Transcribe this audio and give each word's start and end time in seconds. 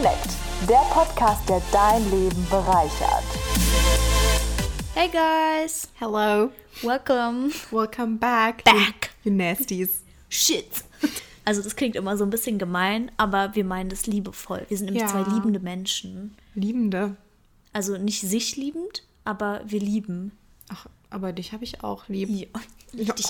Connect, 0.00 0.36
der 0.68 0.84
Podcast, 0.92 1.48
der 1.48 1.60
dein 1.72 2.04
Leben 2.12 2.46
bereichert. 2.48 3.24
Hey 4.94 5.08
guys, 5.08 5.88
Hello. 5.98 6.52
welcome. 6.82 7.50
Welcome 7.72 8.18
back. 8.18 8.62
Back. 8.62 9.10
You, 9.24 9.32
you 9.32 9.36
nasties. 9.36 10.02
Shit. 10.28 10.84
Also 11.44 11.62
das 11.62 11.74
klingt 11.74 11.96
immer 11.96 12.16
so 12.16 12.22
ein 12.24 12.30
bisschen 12.30 12.58
gemein, 12.58 13.10
aber 13.16 13.56
wir 13.56 13.64
meinen 13.64 13.88
das 13.90 14.06
liebevoll. 14.06 14.66
Wir 14.68 14.76
sind 14.76 14.84
nämlich 14.84 15.02
Ja. 15.02 15.08
zwei 15.08 15.22
liebende 15.34 15.58
Menschen. 15.58 16.36
Liebende. 16.54 17.16
Also 17.72 17.96
nicht 17.96 18.20
sich 18.20 18.54
liebend, 18.56 19.02
aber 19.24 19.62
wir 19.66 19.80
lieben. 19.80 20.30
Ach, 20.68 20.86
aber 21.10 21.32
dich 21.32 21.52
habe 21.52 21.64
ich 21.64 21.82
auch 21.82 22.08
lieb. 22.08 22.28
Ja. 22.28 22.60
Richtig. 22.96 23.26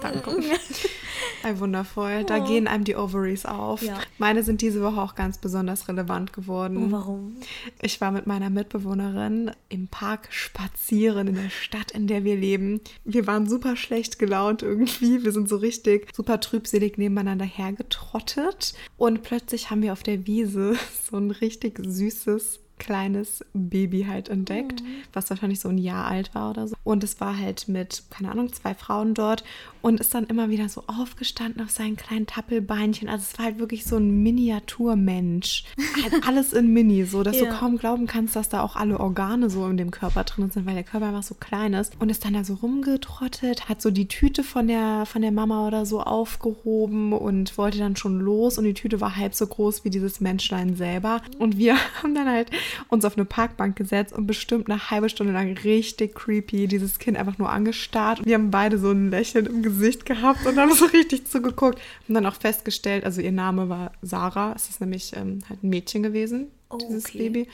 Danke. 0.00 0.30
Ei, 1.42 1.58
wundervoll. 1.58 2.24
Da 2.24 2.38
gehen 2.38 2.66
einem 2.66 2.84
die 2.84 2.96
Ovaries 2.96 3.44
auf. 3.44 3.82
Ja. 3.82 4.00
Meine 4.18 4.42
sind 4.42 4.62
diese 4.62 4.82
Woche 4.82 5.00
auch 5.00 5.14
ganz 5.14 5.38
besonders 5.38 5.88
relevant 5.88 6.32
geworden. 6.32 6.90
Warum? 6.90 7.36
Ich 7.82 8.00
war 8.00 8.10
mit 8.10 8.26
meiner 8.26 8.48
Mitbewohnerin 8.48 9.50
im 9.68 9.88
Park 9.88 10.28
spazieren 10.30 11.28
in 11.28 11.34
der 11.34 11.50
Stadt, 11.50 11.90
in 11.90 12.06
der 12.06 12.24
wir 12.24 12.36
leben. 12.36 12.80
Wir 13.04 13.26
waren 13.26 13.48
super 13.48 13.76
schlecht 13.76 14.18
gelaunt 14.18 14.62
irgendwie. 14.62 15.22
Wir 15.22 15.32
sind 15.32 15.48
so 15.48 15.56
richtig 15.56 16.08
super 16.14 16.40
trübselig 16.40 16.96
nebeneinander 16.96 17.44
hergetrottet. 17.44 18.74
Und 18.96 19.22
plötzlich 19.22 19.70
haben 19.70 19.82
wir 19.82 19.92
auf 19.92 20.02
der 20.02 20.26
Wiese 20.26 20.76
so 21.10 21.18
ein 21.18 21.30
richtig 21.30 21.78
süßes 21.84 22.60
kleines 22.78 23.44
Baby 23.52 24.04
halt 24.08 24.28
entdeckt, 24.28 24.82
was 25.12 25.30
wahrscheinlich 25.30 25.60
so 25.60 25.68
ein 25.68 25.78
Jahr 25.78 26.06
alt 26.06 26.34
war 26.34 26.50
oder 26.50 26.68
so. 26.68 26.76
Und 26.84 27.04
es 27.04 27.20
war 27.20 27.38
halt 27.38 27.68
mit, 27.68 28.04
keine 28.10 28.30
Ahnung, 28.30 28.52
zwei 28.52 28.74
Frauen 28.74 29.14
dort 29.14 29.44
und 29.86 30.00
ist 30.00 30.12
dann 30.16 30.24
immer 30.24 30.50
wieder 30.50 30.68
so 30.68 30.82
aufgestanden 30.88 31.62
auf 31.62 31.70
seinen 31.70 31.94
kleinen 31.94 32.26
Tappelbeinchen. 32.26 33.08
Also 33.08 33.24
es 33.30 33.38
war 33.38 33.44
halt 33.44 33.60
wirklich 33.60 33.84
so 33.84 33.96
ein 33.98 34.20
Miniaturmensch. 34.20 35.62
Halt 36.02 36.24
alles 36.26 36.52
in 36.52 36.72
Mini, 36.72 37.04
so 37.04 37.22
dass 37.22 37.38
Ja. 37.38 37.44
du 37.44 37.50
kaum 37.56 37.78
glauben 37.78 38.08
kannst, 38.08 38.34
dass 38.34 38.48
da 38.48 38.62
auch 38.62 38.74
alle 38.74 38.98
Organe 38.98 39.48
so 39.48 39.64
in 39.68 39.76
dem 39.76 39.92
Körper 39.92 40.24
drin 40.24 40.50
sind, 40.50 40.66
weil 40.66 40.74
der 40.74 40.82
Körper 40.82 41.06
einfach 41.06 41.22
so 41.22 41.36
klein 41.36 41.72
ist. 41.72 41.92
Und 42.00 42.10
ist 42.10 42.24
dann 42.24 42.32
da 42.32 42.42
so 42.42 42.54
rumgetrottet, 42.54 43.68
hat 43.68 43.80
so 43.80 43.92
die 43.92 44.08
Tüte 44.08 44.42
von 44.42 44.66
der, 44.66 45.06
von 45.06 45.22
der 45.22 45.30
Mama 45.30 45.68
oder 45.68 45.86
so 45.86 46.00
aufgehoben 46.02 47.12
und 47.12 47.56
wollte 47.56 47.78
dann 47.78 47.94
schon 47.94 48.18
los. 48.18 48.58
Und 48.58 48.64
die 48.64 48.74
Tüte 48.74 49.00
war 49.00 49.14
halb 49.14 49.36
so 49.36 49.46
groß 49.46 49.84
wie 49.84 49.90
dieses 49.90 50.20
Menschlein 50.20 50.74
selber. 50.74 51.22
Und 51.38 51.58
wir 51.58 51.76
haben 52.02 52.16
dann 52.16 52.26
halt 52.28 52.50
uns 52.88 53.04
auf 53.04 53.16
eine 53.16 53.24
Parkbank 53.24 53.76
gesetzt 53.76 54.12
und 54.12 54.26
bestimmt 54.26 54.68
eine 54.68 54.90
halbe 54.90 55.08
Stunde 55.08 55.32
lang 55.32 55.56
richtig 55.58 56.16
creepy 56.16 56.66
dieses 56.66 56.98
Kind 56.98 57.16
einfach 57.16 57.38
nur 57.38 57.50
angestarrt. 57.50 58.26
Wir 58.26 58.34
haben 58.34 58.50
beide 58.50 58.78
so 58.78 58.90
ein 58.90 59.10
Lächeln 59.10 59.46
im 59.46 59.62
Gesicht 59.62 59.75
gehabt 60.04 60.46
und 60.46 60.58
haben 60.58 60.72
so 60.74 60.86
richtig 60.86 61.26
zugeguckt 61.26 61.78
und 62.08 62.14
dann 62.14 62.26
auch 62.26 62.34
festgestellt, 62.36 63.04
also 63.04 63.20
ihr 63.20 63.32
Name 63.32 63.68
war 63.68 63.92
Sarah. 64.02 64.52
Es 64.54 64.68
ist 64.68 64.80
nämlich 64.80 65.14
ähm, 65.16 65.40
halt 65.48 65.62
ein 65.62 65.68
Mädchen 65.70 66.02
gewesen, 66.02 66.48
Oh, 66.68 66.78
dieses 66.78 67.06
okay. 67.06 67.18
Baby. 67.18 67.48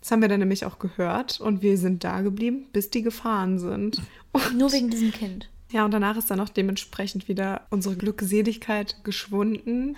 Das 0.00 0.10
haben 0.10 0.20
wir 0.22 0.28
dann 0.28 0.40
nämlich 0.40 0.64
auch 0.64 0.78
gehört 0.78 1.40
und 1.40 1.62
wir 1.62 1.78
sind 1.78 2.04
da 2.04 2.20
geblieben, 2.20 2.66
bis 2.72 2.90
die 2.90 3.02
gefahren 3.02 3.58
sind. 3.58 4.00
Und, 4.32 4.56
Nur 4.56 4.72
wegen 4.72 4.90
diesem 4.90 5.10
Kind. 5.12 5.48
ja, 5.72 5.84
und 5.84 5.90
danach 5.92 6.16
ist 6.16 6.30
dann 6.30 6.40
auch 6.40 6.48
dementsprechend 6.48 7.28
wieder 7.28 7.62
unsere 7.70 7.96
Glückseligkeit 7.96 8.96
geschwunden. 9.04 9.96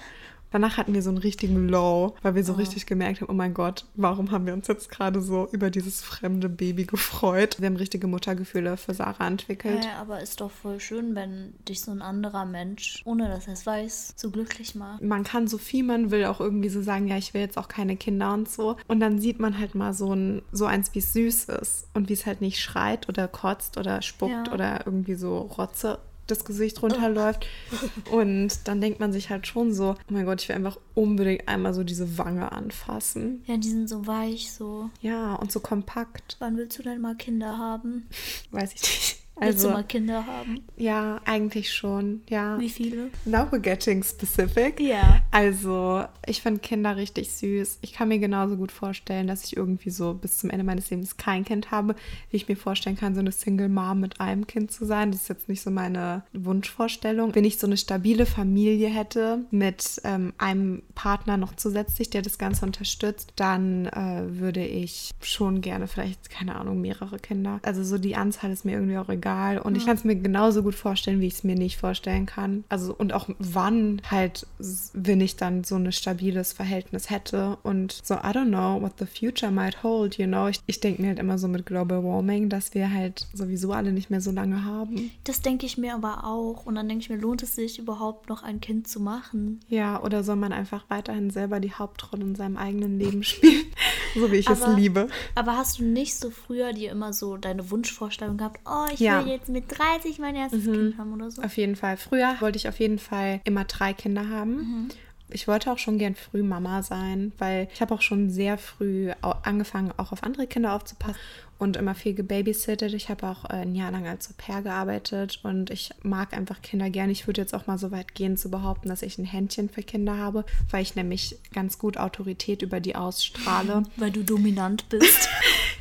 Danach 0.50 0.76
hatten 0.76 0.94
wir 0.94 1.02
so 1.02 1.10
einen 1.10 1.18
richtigen 1.18 1.68
Low, 1.68 2.14
weil 2.22 2.34
wir 2.34 2.44
so 2.44 2.54
richtig 2.54 2.86
gemerkt 2.86 3.20
haben, 3.20 3.30
oh 3.30 3.34
mein 3.34 3.54
Gott, 3.54 3.84
warum 3.94 4.30
haben 4.30 4.46
wir 4.46 4.52
uns 4.54 4.66
jetzt 4.68 4.90
gerade 4.90 5.20
so 5.20 5.48
über 5.52 5.70
dieses 5.70 6.02
fremde 6.02 6.48
Baby 6.48 6.84
gefreut? 6.84 7.60
Wir 7.60 7.66
haben 7.66 7.76
richtige 7.76 8.06
Muttergefühle 8.06 8.76
für 8.76 8.94
Sarah 8.94 9.26
entwickelt. 9.26 9.84
Ja, 9.84 10.00
aber 10.00 10.20
ist 10.20 10.40
doch 10.40 10.50
voll 10.50 10.80
schön, 10.80 11.14
wenn 11.14 11.54
dich 11.68 11.80
so 11.82 11.90
ein 11.90 12.02
anderer 12.02 12.44
Mensch, 12.44 13.02
ohne 13.04 13.28
dass 13.28 13.46
er 13.46 13.52
es 13.54 13.66
weiß, 13.66 14.14
so 14.16 14.30
glücklich 14.30 14.74
macht. 14.74 15.02
man 15.02 15.24
kann 15.24 15.48
so 15.48 15.58
viel 15.58 15.84
man 15.84 16.10
will 16.10 16.24
auch 16.24 16.40
irgendwie 16.40 16.68
so 16.68 16.82
sagen, 16.82 17.08
ja, 17.08 17.16
ich 17.16 17.34
will 17.34 17.40
jetzt 17.40 17.58
auch 17.58 17.68
keine 17.68 17.96
Kinder 17.96 18.32
und 18.34 18.48
so. 18.48 18.76
Und 18.86 19.00
dann 19.00 19.20
sieht 19.20 19.38
man 19.40 19.58
halt 19.58 19.74
mal 19.74 19.92
so 19.92 20.14
ein, 20.14 20.42
so 20.52 20.64
eins, 20.66 20.94
wie 20.94 20.98
es 21.00 21.12
süß 21.12 21.44
ist 21.44 21.88
und 21.94 22.08
wie 22.08 22.14
es 22.14 22.26
halt 22.26 22.40
nicht 22.40 22.60
schreit 22.60 23.08
oder 23.08 23.28
kotzt 23.28 23.78
oder 23.78 24.02
spuckt 24.02 24.48
Ja. 24.48 24.52
oder 24.52 24.86
irgendwie 24.86 25.14
so 25.14 25.38
Rotze 25.38 25.98
das 26.30 26.44
Gesicht 26.44 26.82
runterläuft. 26.82 27.46
Und 28.10 28.66
dann 28.66 28.80
denkt 28.80 29.00
man 29.00 29.12
sich 29.12 29.30
halt 29.30 29.46
schon 29.46 29.72
so, 29.72 29.96
oh 29.98 30.12
mein 30.12 30.24
Gott, 30.24 30.42
ich 30.42 30.48
will 30.48 30.56
einfach 30.56 30.78
unbedingt 30.94 31.48
einmal 31.48 31.74
so 31.74 31.84
diese 31.84 32.18
Wange 32.18 32.52
anfassen. 32.52 33.42
Ja, 33.46 33.56
die 33.56 33.68
sind 33.68 33.88
so 33.88 34.06
weich, 34.06 34.52
so. 34.52 34.90
Ja, 35.00 35.34
und 35.34 35.52
so 35.52 35.60
kompakt. 35.60 36.36
Wann 36.38 36.56
willst 36.56 36.78
du 36.78 36.82
denn 36.82 37.00
mal 37.00 37.16
Kinder 37.16 37.58
haben? 37.58 38.08
Weiß 38.50 38.72
ich 38.74 38.82
nicht. 38.82 39.27
Willst 39.40 39.62
du 39.62 39.68
Also, 39.68 39.70
mal 39.70 39.84
Kinder 39.84 40.26
haben? 40.26 40.60
ja, 40.76 41.20
eigentlich 41.24 41.72
schon, 41.72 42.22
ja. 42.28 42.58
Wie 42.58 42.68
viele? 42.70 43.10
Now 43.24 43.42
we're 43.50 43.58
getting 43.58 44.02
specific. 44.02 44.80
Ja. 44.80 45.20
Also, 45.30 46.04
ich 46.26 46.42
finde 46.42 46.60
Kinder 46.60 46.96
richtig 46.96 47.30
süß. 47.32 47.78
Ich 47.82 47.92
kann 47.92 48.08
mir 48.08 48.18
genauso 48.18 48.56
gut 48.56 48.72
vorstellen, 48.72 49.26
dass 49.26 49.44
ich 49.44 49.56
irgendwie 49.56 49.90
so 49.90 50.14
bis 50.14 50.38
zum 50.38 50.50
Ende 50.50 50.64
meines 50.64 50.90
Lebens 50.90 51.16
kein 51.16 51.44
Kind 51.44 51.70
habe, 51.70 51.94
wie 52.30 52.36
ich 52.36 52.48
mir 52.48 52.56
vorstellen 52.56 52.96
kann, 52.96 53.14
so 53.14 53.20
eine 53.20 53.32
Single 53.32 53.68
Mom 53.68 54.00
mit 54.00 54.20
einem 54.20 54.46
Kind 54.46 54.70
zu 54.72 54.84
sein. 54.84 55.10
Das 55.12 55.22
ist 55.22 55.28
jetzt 55.28 55.48
nicht 55.48 55.62
so 55.62 55.70
meine 55.70 56.22
Wunschvorstellung. 56.32 57.34
Wenn 57.34 57.44
ich 57.44 57.58
so 57.58 57.66
eine 57.66 57.76
stabile 57.76 58.26
Familie 58.26 58.88
hätte 58.88 59.44
mit 59.50 60.00
ähm, 60.04 60.32
einem 60.38 60.82
Partner 60.94 61.36
noch 61.36 61.54
zusätzlich, 61.54 62.10
der 62.10 62.22
das 62.22 62.38
Ganze 62.38 62.64
unterstützt, 62.66 63.32
dann 63.36 63.86
äh, 63.86 64.22
würde 64.40 64.64
ich 64.64 65.10
schon 65.20 65.60
gerne 65.60 65.86
vielleicht, 65.86 66.30
keine 66.30 66.56
Ahnung, 66.56 66.80
mehrere 66.80 67.18
Kinder. 67.18 67.60
Also 67.62 67.84
so 67.84 67.98
die 67.98 68.16
Anzahl 68.16 68.50
ist 68.50 68.64
mir 68.64 68.72
irgendwie 68.72 68.98
auch 68.98 69.08
egal. 69.08 69.27
Und 69.62 69.76
ich 69.76 69.84
kann 69.86 69.96
es 69.96 70.04
mir 70.04 70.16
genauso 70.16 70.62
gut 70.62 70.74
vorstellen, 70.74 71.20
wie 71.20 71.26
ich 71.26 71.34
es 71.34 71.44
mir 71.44 71.54
nicht 71.56 71.76
vorstellen 71.78 72.26
kann. 72.26 72.64
Also 72.68 72.94
und 72.94 73.12
auch 73.12 73.28
wann 73.38 74.00
halt, 74.10 74.46
wenn 74.92 75.20
ich 75.20 75.36
dann 75.36 75.64
so 75.64 75.76
ein 75.76 75.90
stabiles 75.92 76.52
Verhältnis 76.52 77.10
hätte. 77.10 77.58
Und 77.62 78.00
so, 78.04 78.14
I 78.14 78.18
don't 78.28 78.48
know 78.48 78.80
what 78.80 78.92
the 78.98 79.06
future 79.06 79.50
might 79.52 79.82
hold, 79.82 80.18
you 80.18 80.26
know. 80.26 80.48
Ich, 80.48 80.60
ich 80.66 80.80
denke 80.80 81.02
mir 81.02 81.08
halt 81.08 81.18
immer 81.18 81.38
so 81.38 81.48
mit 81.48 81.66
Global 81.66 82.02
Warming, 82.04 82.48
dass 82.48 82.74
wir 82.74 82.92
halt 82.92 83.26
sowieso 83.34 83.72
alle 83.72 83.92
nicht 83.92 84.10
mehr 84.10 84.20
so 84.20 84.30
lange 84.30 84.64
haben. 84.64 85.10
Das 85.24 85.40
denke 85.40 85.66
ich 85.66 85.78
mir 85.78 85.94
aber 85.94 86.24
auch. 86.24 86.66
Und 86.66 86.74
dann 86.76 86.88
denke 86.88 87.02
ich 87.02 87.10
mir, 87.10 87.16
lohnt 87.18 87.42
es 87.42 87.54
sich 87.54 87.78
überhaupt 87.78 88.28
noch 88.28 88.42
ein 88.42 88.60
Kind 88.60 88.88
zu 88.88 89.00
machen? 89.00 89.60
Ja, 89.68 90.02
oder 90.02 90.22
soll 90.24 90.36
man 90.36 90.52
einfach 90.52 90.84
weiterhin 90.88 91.30
selber 91.30 91.60
die 91.60 91.72
Hauptrolle 91.72 92.22
in 92.22 92.34
seinem 92.34 92.56
eigenen 92.56 92.98
Leben 92.98 93.22
spielen, 93.24 93.66
so 94.14 94.30
wie 94.32 94.36
ich 94.36 94.48
es 94.48 94.62
Aber- 94.62 94.74
liebe. 94.74 95.08
Aber 95.34 95.56
hast 95.56 95.78
du 95.78 95.84
nicht 95.84 96.14
so 96.16 96.30
früher 96.30 96.72
dir 96.72 96.90
immer 96.92 97.12
so 97.12 97.36
deine 97.36 97.70
Wunschvorstellung 97.70 98.36
gehabt, 98.36 98.60
oh, 98.66 98.86
ich 98.92 99.00
Ja. 99.00 99.17
Will 99.24 99.32
jetzt 99.32 99.48
mit 99.48 99.64
30 99.68 100.18
mein 100.18 100.36
erstes 100.36 100.64
Kind 100.64 100.98
haben 100.98 101.12
oder 101.12 101.30
so? 101.30 101.42
Auf 101.42 101.56
jeden 101.56 101.76
Fall. 101.76 101.96
Früher 101.96 102.36
wollte 102.40 102.56
ich 102.56 102.68
auf 102.68 102.78
jeden 102.80 102.98
Fall 102.98 103.40
immer 103.44 103.64
drei 103.64 103.92
Kinder 103.92 104.28
haben. 104.28 104.88
Ich 105.30 105.46
wollte 105.46 105.70
auch 105.70 105.78
schon 105.78 105.98
gern 105.98 106.14
früh 106.14 106.42
Mama 106.42 106.82
sein, 106.82 107.32
weil 107.36 107.68
ich 107.72 107.82
habe 107.82 107.94
auch 107.94 108.00
schon 108.00 108.30
sehr 108.30 108.56
früh 108.56 109.10
angefangen, 109.20 109.92
auch 109.98 110.12
auf 110.12 110.22
andere 110.22 110.46
Kinder 110.46 110.72
aufzupassen 110.72 111.18
und 111.58 111.76
immer 111.76 111.94
viel 111.94 112.14
gebabysittet. 112.14 112.94
Ich 112.94 113.08
habe 113.08 113.26
auch 113.26 113.44
äh, 113.44 113.54
ein 113.54 113.74
Jahr 113.74 113.90
lang 113.90 114.06
als 114.06 114.30
Au 114.30 114.34
pair 114.36 114.62
gearbeitet 114.62 115.40
und 115.42 115.70
ich 115.70 115.90
mag 116.02 116.32
einfach 116.32 116.62
Kinder 116.62 116.88
gern. 116.88 117.10
Ich 117.10 117.26
würde 117.26 117.40
jetzt 117.40 117.54
auch 117.54 117.66
mal 117.66 117.78
so 117.78 117.90
weit 117.90 118.14
gehen 118.14 118.36
zu 118.36 118.50
behaupten, 118.50 118.88
dass 118.88 119.02
ich 119.02 119.18
ein 119.18 119.24
Händchen 119.24 119.68
für 119.68 119.82
Kinder 119.82 120.16
habe, 120.16 120.44
weil 120.70 120.82
ich 120.82 120.94
nämlich 120.94 121.36
ganz 121.52 121.78
gut 121.78 121.96
Autorität 121.96 122.62
über 122.62 122.80
die 122.80 122.94
ausstrahle. 122.96 123.82
Weil 123.96 124.10
du 124.10 124.22
dominant 124.22 124.88
bist. 124.88 125.28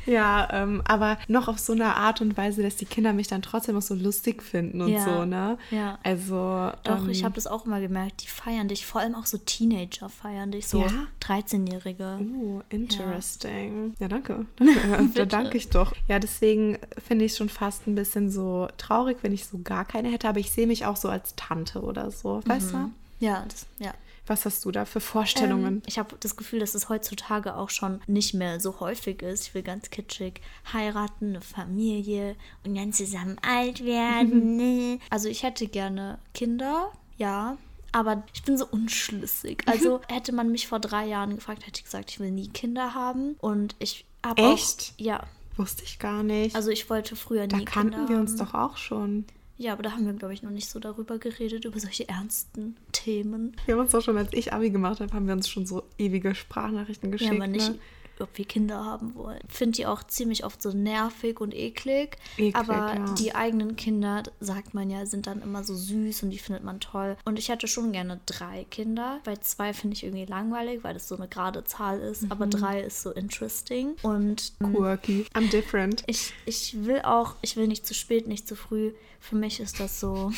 Ja, 0.08 0.48
ähm, 0.52 0.82
aber 0.86 1.18
noch 1.28 1.48
auf 1.48 1.58
so 1.58 1.74
eine 1.74 1.96
Art 1.96 2.20
und 2.20 2.36
Weise, 2.36 2.62
dass 2.62 2.76
die 2.76 2.86
Kinder 2.86 3.12
mich 3.12 3.28
dann 3.28 3.42
trotzdem 3.42 3.74
noch 3.74 3.82
so 3.82 3.94
lustig 3.94 4.42
finden 4.42 4.80
und 4.80 4.88
Ja, 4.88 5.04
so, 5.04 5.24
ne? 5.26 5.58
ja. 5.70 5.98
Also. 6.02 6.72
Doch, 6.84 7.04
ähm, 7.04 7.10
ich 7.10 7.24
habe 7.24 7.34
das 7.34 7.46
auch 7.46 7.66
immer 7.66 7.80
gemerkt, 7.80 8.22
die 8.22 8.28
feiern 8.28 8.68
dich. 8.68 8.86
Vor 8.86 9.02
allem 9.02 9.14
auch 9.14 9.26
so 9.26 9.36
Teenager 9.36 10.08
feiern 10.08 10.50
dich, 10.50 10.66
so 10.66 10.80
Ja? 10.80 11.06
13-Jährige. 11.22 12.20
Oh, 12.40 12.62
interesting. 12.70 13.94
Ja, 13.98 14.08
danke. 14.08 14.46
danke. 14.56 15.10
da 15.14 15.26
danke 15.26 15.58
ich 15.58 15.67
doch. 15.70 15.92
Ja, 16.08 16.18
deswegen 16.18 16.78
finde 17.06 17.24
ich 17.24 17.32
es 17.32 17.38
schon 17.38 17.48
fast 17.48 17.86
ein 17.86 17.94
bisschen 17.94 18.30
so 18.30 18.68
traurig, 18.78 19.18
wenn 19.22 19.32
ich 19.32 19.46
so 19.46 19.58
gar 19.62 19.84
keine 19.84 20.10
hätte, 20.10 20.28
aber 20.28 20.40
ich 20.40 20.50
sehe 20.50 20.66
mich 20.66 20.86
auch 20.86 20.96
so 20.96 21.08
als 21.08 21.34
Tante 21.36 21.80
oder 21.82 22.10
so. 22.10 22.40
Weißt 22.44 22.72
du? 22.72 22.90
Ja, 23.20 23.44
das, 23.48 23.66
ja. 23.78 23.92
Was 24.28 24.44
hast 24.44 24.64
du 24.66 24.70
da 24.70 24.84
für 24.84 25.00
Vorstellungen? 25.00 25.76
Ähm, 25.76 25.82
ich 25.86 25.98
habe 25.98 26.14
das 26.20 26.36
Gefühl, 26.36 26.60
dass 26.60 26.74
es 26.74 26.90
heutzutage 26.90 27.56
auch 27.56 27.70
schon 27.70 28.02
nicht 28.06 28.34
mehr 28.34 28.60
so 28.60 28.78
häufig 28.78 29.22
ist. 29.22 29.48
Ich 29.48 29.54
will 29.54 29.62
ganz 29.62 29.88
kitschig 29.88 30.42
heiraten, 30.72 31.30
eine 31.30 31.40
Familie 31.40 32.36
und 32.62 32.74
dann 32.76 32.92
zusammen 32.92 33.38
alt 33.40 33.84
werden. 33.84 34.56
ne? 34.56 35.00
Also 35.08 35.28
ich 35.28 35.42
hätte 35.42 35.66
gerne 35.66 36.18
Kinder, 36.34 36.92
ja. 37.16 37.56
Aber 37.92 38.22
ich 38.34 38.42
bin 38.42 38.58
so 38.58 38.66
unschlüssig. 38.66 39.62
Also 39.66 40.00
hätte 40.08 40.32
man 40.32 40.52
mich 40.52 40.68
vor 40.68 40.78
drei 40.78 41.06
Jahren 41.06 41.34
gefragt, 41.34 41.66
hätte 41.66 41.78
ich 41.78 41.84
gesagt, 41.84 42.10
ich 42.10 42.20
will 42.20 42.30
nie 42.30 42.48
Kinder 42.48 42.94
haben. 42.94 43.36
Und 43.40 43.76
ich 43.78 44.04
habe 44.24 44.42
auch... 44.42 44.52
Echt? 44.52 44.92
Ja. 44.98 45.24
Wusste 45.58 45.82
ich 45.84 45.98
gar 45.98 46.22
nicht. 46.22 46.54
Also 46.56 46.70
ich 46.70 46.88
wollte 46.88 47.16
früher 47.16 47.46
da 47.46 47.56
nie 47.58 47.64
kannten 47.64 47.92
Kinder 47.94 48.08
wir 48.08 48.16
uns 48.18 48.30
haben. 48.32 48.38
doch 48.38 48.54
auch 48.54 48.76
schon. 48.76 49.24
Ja, 49.56 49.72
aber 49.72 49.82
da 49.82 49.90
haben 49.90 50.06
wir, 50.06 50.12
glaube 50.12 50.32
ich, 50.34 50.42
noch 50.44 50.52
nicht 50.52 50.70
so 50.70 50.78
darüber 50.78 51.18
geredet, 51.18 51.64
über 51.64 51.80
solche 51.80 52.08
ernsten 52.08 52.76
Themen. 52.92 53.56
Wir 53.66 53.74
haben 53.74 53.80
uns 53.80 53.90
doch 53.90 54.00
schon, 54.02 54.16
als 54.16 54.32
ich 54.32 54.52
Abi 54.52 54.70
gemacht 54.70 55.00
habe, 55.00 55.12
haben 55.12 55.26
wir 55.26 55.34
uns 55.34 55.48
schon 55.48 55.66
so 55.66 55.82
ewige 55.98 56.34
Sprachnachrichten 56.36 57.08
Ja, 57.10 57.12
geschickt. 57.16 57.32
aber 57.34 57.48
nicht 57.48 57.70
ne? 57.72 57.78
Ob 58.20 58.36
wir 58.36 58.44
Kinder 58.44 58.84
haben 58.84 59.14
wollen. 59.14 59.40
Finde 59.48 59.76
die 59.76 59.86
auch 59.86 60.02
ziemlich 60.04 60.44
oft 60.44 60.60
so 60.62 60.70
nervig 60.70 61.40
und 61.40 61.54
eklig. 61.54 62.16
Eklig, 62.36 62.56
aber 62.56 62.94
ja. 62.94 63.14
die 63.18 63.34
eigenen 63.34 63.76
Kinder, 63.76 64.22
sagt 64.40 64.74
man 64.74 64.90
ja, 64.90 65.06
sind 65.06 65.26
dann 65.26 65.42
immer 65.42 65.64
so 65.64 65.74
süß 65.74 66.22
und 66.22 66.30
die 66.30 66.38
findet 66.38 66.64
man 66.64 66.80
toll. 66.80 67.16
Und 67.24 67.38
ich 67.38 67.48
hätte 67.48 67.68
schon 67.68 67.92
gerne 67.92 68.20
drei 68.26 68.64
Kinder, 68.70 69.20
weil 69.24 69.38
zwei 69.40 69.72
finde 69.72 69.94
ich 69.96 70.04
irgendwie 70.04 70.24
langweilig, 70.26 70.84
weil 70.84 70.94
das 70.94 71.08
so 71.08 71.16
eine 71.16 71.28
gerade 71.28 71.64
Zahl 71.64 72.00
ist. 72.00 72.30
Aber 72.30 72.46
Mhm. 72.46 72.50
drei 72.50 72.80
ist 72.82 73.02
so 73.02 73.10
interesting. 73.10 73.94
Und 74.02 74.52
ähm, 74.60 74.74
Quirky. 74.74 75.26
I'm 75.34 75.50
different. 75.50 76.02
ich, 76.06 76.32
ich 76.46 76.84
will 76.84 77.00
auch, 77.02 77.34
ich 77.42 77.56
will 77.56 77.66
nicht 77.68 77.86
zu 77.86 77.94
spät, 77.94 78.28
nicht 78.28 78.46
zu 78.48 78.56
früh. 78.56 78.92
Für 79.20 79.36
mich 79.36 79.60
ist 79.60 79.80
das 79.80 80.00
so. 80.00 80.32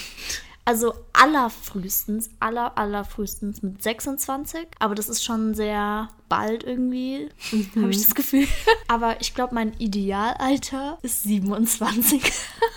Also 0.65 0.95
allerfrühestens, 1.15 2.31
aller, 2.39 2.77
allerfrühestens 2.79 3.63
mit 3.63 3.83
26. 3.83 4.69
Aber 4.79 4.95
das 4.95 5.09
ist 5.09 5.25
schon 5.25 5.55
sehr 5.55 6.09
bald 6.31 6.65
irgendwie, 6.65 7.29
habe 7.77 7.91
ich 7.91 7.99
das 8.07 8.15
Gefühl. 8.15 8.47
Aber 8.89 9.21
ich 9.21 9.35
glaube, 9.35 9.55
mein 9.55 9.75
Idealalter 9.79 10.99
ist 11.03 11.23
27. 11.25 12.23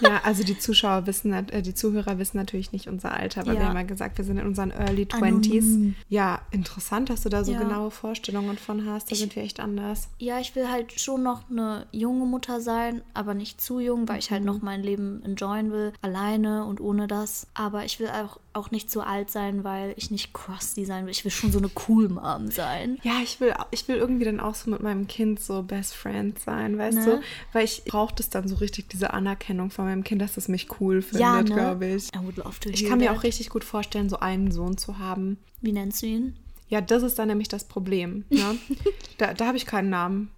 Ja, 0.02 0.22
also 0.24 0.44
die 0.44 0.58
Zuschauer 0.58 1.06
wissen, 1.08 1.32
äh, 1.34 1.62
die 1.62 1.74
Zuhörer 1.74 2.18
wissen 2.20 2.36
natürlich 2.38 2.72
nicht 2.74 2.88
unser 2.88 3.14
Alter, 3.14 3.42
aber 3.42 3.54
Ja. 3.54 3.60
wir 3.60 3.68
haben 3.70 3.78
ja 3.78 3.84
gesagt, 3.84 4.18
wir 4.18 4.26
sind 4.26 4.38
in 4.38 4.46
unseren 4.48 4.72
Early. 4.72 5.04
20s. 5.06 5.94
Ja, 6.10 6.42
interessant, 6.52 7.10
dass 7.10 7.22
du 7.22 7.30
da 7.30 7.44
so 7.44 7.52
Ja. 7.54 7.60
genaue 7.60 7.92
Vorstellungen 7.92 8.58
von 8.58 8.86
hast. 8.90 9.10
Da 9.10 9.14
Ich- 9.14 9.20
sind 9.20 9.36
wir 9.36 9.44
echt 9.44 9.60
anders. 9.60 10.10
Ja, 10.18 10.40
ich 10.40 10.56
will 10.56 10.70
halt 10.70 11.00
schon 11.00 11.24
noch 11.24 11.50
eine 11.50 11.86
junge 11.92 12.26
Mutter 12.26 12.60
sein, 12.62 13.02
aber 13.14 13.34
nicht 13.34 13.62
zu 13.62 13.80
jung, 13.80 14.08
weil 14.10 14.20
ich 14.20 14.32
halt 14.32 14.44
noch 14.44 14.62
mein 14.62 14.82
Leben 14.84 15.22
enjoyen 15.24 15.72
will, 15.72 15.94
alleine 16.02 16.66
und 16.66 16.82
ohne 16.82 17.08
das. 17.08 17.48
Aber 17.54 17.86
ich 17.86 18.00
will 18.00 18.10
auch, 18.10 18.40
auch 18.54 18.72
nicht 18.72 18.90
zu 18.90 19.02
alt 19.02 19.30
sein, 19.32 19.64
weil 19.64 19.94
ich 19.98 20.12
nicht 20.12 20.34
crusty 20.34 20.86
sein 20.86 21.06
will. 21.06 21.12
Ich 21.12 21.24
will 21.24 21.32
schon 21.32 21.52
so 21.52 21.60
eine 21.60 21.70
cool 21.88 22.10
Mom 22.10 22.50
sein. 22.52 22.98
Ja, 23.04 23.14
ich 23.24 23.40
will, 23.40 23.43
ich 23.72 23.88
will 23.88 23.98
irgendwie 23.98 24.26
dann 24.26 24.40
auch 24.40 24.56
so 24.56 24.70
mit 24.72 24.82
meinem 24.82 25.08
Kind 25.08 25.40
so 25.40 25.64
Best 25.64 25.94
Friend 25.96 26.38
sein, 26.40 26.78
weißt 26.78 26.98
Ne? 26.98 27.06
du? 27.06 27.22
Weil 27.54 27.66
ich 27.66 27.84
brauche 27.86 28.14
das 28.16 28.30
dann 28.30 28.48
so 28.48 28.56
richtig, 28.56 28.90
diese 28.90 29.14
Anerkennung 29.14 29.70
von 29.72 29.86
meinem 29.86 30.04
Kind, 30.04 30.22
dass 30.22 30.38
es 30.38 30.48
mich 30.48 30.68
cool 30.80 31.02
findet, 31.02 31.22
Ja, 31.22 31.38
ne? 31.42 31.44
glaube 31.46 31.86
ich. 31.88 32.08
I 32.16 32.20
would 32.24 32.38
love 32.38 32.60
to 32.62 32.70
Ich 32.70 32.86
kann 32.86 33.00
mir 33.00 33.08
that. 33.10 33.18
auch 33.18 33.24
richtig 33.24 33.50
gut 33.50 33.64
vorstellen, 33.64 34.10
so 34.10 34.20
einen 34.20 34.52
Sohn 34.52 34.78
zu 34.78 35.00
haben. 35.00 35.38
Wie 35.62 35.72
nennst 35.72 36.02
du 36.02 36.06
ihn? 36.08 36.36
Ja, 36.70 36.82
das 36.82 37.04
ist 37.04 37.20
dann 37.20 37.28
nämlich 37.28 37.48
das 37.50 37.66
Problem. 37.66 38.26
Ne? 38.30 38.58
da 39.18 39.34
da 39.34 39.46
habe 39.48 39.58
ich 39.58 39.66
keinen 39.66 39.90
Namen. 39.90 40.32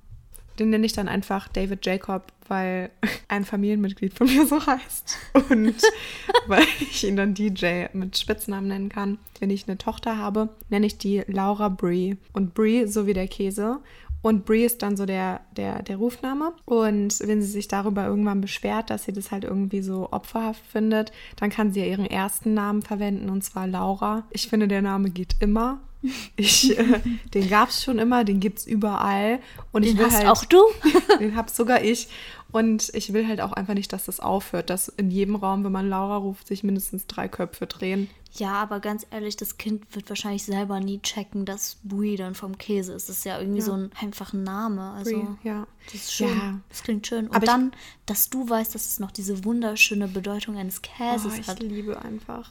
Den 0.60 0.70
nenne 0.70 0.86
ich 0.86 0.94
dann 0.94 1.08
einfach 1.08 1.48
David 1.48 1.86
Jacob, 1.86 2.32
weil 2.48 2.90
ein 3.28 3.46
Familienmitglied 3.46 4.14
von 4.14 4.28
mir 4.28 4.46
so 4.46 4.66
heißt. 4.66 5.18
Und 5.50 5.76
weil 6.48 6.66
ich 6.80 7.06
ihn 7.06 7.16
dann 7.16 7.34
DJ 7.34 7.86
mit 7.94 8.18
Spitznamen 8.18 8.68
nennen 8.68 8.90
kann. 8.90 9.18
Wenn 9.40 9.50
ich 9.50 9.68
eine 9.68 9.78
Tochter 9.78 10.18
habe, 10.18 10.50
nenne 10.70 10.86
ich 10.86 10.98
die 10.98 11.24
Laura 11.28 11.70
Brie. 11.70 12.18
Und 12.34 12.54
Brie 12.54 12.88
so 12.88 13.08
wie 13.08 13.14
der 13.14 13.28
Käse. 13.28 13.80
Und 14.26 14.46
Brie 14.46 14.64
ist 14.66 14.82
dann 14.82 14.98
so 14.98 15.06
der, 15.06 15.42
der, 15.56 15.84
der 15.84 15.98
Rufname. 15.98 16.54
Und 16.66 17.20
wenn 17.20 17.44
sie 17.44 17.48
sich 17.48 17.68
darüber 17.68 18.08
irgendwann 18.08 18.42
beschwert, 18.42 18.90
dass 18.90 19.04
sie 19.04 19.14
das 19.14 19.32
halt 19.32 19.44
irgendwie 19.44 19.84
so 19.84 20.08
opferhaft 20.10 20.66
findet, 20.66 21.12
dann 21.36 21.52
kann 21.52 21.72
sie 21.72 21.82
ja 21.82 21.86
ihren 21.86 22.08
ersten 22.08 22.56
Namen 22.56 22.82
verwenden, 22.82 23.30
und 23.30 23.44
zwar 23.44 23.68
Laura. 23.68 24.24
Ich 24.32 24.48
finde, 24.48 24.68
der 24.68 24.82
Name 24.82 25.12
geht 25.12 25.36
immer. 25.42 25.80
Ich, 26.36 26.78
äh, 26.78 27.00
den 27.34 27.50
gab 27.50 27.70
es 27.70 27.84
schon 27.84 28.00
immer, 28.00 28.24
den 28.24 28.40
gibt 28.40 28.60
es 28.60 28.68
überall. 28.68 29.40
Und 29.72 29.84
ich 29.84 29.92
Den 29.92 30.00
will 30.00 30.06
hast 30.08 30.16
halt, 30.18 30.28
auch 30.28 30.46
du? 30.46 30.62
den 31.20 31.36
hab 31.36 31.50
sogar 31.50 31.82
ich. 31.84 32.08
Und 32.52 32.90
ich 32.94 33.12
will 33.12 33.28
halt 33.28 33.42
auch 33.42 33.52
einfach 33.52 33.74
nicht, 33.74 33.92
dass 33.92 34.06
das 34.06 34.20
aufhört, 34.20 34.70
dass 34.70 34.88
in 34.88 35.12
jedem 35.12 35.36
Raum, 35.36 35.64
wenn 35.66 35.72
man 35.74 35.90
Laura 35.90 36.18
ruft, 36.18 36.48
sich 36.48 36.64
mindestens 36.64 37.06
drei 37.08 37.28
Köpfe 37.28 37.68
drehen. 37.68 38.10
Ja, 38.38 38.54
aber 38.54 38.80
ganz 38.82 39.06
ehrlich, 39.12 39.38
das 39.38 39.58
Kind 39.58 39.84
wird 39.96 40.10
wahrscheinlich 40.10 40.44
selber 40.44 40.80
nie 40.82 41.00
checken, 41.00 41.46
dass 41.46 41.78
Brie 41.84 42.16
dann 42.18 42.36
vom 42.36 42.58
Käse 42.58 42.94
ist. 42.94 43.08
Das 43.10 43.18
ist 43.18 43.26
ja 43.26 43.40
irgendwie 43.40 43.60
Ja. 43.60 43.66
so 43.66 43.74
ein 43.74 43.92
einfacher 44.02 44.36
Name. 44.38 44.92
Also, 44.92 45.12
Brie, 45.12 45.28
ja. 45.50 45.68
das 45.86 45.96
ist 45.96 46.14
schön. 46.14 46.28
Ja. 46.38 46.60
Das 46.70 46.84
klingt 46.84 47.08
schön. 47.08 47.28
Und 47.28 47.36
Aber 47.36 47.44
ich- 47.46 47.50
dann, 47.52 47.72
dass 48.06 48.30
du 48.30 48.48
weißt, 48.50 48.76
dass 48.76 48.88
es 48.88 49.00
noch 49.00 49.12
diese 49.12 49.44
wunderschöne 49.46 50.08
Bedeutung 50.10 50.58
eines 50.58 50.82
Käses 50.82 51.34
Oh, 51.36 51.40
ich 51.40 51.48
hat. 51.48 51.60
liebe 51.62 52.02
einfach 52.02 52.50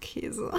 Käse. 0.00 0.50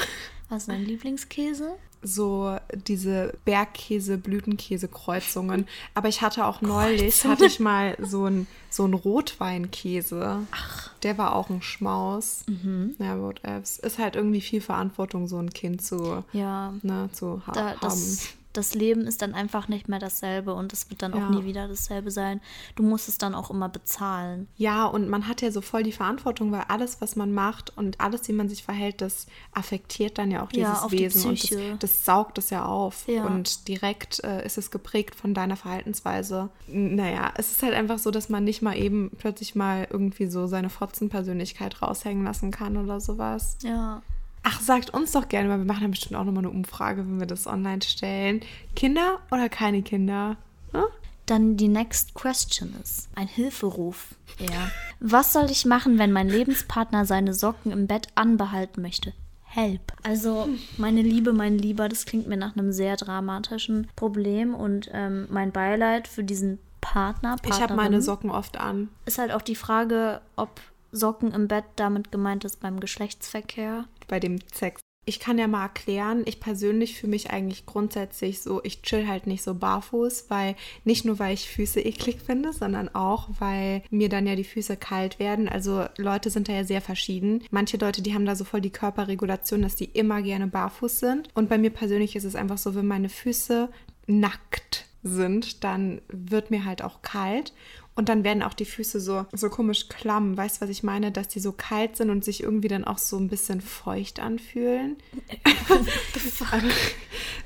Was 0.49 0.63
ist 0.63 0.69
dein 0.69 0.85
Lieblingskäse? 0.85 1.75
so 2.03 2.57
diese 2.87 3.33
Bergkäse-Blütenkäse-Kreuzungen. 3.45 5.67
Aber 5.93 6.07
ich 6.09 6.21
hatte 6.21 6.45
auch 6.45 6.61
neulich, 6.61 7.01
Kreuzungen? 7.21 7.31
hatte 7.33 7.45
ich 7.45 7.59
mal 7.59 7.97
so 8.01 8.25
einen 8.25 8.47
so 8.69 8.83
einen 8.85 8.93
Rotweinkäse. 8.93 10.39
Ach. 10.51 10.89
Der 11.03 11.17
war 11.17 11.35
auch 11.35 11.49
ein 11.49 11.61
Schmaus. 11.61 12.43
Mhm. 12.47 12.95
Ja, 12.99 13.17
äh, 13.43 13.59
es 13.61 13.77
ist 13.79 13.97
halt 13.99 14.15
irgendwie 14.15 14.39
viel 14.41 14.61
Verantwortung, 14.61 15.27
so 15.27 15.37
ein 15.37 15.51
Kind 15.51 15.81
zu, 15.83 16.23
Ja, 16.33 16.73
ne, 16.81 17.09
zu 17.11 17.41
ha 17.45 17.51
da, 17.51 17.69
haben. 17.71 17.77
das, 17.81 18.29
das 18.53 18.75
Leben 18.75 19.01
ist 19.01 19.21
dann 19.21 19.33
einfach 19.33 19.67
nicht 19.67 19.87
mehr 19.87 19.99
dasselbe 19.99 20.53
und 20.53 20.73
es 20.73 20.89
wird 20.89 21.01
dann 21.01 21.13
Ja. 21.15 21.25
auch 21.25 21.29
nie 21.29 21.45
wieder 21.45 21.67
dasselbe 21.67 22.11
sein. 22.11 22.41
Du 22.75 22.83
musst 22.83 23.07
es 23.07 23.17
dann 23.17 23.33
auch 23.35 23.49
immer 23.49 23.69
bezahlen. 23.69 24.47
Ja, 24.57 24.85
und 24.85 25.07
man 25.09 25.27
hat 25.27 25.41
ja 25.41 25.51
so 25.51 25.61
voll 25.61 25.83
die 25.83 25.91
Verantwortung, 25.91 26.51
weil 26.51 26.65
alles, 26.67 27.01
was 27.01 27.15
man 27.15 27.31
macht 27.33 27.75
und 27.77 27.99
alles, 28.01 28.27
wie 28.27 28.33
man 28.33 28.49
sich 28.49 28.63
verhält, 28.63 29.01
das 29.01 29.27
affektiert 29.53 30.17
dann 30.17 30.31
ja 30.31 30.43
auch 30.43 30.51
Ja, 30.53 30.71
dieses 30.73 30.87
die 30.87 30.99
Wesen 30.99 31.29
und 31.29 31.35
Psyche. 31.35 31.77
das, 31.79 31.91
das 31.91 32.05
saugt 32.05 32.37
es 32.37 32.49
ja 32.49 32.65
auf. 32.65 33.07
Ja. 33.07 33.25
Und 33.25 33.67
direkt 33.67 34.23
äh, 34.23 34.45
ist 34.45 34.57
es 34.57 34.71
geprägt 34.71 35.15
von 35.15 35.33
deiner 35.33 35.55
Verhaltensweise. 35.55 36.49
Naja, 36.67 37.31
es 37.37 37.51
ist 37.51 37.63
halt 37.63 37.73
einfach 37.73 37.99
so, 37.99 38.11
dass 38.11 38.29
man 38.29 38.43
nicht 38.43 38.61
mal 38.61 38.77
eben 38.77 39.11
plötzlich 39.17 39.55
mal 39.55 39.87
irgendwie 39.89 40.27
so 40.27 40.47
seine 40.47 40.69
Fotzenpersönlichkeit 40.69 41.81
raushängen 41.81 42.23
lassen 42.23 42.51
kann 42.51 42.77
oder 42.77 42.99
sowas. 42.99 43.57
Ja. 43.63 44.01
Ach, 44.43 44.59
sagt 44.59 44.89
uns 44.91 45.11
doch 45.11 45.27
gerne, 45.29 45.49
weil 45.49 45.59
wir 45.59 45.65
machen 45.65 45.81
dann 45.81 45.91
bestimmt 45.91 46.15
auch 46.15 46.23
nochmal 46.23 46.45
eine 46.45 46.49
Umfrage, 46.49 47.01
wenn 47.01 47.19
wir 47.19 47.27
das 47.27 47.47
online 47.47 47.81
stellen. 47.81 48.41
Kinder 48.75 49.19
oder 49.31 49.49
keine 49.49 49.83
Kinder? 49.83 50.37
Ne? 50.73 50.85
Dann 51.27 51.57
die 51.57 51.67
next 51.67 52.13
question 52.13 52.75
ist 52.83 53.07
ein 53.15 53.27
Hilferuf. 53.27 54.15
Ja. 54.39 54.71
Was 54.99 55.33
soll 55.33 55.51
ich 55.51 55.65
machen, 55.65 55.99
wenn 55.99 56.11
mein 56.11 56.27
Lebenspartner 56.27 57.05
seine 57.05 57.33
Socken 57.33 57.71
im 57.71 57.87
Bett 57.87 58.07
anbehalten 58.15 58.81
möchte? 58.81 59.13
Help. 59.43 59.93
Also, 60.03 60.47
meine 60.77 61.01
Liebe, 61.01 61.33
mein 61.33 61.57
Lieber, 61.57 61.89
das 61.89 62.05
klingt 62.05 62.27
mir 62.27 62.37
nach 62.37 62.55
einem 62.55 62.71
sehr 62.71 62.95
dramatischen 62.95 63.87
Problem 63.95 64.55
und 64.55 64.89
ähm, 64.93 65.27
mein 65.29 65.51
Beileid 65.51 66.07
für 66.07 66.23
diesen 66.23 66.57
Partner. 66.79 67.35
Ich 67.45 67.51
habe 67.53 67.75
meine 67.75 67.77
Partnerin. 67.77 68.01
Socken 68.01 68.31
oft 68.31 68.57
an. 68.57 68.89
Ist 69.05 69.17
halt 69.17 69.31
auch 69.31 69.41
die 69.41 69.55
Frage, 69.55 70.21
ob 70.37 70.61
Socken 70.91 71.33
im 71.33 71.47
Bett 71.47 71.65
damit 71.75 72.11
gemeint 72.11 72.43
ist 72.43 72.59
beim 72.59 72.79
Geschlechtsverkehr. 72.79 73.85
Bei 74.11 74.19
dem 74.19 74.37
Sex. 74.53 74.81
Ich 75.03 75.19
kann 75.19 75.39
ja 75.39 75.47
mal 75.47 75.63
erklären, 75.63 76.21
ich 76.25 76.39
persönlich 76.39 76.95
fühle 76.95 77.09
mich 77.09 77.31
eigentlich 77.31 77.65
grundsätzlich 77.65 78.41
so, 78.41 78.63
ich 78.63 78.83
chill 78.83 79.07
halt 79.07 79.25
nicht 79.25 79.41
so 79.41 79.55
barfuß, 79.55 80.25
weil 80.29 80.55
nicht 80.83 81.05
nur, 81.05 81.17
weil 81.17 81.33
ich 81.33 81.49
Füße 81.49 81.81
eklig 81.81 82.19
finde, 82.23 82.53
sondern 82.53 82.87
auch, 82.93 83.29
weil 83.39 83.81
mir 83.89 84.09
dann 84.09 84.27
ja 84.27 84.35
die 84.35 84.43
Füße 84.43 84.77
kalt 84.77 85.17
werden. 85.17 85.49
Also 85.49 85.85
Leute 85.97 86.29
sind 86.29 86.49
da 86.49 86.53
ja 86.53 86.63
sehr 86.63 86.81
verschieden. 86.81 87.43
Manche 87.49 87.77
Leute, 87.77 88.03
die 88.03 88.13
haben 88.13 88.27
da 88.27 88.35
so 88.35 88.43
voll 88.43 88.61
die 88.61 88.69
Körperregulation, 88.69 89.63
dass 89.63 89.75
die 89.75 89.85
immer 89.85 90.21
gerne 90.21 90.45
barfuß 90.45 90.99
sind. 90.99 91.29
Und 91.33 91.49
bei 91.49 91.57
mir 91.57 91.71
persönlich 91.71 92.15
ist 92.15 92.25
es 92.25 92.35
einfach 92.35 92.59
so, 92.59 92.75
wenn 92.75 92.85
meine 92.85 93.09
Füße 93.09 93.69
nackt 94.05 94.85
sind, 95.03 95.63
dann 95.63 96.01
wird 96.09 96.51
mir 96.51 96.63
halt 96.63 96.83
auch 96.83 97.01
kalt. 97.01 97.53
Und 97.95 98.07
dann 98.09 98.23
werden 98.23 98.41
auch 98.41 98.53
die 98.53 98.65
Füße 98.65 99.01
so, 99.01 99.25
so 99.33 99.49
komisch 99.49 99.89
klamm. 99.89 100.37
Weißt 100.37 100.57
du, 100.57 100.61
was 100.61 100.69
ich 100.69 100.81
meine? 100.81 101.11
Dass 101.11 101.27
die 101.27 101.39
so 101.39 101.51
kalt 101.51 101.97
sind 101.97 102.09
und 102.09 102.23
sich 102.23 102.41
irgendwie 102.41 102.69
dann 102.69 102.85
auch 102.85 102.97
so 102.97 103.17
ein 103.17 103.27
bisschen 103.27 103.61
feucht 103.61 104.19
anfühlen. 104.19 104.97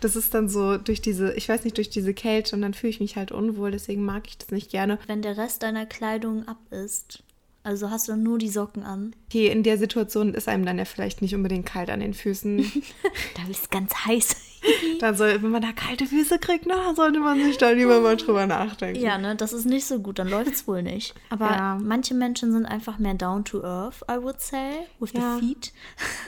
Das 0.02 0.16
ist 0.16 0.34
dann 0.34 0.50
so 0.50 0.78
durch 0.78 1.02
diese, 1.02 1.34
ich 1.34 1.48
weiß 1.48 1.64
nicht, 1.64 1.78
durch 1.78 1.90
diese 1.90 2.14
Kälte 2.14 2.56
und 2.56 2.62
dann 2.62 2.74
fühle 2.74 2.90
ich 2.90 3.00
mich 3.00 3.16
halt 3.16 3.32
unwohl. 3.32 3.72
Deswegen 3.72 4.04
mag 4.04 4.28
ich 4.28 4.38
das 4.38 4.52
nicht 4.52 4.70
gerne. 4.70 5.00
Wenn 5.08 5.22
der 5.22 5.38
Rest 5.38 5.64
deiner 5.64 5.86
Kleidung 5.86 6.48
ab 6.48 6.60
ist, 6.70 7.24
also 7.66 7.90
hast 7.90 8.08
du 8.08 8.16
nur 8.16 8.38
die 8.38 8.50
Socken 8.50 8.84
an. 8.84 9.16
Okay, 9.28 9.48
in 9.48 9.64
der 9.64 9.78
Situation 9.78 10.34
ist 10.34 10.48
einem 10.48 10.66
dann 10.66 10.78
ja 10.78 10.86
vielleicht 10.86 11.22
nicht 11.22 11.36
unbedingt 11.36 11.66
kalt 11.66 11.90
an 11.90 12.00
den 12.00 12.14
Füßen. 12.14 12.72
Da 13.36 13.50
ist 13.50 13.70
ganz 13.72 13.94
heiß. 14.06 14.36
dann 15.00 15.16
soll, 15.16 15.42
wenn 15.44 15.52
man 15.52 15.62
da 15.62 15.72
kalte 15.72 16.06
Füße 16.08 16.40
kriegt, 16.40 16.66
na, 16.66 16.76
dann 16.86 16.96
sollte 16.96 17.20
man 17.20 17.44
sich 17.44 17.58
da 17.58 17.70
lieber 17.70 18.00
mal 18.02 18.16
drüber 18.18 18.48
nachdenken. 18.48 19.00
Ja, 19.02 19.18
ne, 19.18 19.36
das 19.36 19.54
ist 19.54 19.66
nicht 19.66 19.86
so 19.86 20.00
gut, 20.00 20.18
dann 20.20 20.28
läuft 20.30 20.54
es 20.54 20.68
wohl 20.68 20.82
nicht. 20.82 21.14
Aber 21.30 21.46
Ja. 21.52 21.78
manche 21.82 22.14
Menschen 22.16 22.52
sind 22.52 22.66
einfach 22.66 22.98
mehr 22.98 23.14
down 23.14 23.44
to 23.46 23.62
earth, 23.64 24.04
I 24.10 24.22
would 24.22 24.40
say, 24.42 24.88
with 25.00 25.12
Ja. 25.14 25.38
the 25.40 25.46
feet. 25.46 25.74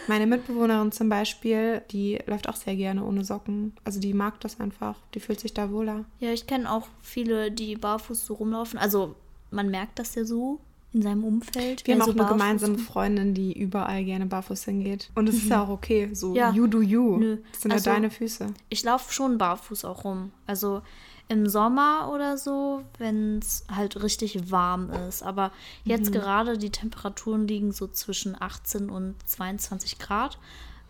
Meine 0.08 0.28
Mitbewohnerin 0.28 0.92
zum 0.92 1.10
Beispiel, 1.10 1.82
die 1.92 2.20
läuft 2.28 2.48
auch 2.50 2.56
sehr 2.56 2.76
gerne 2.76 3.04
ohne 3.06 3.24
Socken. 3.24 3.74
Also 3.84 4.00
die 4.00 4.14
mag 4.14 4.40
das 4.42 4.60
einfach. 4.60 4.96
Die 5.14 5.20
fühlt 5.20 5.40
sich 5.40 5.54
da 5.54 5.72
wohler. 5.72 6.06
Ja, 6.20 6.32
ich 6.32 6.46
kenne 6.48 6.72
auch 6.72 6.88
viele, 7.02 7.52
die 7.52 7.76
barfuß 7.76 8.26
so 8.26 8.36
rumlaufen. 8.36 8.78
Also 8.78 9.16
man 9.50 9.70
merkt 9.72 9.98
das 9.98 10.14
ja 10.16 10.26
so 10.26 10.60
in 10.94 11.02
seinem 11.02 11.24
Umfeld. 11.24 11.86
Wir 11.86 11.94
haben 11.96 12.02
auch 12.02 12.08
so 12.08 12.12
eine 12.14 12.26
gemeinsame 12.28 12.78
Freundin, 12.78 13.34
die 13.34 13.54
überall 13.60 14.04
gerne 14.06 14.26
barfuß 14.26 14.64
hingeht. 14.66 15.10
Und 15.16 15.28
es 15.30 15.36
ist 15.36 15.50
ja 15.50 15.64
auch 15.64 15.70
okay. 15.70 16.10
So, 16.14 16.34
Ja. 16.36 16.52
you 16.52 16.66
do 16.68 16.82
you. 16.82 17.18
Nö. 17.18 17.38
Das 17.52 17.62
sind 17.62 17.72
Also- 17.72 17.90
ja 17.90 17.96
deine 17.96 18.10
Füße. 18.10 18.54
Ich 18.70 18.84
laufe 18.84 19.12
schon 19.14 19.38
barfuß 19.38 19.86
auch 19.86 20.04
rum. 20.06 20.32
Also 20.48 20.82
im 21.30 21.48
Sommer 21.50 22.10
oder 22.14 22.38
so, 22.38 22.84
wenn 23.00 23.40
es 23.40 23.66
halt 23.70 24.02
richtig 24.02 24.50
warm 24.50 24.90
ist. 25.10 25.24
Aber 25.24 25.50
Mhm. 25.84 25.92
jetzt 25.92 26.12
gerade 26.14 26.58
die 26.58 26.70
Temperaturen 26.70 27.48
liegen 27.48 27.74
so 27.74 27.88
zwischen 27.88 28.42
18 28.42 28.90
und 28.90 29.16
22 29.26 30.00
Grad. 30.00 30.40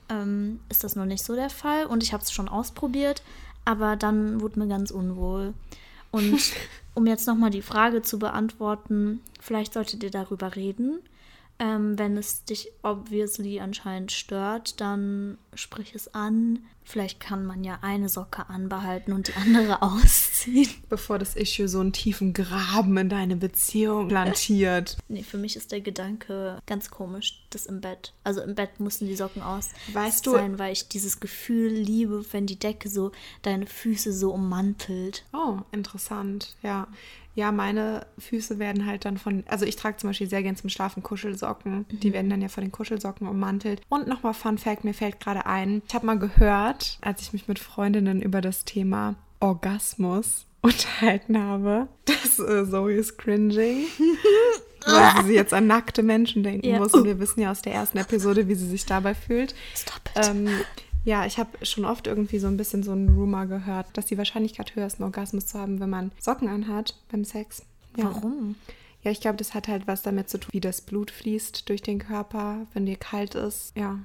Ähm, 0.09 0.59
ist 0.69 0.83
das 0.83 0.95
noch 0.95 1.05
nicht 1.05 1.23
so 1.25 1.35
der 1.35 1.49
Fall. 1.49 1.85
Und 1.87 2.03
ich 2.03 2.13
habe 2.13 2.21
es 2.23 2.31
schon 2.31 2.47
ausprobiert, 2.47 3.23
aber 3.65 3.95
dann 3.95 4.39
wurde 4.39 4.59
mir 4.59 4.67
ganz 4.67 4.91
unwohl. 4.91 5.53
Und 6.11 6.39
um 6.97 7.05
jetzt 7.05 7.27
nochmal 7.27 7.51
die 7.51 7.61
Frage 7.61 8.01
zu 8.01 8.17
beantworten, 8.17 9.21
vielleicht 9.39 9.73
solltet 9.73 10.01
ihr 10.01 10.09
darüber 10.09 10.55
reden. 10.55 10.99
Ähm, 11.59 11.99
wenn 11.99 12.17
es 12.17 12.43
dich 12.43 12.71
obviously 12.81 13.59
anscheinend 13.59 14.11
stört, 14.11 14.81
dann 14.81 15.37
sprich 15.53 15.93
es 15.93 16.15
an. 16.15 16.65
Vielleicht 16.89 17.19
kann 17.19 17.45
man 17.45 17.65
ja 17.65 17.79
eine 17.81 18.07
Socke 18.07 18.49
anbehalten 18.49 19.11
und 19.11 19.27
die 19.27 19.33
andere 19.33 19.81
ausziehen. 19.81 20.69
Bevor 20.87 21.19
das 21.19 21.35
Issue 21.35 21.67
so 21.67 21.81
einen 21.81 21.91
tiefen 21.91 22.31
Graben 22.31 22.95
in 22.97 23.09
deine 23.09 23.35
Beziehung 23.35 24.07
plantiert. 24.07 24.97
Nee, 25.09 25.23
für 25.23 25.37
mich 25.37 25.55
ist 25.57 25.71
der 25.71 25.81
Gedanke 25.81 26.59
ganz 26.65 26.89
komisch, 26.89 27.45
das 27.49 27.65
im 27.65 27.81
Bett. 27.81 28.13
Also 28.23 28.41
im 28.41 28.55
Bett 28.55 28.79
mussten 28.79 29.05
die 29.07 29.15
Socken 29.15 29.41
aus 29.41 29.69
Weißt 29.93 30.25
du- 30.25 30.31
sein, 30.31 30.59
weil 30.59 30.71
ich 30.73 30.87
dieses 30.87 31.19
Gefühl 31.19 31.71
liebe, 31.71 32.23
wenn 32.31 32.45
die 32.45 32.59
Decke 32.59 32.89
so 32.89 33.11
deine 33.41 33.65
Füße 33.67 34.13
so 34.13 34.31
ummantelt. 34.33 35.25
Oh, 35.33 35.57
interessant. 35.71 36.55
Ja. 36.63 36.87
Ja, 37.35 37.51
meine 37.51 38.07
Füße 38.17 38.57
werden 38.57 38.87
halt 38.87 39.05
dann 39.05 39.19
von, 39.19 39.43
also 39.47 39.63
ich 39.63 39.75
trage 39.75 39.97
zum 39.97 40.09
Beispiel 40.09 40.27
sehr 40.27 40.41
gern 40.41 40.55
zum 40.55 40.71
Schlafen 40.71 41.03
Kuschelsocken. 41.03 41.85
Die 41.91 42.11
werden 42.11 42.31
dann 42.31 42.41
ja 42.41 42.47
von 42.47 42.63
den 42.63 42.71
Kuschelsocken 42.71 43.27
ummantelt. 43.27 43.79
Und 43.89 44.07
nochmal 44.07 44.33
Fun 44.33 44.57
Fact, 44.57 44.83
mir 44.83 44.95
fällt 44.95 45.19
gerade 45.19 45.45
ein, 45.45 45.83
ich 45.87 45.93
habe 45.93 46.07
mal 46.07 46.17
gehört, 46.17 46.76
als 47.01 47.21
ich 47.21 47.33
mich 47.33 47.47
mit 47.47 47.59
Freundinnen 47.59 48.21
über 48.21 48.41
das 48.41 48.65
Thema 48.65 49.15
Orgasmus 49.39 50.45
unterhalten 50.61 51.37
habe, 51.37 51.87
dass 52.05 52.39
äh, 52.39 52.69
Zoe 52.69 52.93
ist 52.93 53.17
cringing. 53.17 53.85
weil 54.85 55.25
sie 55.25 55.33
jetzt 55.33 55.53
an 55.53 55.67
nackte 55.67 56.01
Menschen 56.03 56.43
denken 56.43 56.65
Ja. 56.67 56.79
muss. 56.79 56.93
Und 56.93 57.03
wir 57.05 57.19
wissen 57.19 57.41
ja 57.41 57.51
aus 57.51 57.61
der 57.61 57.73
ersten 57.73 57.97
Episode, 57.97 58.47
wie 58.47 58.55
sie 58.55 58.67
sich 58.67 58.85
dabei 58.85 59.15
fühlt. 59.15 59.53
Stop 59.75 60.01
it. 60.15 60.27
Ähm, 60.29 60.47
ja, 61.03 61.25
ich 61.25 61.37
habe 61.37 61.49
schon 61.65 61.83
oft 61.85 62.07
irgendwie 62.07 62.39
so 62.39 62.47
ein 62.47 62.57
bisschen 62.57 62.83
so 62.83 62.91
einen 62.91 63.09
Rumor 63.09 63.45
gehört, 63.47 63.87
dass 63.93 64.05
die 64.05 64.17
Wahrscheinlichkeit 64.17 64.75
höher 64.75 64.87
ist, 64.87 64.95
einen 64.95 65.03
Orgasmus 65.05 65.45
zu 65.47 65.59
haben, 65.59 65.79
wenn 65.79 65.89
man 65.89 66.11
Socken 66.19 66.47
anhat 66.47 66.95
beim 67.11 67.23
Sex. 67.25 67.63
Ja. 67.97 68.05
Warum? 68.05 68.55
Ja, 69.03 69.11
ich 69.11 69.21
glaube, 69.21 69.37
das 69.37 69.53
hat 69.53 69.67
halt 69.67 69.87
was 69.87 70.01
damit 70.01 70.29
zu 70.29 70.39
tun, 70.39 70.49
wie 70.51 70.59
das 70.59 70.81
Blut 70.81 71.11
fließt 71.11 71.69
durch 71.69 71.81
den 71.81 71.99
Körper, 71.99 72.67
wenn 72.73 72.85
dir 72.85 72.97
kalt 72.97 73.35
ist. 73.35 73.71
Ja. 73.75 73.99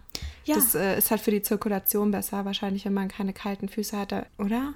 Ja. 0.44 0.54
Das 0.54 0.74
äh, 0.74 0.98
ist 0.98 1.10
halt 1.10 1.20
für 1.20 1.30
die 1.30 1.42
Zirkulation 1.42 2.10
besser, 2.10 2.44
wahrscheinlich, 2.44 2.84
wenn 2.84 2.94
man 2.94 3.08
keine 3.08 3.32
kalten 3.32 3.68
Füße 3.68 3.98
hat, 3.98 4.12
oder? 4.38 4.74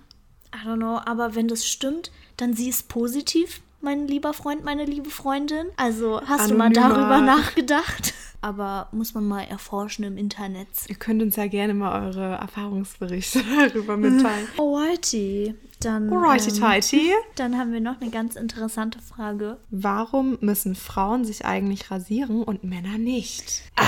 I 0.54 0.66
don't 0.66 0.76
know, 0.76 0.98
aber 1.04 1.34
wenn 1.34 1.48
das 1.48 1.66
stimmt, 1.66 2.10
dann 2.36 2.54
sieh 2.54 2.70
es 2.70 2.82
positiv, 2.82 3.60
mein 3.80 4.08
lieber 4.08 4.32
Freund, 4.32 4.64
meine 4.64 4.84
liebe 4.84 5.10
Freundin. 5.10 5.66
Also 5.76 6.20
hast 6.26 6.50
du 6.50 6.54
mal 6.54 6.70
darüber 6.70 7.20
nachgedacht? 7.20 8.14
Aber 8.40 8.88
muss 8.92 9.14
man 9.14 9.26
mal 9.26 9.42
erforschen 9.42 10.04
im 10.04 10.16
Internet. 10.16 10.68
Ihr 10.88 10.94
könnt 10.96 11.22
uns 11.22 11.36
ja 11.36 11.46
gerne 11.46 11.74
mal 11.74 12.06
eure 12.06 12.34
Erfahrungsberichte 12.36 13.42
darüber 13.72 13.96
mitteilen. 13.96 14.46
Alrighty, 14.58 15.54
dann, 15.80 16.12
Alrighty, 16.12 16.98
ähm, 17.10 17.14
dann 17.36 17.58
haben 17.58 17.72
wir 17.72 17.80
noch 17.80 18.00
eine 18.00 18.10
ganz 18.10 18.34
interessante 18.36 18.98
Frage. 19.00 19.58
Warum 19.70 20.38
müssen 20.40 20.74
Frauen 20.74 21.24
sich 21.24 21.44
eigentlich 21.44 21.90
rasieren 21.90 22.42
und 22.42 22.64
Männer 22.64 22.98
nicht? 22.98 23.62
Ah. 23.76 23.84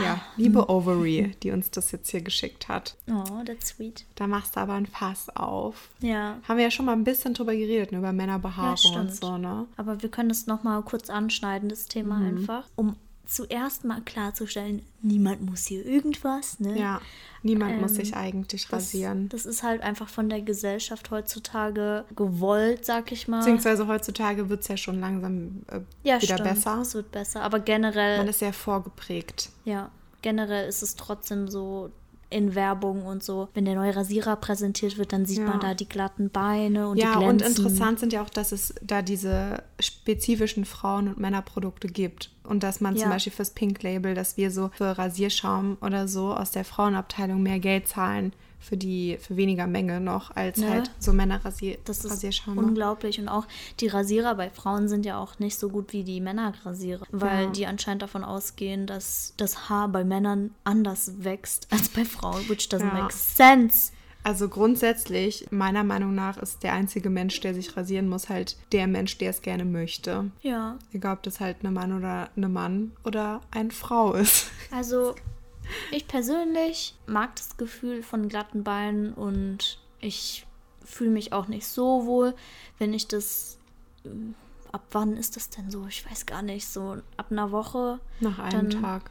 Ja, 0.00 0.20
liebe 0.36 0.68
Ovary, 0.68 1.34
die 1.42 1.50
uns 1.50 1.72
das 1.72 1.90
jetzt 1.90 2.08
hier 2.10 2.20
geschickt 2.20 2.68
hat. 2.68 2.96
Oh, 3.10 3.42
that's 3.44 3.70
sweet. 3.70 4.04
Da 4.14 4.28
machst 4.28 4.54
du 4.54 4.60
aber 4.60 4.74
ein 4.74 4.86
Fass 4.86 5.28
auf. 5.34 5.88
Ja, 6.00 6.38
Haben 6.46 6.56
wir 6.58 6.64
ja 6.64 6.70
schon 6.70 6.86
mal 6.86 6.92
ein 6.92 7.02
bisschen 7.02 7.34
drüber 7.34 7.52
geredet, 7.52 7.90
ne, 7.90 7.98
über 7.98 8.06
ja 8.08 8.12
Männerbehaarung 8.12 8.70
und 8.70 8.78
stimmt. 8.78 9.14
so, 9.16 9.38
ne? 9.38 9.66
Aber 9.76 10.00
wir 10.00 10.08
können 10.08 10.28
das 10.28 10.46
nochmal 10.46 10.82
kurz 10.82 11.10
anschneiden, 11.10 11.68
das 11.68 11.86
Thema 11.86 12.16
Mhm. 12.20 12.38
einfach. 12.38 12.64
Um 12.76 12.94
zuerst 13.28 13.84
mal 13.84 14.00
klarzustellen, 14.00 14.82
niemand 15.02 15.42
muss 15.42 15.66
hier 15.66 15.84
irgendwas, 15.84 16.58
ne? 16.60 16.78
Ja, 16.78 17.00
niemand 17.42 17.80
muss 17.80 17.90
Ähm, 17.90 17.96
sich 17.96 18.16
eigentlich 18.16 18.72
rasieren. 18.72 19.28
das 19.28 19.44
ist 19.44 19.62
halt 19.62 19.82
einfach 19.82 20.08
von 20.08 20.30
der 20.30 20.40
Gesellschaft 20.40 21.10
heutzutage 21.10 22.04
gewollt, 22.16 22.84
sag 22.86 23.12
ich 23.12 23.28
mal. 23.28 23.38
Beziehungsweise 23.40 23.86
heutzutage 23.86 24.48
wird 24.48 24.62
es 24.62 24.68
ja 24.68 24.76
schon 24.78 24.98
langsam 24.98 25.62
äh, 25.70 25.80
ja, 26.04 26.20
wieder 26.22 26.36
stimmt. 26.38 26.44
besser. 26.54 26.78
Es 26.80 26.94
wird 26.94 27.12
besser. 27.12 27.42
Aber 27.42 27.60
generell, 27.60 28.16
Man 28.18 28.28
ist 28.28 28.38
sehr 28.38 28.54
vorgeprägt. 28.54 29.50
ja, 29.66 29.90
generell 30.22 30.66
ist 30.68 30.82
es 30.82 30.96
trotzdem 30.96 31.48
so 31.48 31.90
in 32.30 32.54
Werbung 32.54 33.06
und 33.06 33.22
so. 33.22 33.48
Wenn 33.54 33.64
der 33.64 33.74
neue 33.74 33.94
Rasierer 33.96 34.36
präsentiert 34.36 34.98
wird, 34.98 35.12
dann 35.14 35.24
sieht 35.24 35.38
Ja. 35.38 35.44
man 35.46 35.60
da 35.60 35.72
die 35.74 35.88
glatten 35.88 36.28
Beine 36.30 36.88
und 36.88 36.98
ja, 36.98 37.18
die 37.18 37.24
und 37.24 37.38
glänzen. 37.38 37.64
interessant 37.64 38.00
sind 38.00 38.12
ja 38.12 38.22
auch, 38.22 38.28
dass 38.28 38.52
es 38.52 38.74
da 38.82 39.00
diese 39.00 39.62
spezifischen 39.80 40.64
Frauen- 40.66 41.08
und 41.08 41.18
Männerprodukte 41.18 41.88
gibt. 41.88 42.30
Und 42.48 42.62
dass 42.62 42.80
man 42.80 42.94
zum 42.96 43.02
Ja. 43.08 43.10
Beispiel 43.10 43.32
fürs 43.32 43.50
Pink 43.50 43.82
Label, 43.82 44.14
dass 44.14 44.36
wir 44.36 44.50
so 44.50 44.70
für 44.74 44.96
Rasierschaum 44.96 45.76
oder 45.80 46.08
so 46.08 46.34
aus 46.34 46.50
der 46.50 46.64
Frauenabteilung 46.64 47.42
mehr 47.42 47.58
Geld 47.58 47.88
zahlen 47.88 48.32
für 48.60 48.76
die, 48.76 49.18
für 49.20 49.36
weniger 49.36 49.68
Menge 49.68 50.00
noch, 50.00 50.34
als 50.34 50.58
Ne? 50.58 50.68
halt 50.68 50.90
so 50.98 51.12
Männerrasier 51.12 51.78
Das 51.84 52.04
ist 52.04 52.10
Rasierschaum. 52.10 52.58
unglaublich. 52.58 53.20
Und 53.20 53.28
auch 53.28 53.46
die 53.78 53.86
Rasierer 53.86 54.34
bei 54.34 54.50
Frauen 54.50 54.88
sind 54.88 55.06
ja 55.06 55.18
auch 55.18 55.38
nicht 55.38 55.56
so 55.58 55.68
gut 55.68 55.92
wie 55.92 56.02
die 56.02 56.20
Männerrasierer, 56.20 57.06
weil 57.12 57.44
Ja. 57.44 57.50
die 57.50 57.66
anscheinend 57.66 58.02
davon 58.02 58.24
ausgehen, 58.24 58.86
dass 58.88 59.34
das 59.36 59.68
Haar 59.68 59.88
bei 59.88 60.02
Männern 60.02 60.50
anders 60.64 61.12
wächst 61.18 61.68
als 61.70 61.88
bei 61.88 62.04
Frauen, 62.04 62.48
which 62.48 62.68
doesn't 62.68 62.96
Ja. 62.96 63.02
make 63.02 63.12
sense. 63.14 63.92
Also 64.28 64.48
grundsätzlich, 64.50 65.46
meiner 65.50 65.84
Meinung 65.84 66.14
nach, 66.14 66.36
ist 66.36 66.62
der 66.62 66.74
einzige 66.74 67.08
Mensch, 67.08 67.40
der 67.40 67.54
sich 67.54 67.74
rasieren 67.78 68.10
muss, 68.10 68.28
halt 68.28 68.56
der 68.72 68.86
Mensch, 68.86 69.16
der 69.16 69.30
es 69.30 69.40
gerne 69.40 69.64
möchte. 69.64 70.30
Ja, 70.42 70.76
Egal, 70.92 71.14
ob 71.16 71.22
das 71.22 71.40
halt 71.40 71.56
eine 71.60 71.70
Mann 71.70 71.96
oder 71.96 72.28
eine 72.36 72.50
Mann 72.50 72.92
oder 73.04 73.40
eine 73.50 73.70
Frau 73.70 74.12
ist. 74.12 74.50
also 74.70 75.14
ich 75.90 76.06
persönlich 76.06 76.94
mag 77.06 77.34
das 77.36 77.56
Gefühl 77.56 78.02
von 78.02 78.28
glatten 78.28 78.64
Beinen 78.64 79.14
und 79.14 79.78
ich 80.00 80.46
fühle 80.84 81.10
mich 81.10 81.32
auch 81.32 81.48
nicht 81.48 81.66
so 81.66 82.04
wohl, 82.04 82.34
wenn 82.78 82.92
ich 82.92 83.08
das. 83.08 83.56
äh, 84.04 84.08
Ab 84.72 84.82
wann 84.90 85.16
ist 85.16 85.36
das 85.36 85.48
denn 85.48 85.70
so? 85.70 85.86
Ich 85.86 86.04
weiß 86.10 86.26
gar 86.26 86.42
nicht. 86.42 86.68
So 86.68 86.98
ab 87.16 87.28
einer 87.30 87.50
Woche. 87.52 88.00
Nach 88.20 88.38
einem 88.38 88.68
Tag. 88.68 89.10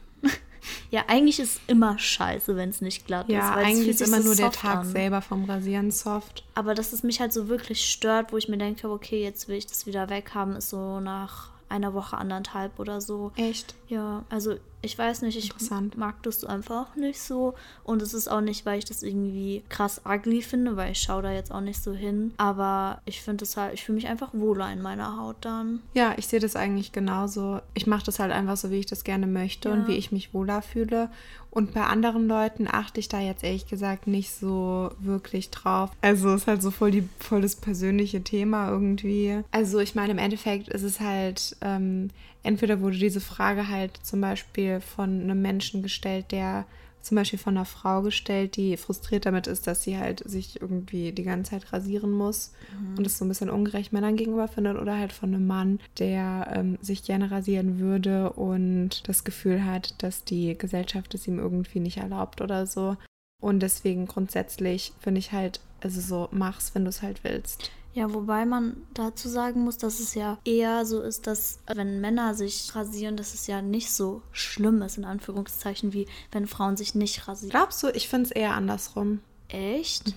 Ja, 0.92 1.06
eigentlich 1.08 1.40
ist 1.40 1.60
immer 1.68 1.98
scheiße, 1.98 2.56
wenn 2.56 2.70
es 2.70 2.82
nicht 2.82 3.06
glatt 3.08 3.28
ist. 3.28 3.36
Ja, 3.36 3.56
weil 3.56 3.64
es 3.64 3.70
eigentlich 3.70 3.88
ist 3.90 4.02
immer 4.02 4.22
so 4.22 4.28
nur 4.28 4.36
der 4.36 4.52
Tag 4.52 4.78
an. 4.80 4.92
selber 4.92 5.22
vom 5.22 5.46
Rasieren 5.46 5.92
soft. 5.92 6.44
Aber 6.56 6.76
dass 6.76 6.94
es 6.94 7.04
mich 7.04 7.20
halt 7.20 7.34
so 7.34 7.48
wirklich 7.48 7.90
stört, 7.90 8.32
wo 8.32 8.38
ich 8.38 8.48
mir 8.50 8.58
denke, 8.58 8.90
okay, 8.90 9.24
jetzt 9.24 9.48
will 9.48 9.58
ich 9.58 9.68
das 9.68 9.86
wieder 9.86 10.10
weghaben, 10.10 10.56
ist 10.56 10.70
so 10.70 11.00
nach 11.00 11.50
einer 11.70 11.94
Woche, 11.94 12.18
anderthalb 12.18 12.80
oder 12.80 13.02
so. 13.02 13.32
Echt? 13.36 13.76
Ja, 13.88 14.26
also 14.30 14.56
ich 14.82 14.98
weiß 14.98 15.24
nicht, 15.24 15.38
ich 15.38 15.52
mag 15.98 16.22
das 16.24 16.44
einfach 16.46 16.96
nicht 16.96 17.20
so. 17.20 17.56
Und 17.84 18.02
es 18.02 18.14
ist 18.14 18.30
auch 18.30 18.42
nicht, 18.42 18.66
weil 18.66 18.80
ich 18.80 18.86
das 18.86 19.02
irgendwie 19.02 19.64
krass 19.70 20.02
ugly 20.06 20.42
finde, 20.42 20.78
weil 20.78 20.92
ich 20.92 21.00
schaue 21.00 21.24
da 21.24 21.32
jetzt 21.32 21.52
auch 21.52 21.62
nicht 21.62 21.82
so 21.82 21.94
hin. 21.94 22.32
Aber 22.38 23.02
ich 23.06 23.22
finde 23.22 23.44
es 23.44 23.58
halt, 23.58 23.74
ich 23.74 23.84
fühle 23.84 23.96
mich 23.96 24.08
einfach 24.08 24.30
wohler 24.34 24.72
in 24.72 24.82
meiner 24.82 25.18
Haut 25.18 25.38
dann. 25.42 25.82
Ja, 25.94 26.14
ich 26.18 26.28
sehe 26.28 26.40
das 26.40 26.56
eigentlich 26.56 26.92
genauso. 26.92 27.60
Ich 27.74 27.88
mache 27.88 28.06
das 28.06 28.20
halt 28.20 28.32
einfach 28.32 28.56
so, 28.56 28.70
wie 28.70 28.80
ich 28.80 28.86
das 28.86 29.04
gerne 29.04 29.28
möchte 29.28 29.72
und 29.72 29.82
Ja. 29.82 29.88
wie 29.88 29.96
ich 29.98 30.12
mich 30.12 30.34
wohler 30.34 30.62
fühle. 30.62 31.10
Und 31.50 31.74
bei 31.74 31.84
anderen 31.84 32.28
Leuten 32.28 32.68
achte 32.70 33.00
ich 33.00 33.10
da 33.10 33.20
jetzt 33.20 33.44
ehrlich 33.44 33.68
gesagt 33.68 34.06
nicht 34.06 34.32
so 34.32 34.92
wirklich 35.00 35.50
drauf. 35.50 35.90
Also 36.02 36.34
ist 36.36 36.46
halt 36.46 36.62
so 36.62 36.70
voll, 36.72 36.92
die, 36.92 37.08
voll 37.20 37.42
das 37.42 37.56
persönliche 37.56 38.22
Thema 38.22 38.70
irgendwie. 38.70 39.42
Also 39.52 39.80
ich 39.80 39.96
meine, 39.96 40.12
im 40.12 40.20
Endeffekt 40.20 40.68
ist 40.68 40.84
es 40.84 41.00
halt, 41.00 41.58
ähm, 41.62 42.10
entweder 42.48 42.80
wurde 42.80 42.98
diese 42.98 43.20
Frage 43.20 43.68
halt 43.68 43.98
zum 44.02 44.22
Beispiel 44.22 44.80
von 44.80 45.22
einem 45.22 45.42
Menschen 45.42 45.84
gestellt, 45.84 46.32
der 46.32 46.66
zum 47.02 47.16
Beispiel 47.16 47.40
von 47.40 47.56
einer 47.56 47.66
Frau 47.66 48.02
gestellt, 48.02 48.56
die 48.58 48.76
frustriert 48.76 49.26
damit 49.26 49.48
ist, 49.48 49.68
dass 49.68 49.84
sie 49.84 49.98
halt 49.98 50.24
sich 50.26 50.62
irgendwie 50.62 51.12
die 51.12 51.24
ganze 51.24 51.52
Zeit 51.52 51.72
rasieren 51.72 52.12
muss 52.12 52.54
und 52.98 53.06
es 53.06 53.18
so 53.18 53.24
ein 53.24 53.30
bisschen 53.30 53.50
ungerecht 53.50 53.94
Männern 53.94 54.18
gegenüber 54.18 54.48
findet 54.48 54.78
oder 54.78 54.98
halt 54.98 55.14
von 55.14 55.34
einem 55.34 55.48
Mann, 55.48 55.80
der 56.00 56.52
ähm, 56.54 56.78
sich 56.82 57.04
gerne 57.04 57.32
rasieren 57.32 57.80
würde 57.80 58.32
und 58.34 59.08
das 59.08 59.24
Gefühl 59.24 59.64
hat, 59.64 60.02
dass 60.02 60.26
die 60.26 60.58
Gesellschaft 60.58 61.14
es 61.14 61.28
ihm 61.28 61.40
irgendwie 61.40 61.80
nicht 61.80 61.98
erlaubt 61.98 62.42
oder 62.42 62.66
so. 62.66 62.98
Und 63.42 63.62
deswegen 63.62 64.08
grundsätzlich 64.08 64.94
finde 65.00 65.20
ich 65.20 65.32
halt, 65.32 65.62
also 65.82 66.02
so, 66.02 66.28
mach's, 66.32 66.74
wenn 66.76 66.84
du 66.84 66.90
es 66.90 67.02
halt 67.02 67.24
willst. 67.24 67.72
Ja, 67.98 68.14
wobei 68.14 68.46
man 68.46 68.78
dazu 68.94 69.28
sagen 69.28 69.64
muss, 69.64 69.80
dass 69.80 70.00
es 70.00 70.14
ja 70.14 70.38
eher 70.46 70.86
so 70.86 71.02
ist, 71.02 71.26
dass 71.26 71.58
wenn 71.66 72.00
Männer 72.00 72.36
sich 72.36 72.76
rasieren, 72.76 73.18
dass 73.18 73.34
es 73.34 73.48
ja 73.48 73.64
nicht 73.64 73.92
so 73.92 74.22
schlimm 74.32 74.84
ist, 74.84 75.00
in 75.00 75.04
Anführungszeichen, 75.04 75.94
wie 75.94 76.06
wenn 76.32 76.46
Frauen 76.46 76.78
sich 76.78 76.94
nicht 76.94 77.28
rasieren. 77.28 77.50
Glaubst 77.50 77.82
du, 77.82 77.88
ich 77.88 78.08
finde 78.08 78.26
es 78.26 78.32
eher 78.32 78.54
andersrum. 78.54 79.22
Echt? 79.48 80.14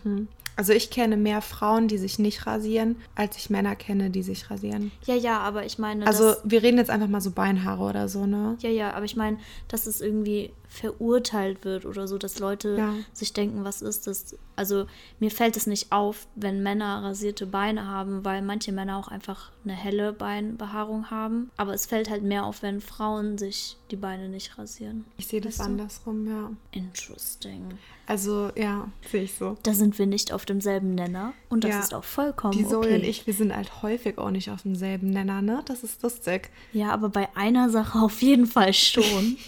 Also 0.61 0.75
ich 0.75 0.91
kenne 0.91 1.17
mehr 1.17 1.41
Frauen, 1.41 1.89
die 1.89 1.97
sich 1.97 2.19
nicht 2.19 2.47
rasieren, 2.47 2.97
als 3.15 3.39
ich 3.39 3.49
Männer 3.49 3.77
kenne, 3.77 4.11
die 4.11 4.23
sich 4.23 4.51
rasieren. 4.51 4.93
Ja, 5.07 5.15
ja, 5.15 5.39
aber 5.39 5.65
ich 5.65 5.79
meine, 5.79 6.07
Also 6.07 6.35
wir 6.45 6.63
reden 6.63 6.77
jetzt 6.77 6.91
einfach 6.91 7.09
mal 7.09 7.23
so 7.23 7.31
Beinhaare 7.31 7.83
oder 7.83 8.11
so, 8.11 8.27
ne? 8.27 8.59
ja, 8.61 8.69
ja, 8.69 8.93
aber 8.93 9.07
ich 9.07 9.17
meine, 9.17 9.39
dass 9.69 9.87
es 9.87 10.03
irgendwie 10.03 10.53
verurteilt 10.69 11.65
wird 11.65 11.85
oder 11.87 12.07
so, 12.07 12.17
dass 12.19 12.39
Leute 12.39 12.77
Ja. 12.77 12.95
sich 13.13 13.33
denken, 13.33 13.65
was 13.65 13.81
ist 13.83 14.07
das? 14.07 14.37
Also 14.55 14.87
mir 15.19 15.31
fällt 15.31 15.57
es 15.57 15.67
nicht 15.67 15.91
auf, 15.91 16.29
wenn 16.37 16.63
Männer 16.63 17.03
rasierte 17.03 17.47
Beine 17.47 17.87
haben, 17.89 18.25
weil 18.25 18.43
manche 18.43 18.71
Männer 18.71 18.99
auch 18.99 19.09
einfach 19.09 19.51
eine 19.65 19.73
helle 19.73 20.13
Beinbehaarung 20.13 21.11
haben. 21.11 21.51
Aber 21.57 21.73
es 21.75 21.87
fällt 21.87 22.09
halt 22.11 22.23
mehr 22.23 22.45
auf, 22.45 22.63
wenn 22.63 22.81
Frauen 22.81 23.37
sich 23.39 23.79
die 23.91 23.97
Beine 23.97 24.29
nicht 24.29 24.59
rasieren. 24.59 25.07
Ich 25.17 25.27
sehe 25.27 25.41
das 25.41 25.59
Weißt 25.59 25.61
du? 25.69 25.73
andersrum, 25.73 26.27
ja. 26.29 26.51
Interesting. 26.71 27.65
Also 28.07 28.51
ja, 28.57 28.89
sehe 29.11 29.23
ich 29.25 29.35
so. 29.35 29.57
Da 29.63 29.73
sind 29.75 29.99
wir 29.99 30.07
nicht 30.07 30.33
auf 30.33 30.45
demselben 30.51 30.95
Nenner 30.95 31.33
und 31.49 31.65
das 31.65 31.71
Ja. 31.71 31.81
ist 31.81 31.95
auch 31.95 32.05
vollkommen 32.05 32.53
Die 32.59 32.67
Zoe 32.67 32.79
okay. 32.79 32.97
und 32.97 33.05
ich, 33.05 33.27
wir 33.27 33.33
sind 33.35 33.57
halt 33.57 33.83
häufig 33.83 34.19
auch 34.19 34.31
nicht 34.31 34.51
auf 34.51 34.63
demselben 34.63 35.09
Nenner, 35.11 35.41
ne? 35.41 35.63
Das 35.67 35.83
ist 35.83 36.03
lustig. 36.03 36.51
Ja, 36.73 36.91
aber 36.91 37.09
bei 37.09 37.29
einer 37.35 37.71
Sache 37.71 37.99
auf 37.99 38.21
jeden 38.23 38.47
Fall 38.47 38.73
schon. 38.75 39.37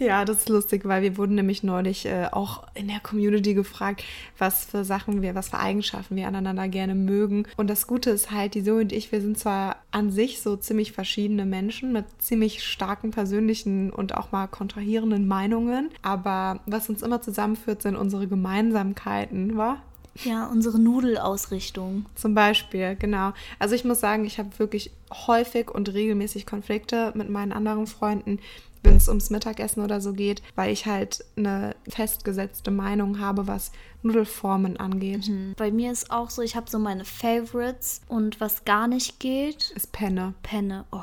Ja, 0.00 0.24
das 0.24 0.38
ist 0.38 0.48
lustig, 0.48 0.84
weil 0.86 1.02
wir 1.02 1.16
wurden 1.16 1.36
nämlich 1.36 1.62
neulich 1.62 2.04
äh, 2.06 2.26
auch 2.32 2.64
in 2.74 2.88
der 2.88 2.98
Community 2.98 3.54
gefragt, 3.54 4.02
was 4.38 4.64
für 4.64 4.84
Sachen 4.84 5.22
wir, 5.22 5.36
was 5.36 5.50
für 5.50 5.60
Eigenschaften 5.60 6.16
wir 6.16 6.26
aneinander 6.26 6.66
gerne 6.66 6.96
mögen. 6.96 7.46
Und 7.56 7.70
das 7.70 7.86
Gute 7.86 8.10
ist 8.10 8.32
halt, 8.32 8.54
die 8.54 8.64
Zoe 8.64 8.80
und 8.80 8.92
ich, 8.92 9.12
wir 9.12 9.20
sind 9.20 9.38
zwar 9.38 9.76
an 9.92 10.10
sich 10.10 10.42
so 10.42 10.56
ziemlich 10.56 10.90
verschiedene 10.90 11.46
Menschen 11.46 11.92
mit 11.92 12.06
ziemlich 12.18 12.64
starken 12.64 13.12
persönlichen 13.12 13.90
und 13.90 14.16
auch 14.16 14.32
mal 14.32 14.48
kontrahierenden 14.48 15.28
Meinungen, 15.28 15.90
aber 16.02 16.58
was 16.66 16.88
uns 16.88 17.02
immer 17.02 17.22
zusammenführt, 17.22 17.82
sind 17.82 17.94
unsere 17.94 18.26
Gemeinsamkeiten, 18.26 19.56
wa? 19.56 19.76
Ja, 20.22 20.46
unsere 20.46 20.78
Nudelausrichtung. 20.78 22.06
Zum 22.14 22.34
Beispiel, 22.34 22.96
genau. 22.96 23.32
Also 23.58 23.74
ich 23.74 23.84
muss 23.84 24.00
sagen, 24.00 24.24
ich 24.24 24.38
habe 24.38 24.58
wirklich 24.58 24.90
häufig 25.26 25.70
und 25.70 25.92
regelmäßig 25.92 26.46
Konflikte 26.46 27.12
mit 27.14 27.30
meinen 27.30 27.52
anderen 27.52 27.86
Freunden, 27.86 28.38
wenn 28.84 28.96
es 28.96 29.08
ums 29.08 29.30
Mittagessen 29.30 29.82
oder 29.82 30.00
so 30.00 30.12
geht, 30.12 30.42
weil 30.54 30.72
ich 30.72 30.86
halt 30.86 31.24
eine 31.36 31.74
festgesetzte 31.88 32.70
Meinung 32.70 33.18
habe, 33.18 33.46
was 33.46 33.72
Nudelformen 34.02 34.76
angeht. 34.76 35.30
Bei 35.56 35.70
mir 35.70 35.90
ist 35.90 36.10
auch 36.10 36.30
so, 36.30 36.42
ich 36.42 36.54
habe 36.54 36.70
so 36.70 36.78
meine 36.78 37.04
Favorites 37.04 38.02
und 38.08 38.40
was 38.40 38.64
gar 38.64 38.86
nicht 38.86 39.18
geht, 39.20 39.70
Ist 39.74 39.92
Penne. 39.92 40.34
Penne. 40.42 40.84
Oh. 40.92 41.00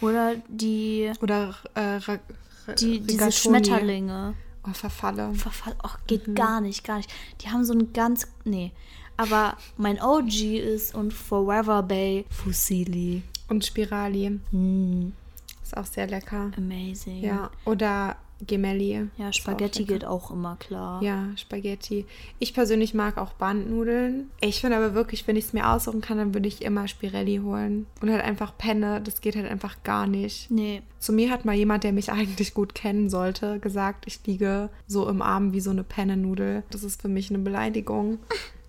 Oder 0.00 0.36
die, 0.48 1.10
Oder 1.20 1.56
äh, 1.74 1.98
die 2.78 3.00
diese. 3.00 3.32
Schmetterlinge. 3.32 4.34
Oh, 4.68 4.74
Verfalle. 4.74 5.34
Verfall. 5.34 5.74
Oh, 5.84 5.90
geht 6.06 6.26
Mhm. 6.28 6.34
gar 6.34 6.60
nicht, 6.60 6.84
gar 6.84 6.96
nicht. 6.98 7.10
Die 7.40 7.48
haben 7.50 7.64
so 7.64 7.72
ein 7.72 7.92
ganz. 7.92 8.26
Nee. 8.44 8.72
Aber 9.16 9.56
mein 9.76 10.00
OG 10.00 10.58
ist 10.58 10.94
und 10.94 11.12
Forever 11.12 11.82
Bay 11.82 12.24
Fusilli. 12.30 13.22
Und 13.48 13.64
Spirali. 13.64 14.30
Mm, 14.52 15.12
Ist 15.62 15.76
auch 15.76 15.86
sehr 15.86 16.06
lecker. 16.06 16.50
amazing. 16.56 17.22
Ja. 17.22 17.50
Oder 17.64 18.16
Gemelli. 18.46 19.08
Ja, 19.16 19.32
Spaghetti 19.32 19.84
geht 19.84 20.04
auch 20.04 20.30
immer 20.30 20.56
klar. 20.56 21.02
Ja, 21.02 21.28
Spaghetti. 21.36 22.06
Ich 22.38 22.54
persönlich 22.54 22.94
mag 22.94 23.18
auch 23.18 23.32
Bandnudeln. 23.32 24.30
Ich 24.40 24.60
finde 24.60 24.76
aber 24.76 24.94
wirklich, 24.94 25.26
wenn 25.26 25.36
ich 25.36 25.46
es 25.46 25.52
mir 25.52 25.68
aussuchen 25.68 26.00
kann, 26.00 26.18
dann 26.18 26.34
würde 26.34 26.48
ich 26.48 26.62
immer 26.62 26.86
Spirelli 26.86 27.40
holen. 27.42 27.86
Und 28.00 28.10
halt 28.10 28.22
einfach 28.22 28.56
Penne, 28.56 29.00
das 29.02 29.20
geht 29.20 29.36
halt 29.36 29.50
einfach 29.50 29.82
gar 29.82 30.06
nicht. 30.06 30.50
Nee. 30.50 30.82
Zu 30.98 31.12
mir 31.12 31.30
hat 31.30 31.44
mal 31.44 31.54
jemand, 31.54 31.84
der 31.84 31.92
mich 31.92 32.12
eigentlich 32.12 32.54
gut 32.54 32.74
kennen 32.74 33.10
sollte, 33.10 33.58
gesagt, 33.58 34.04
ich 34.06 34.20
liege 34.26 34.70
so 34.86 35.08
im 35.08 35.22
Arm 35.22 35.52
wie 35.52 35.60
so 35.60 35.70
eine 35.70 35.84
Pennennudel. 35.84 36.62
Das 36.70 36.84
ist 36.84 37.02
für 37.02 37.08
mich 37.08 37.30
eine 37.30 37.40
Beleidigung. 37.40 38.18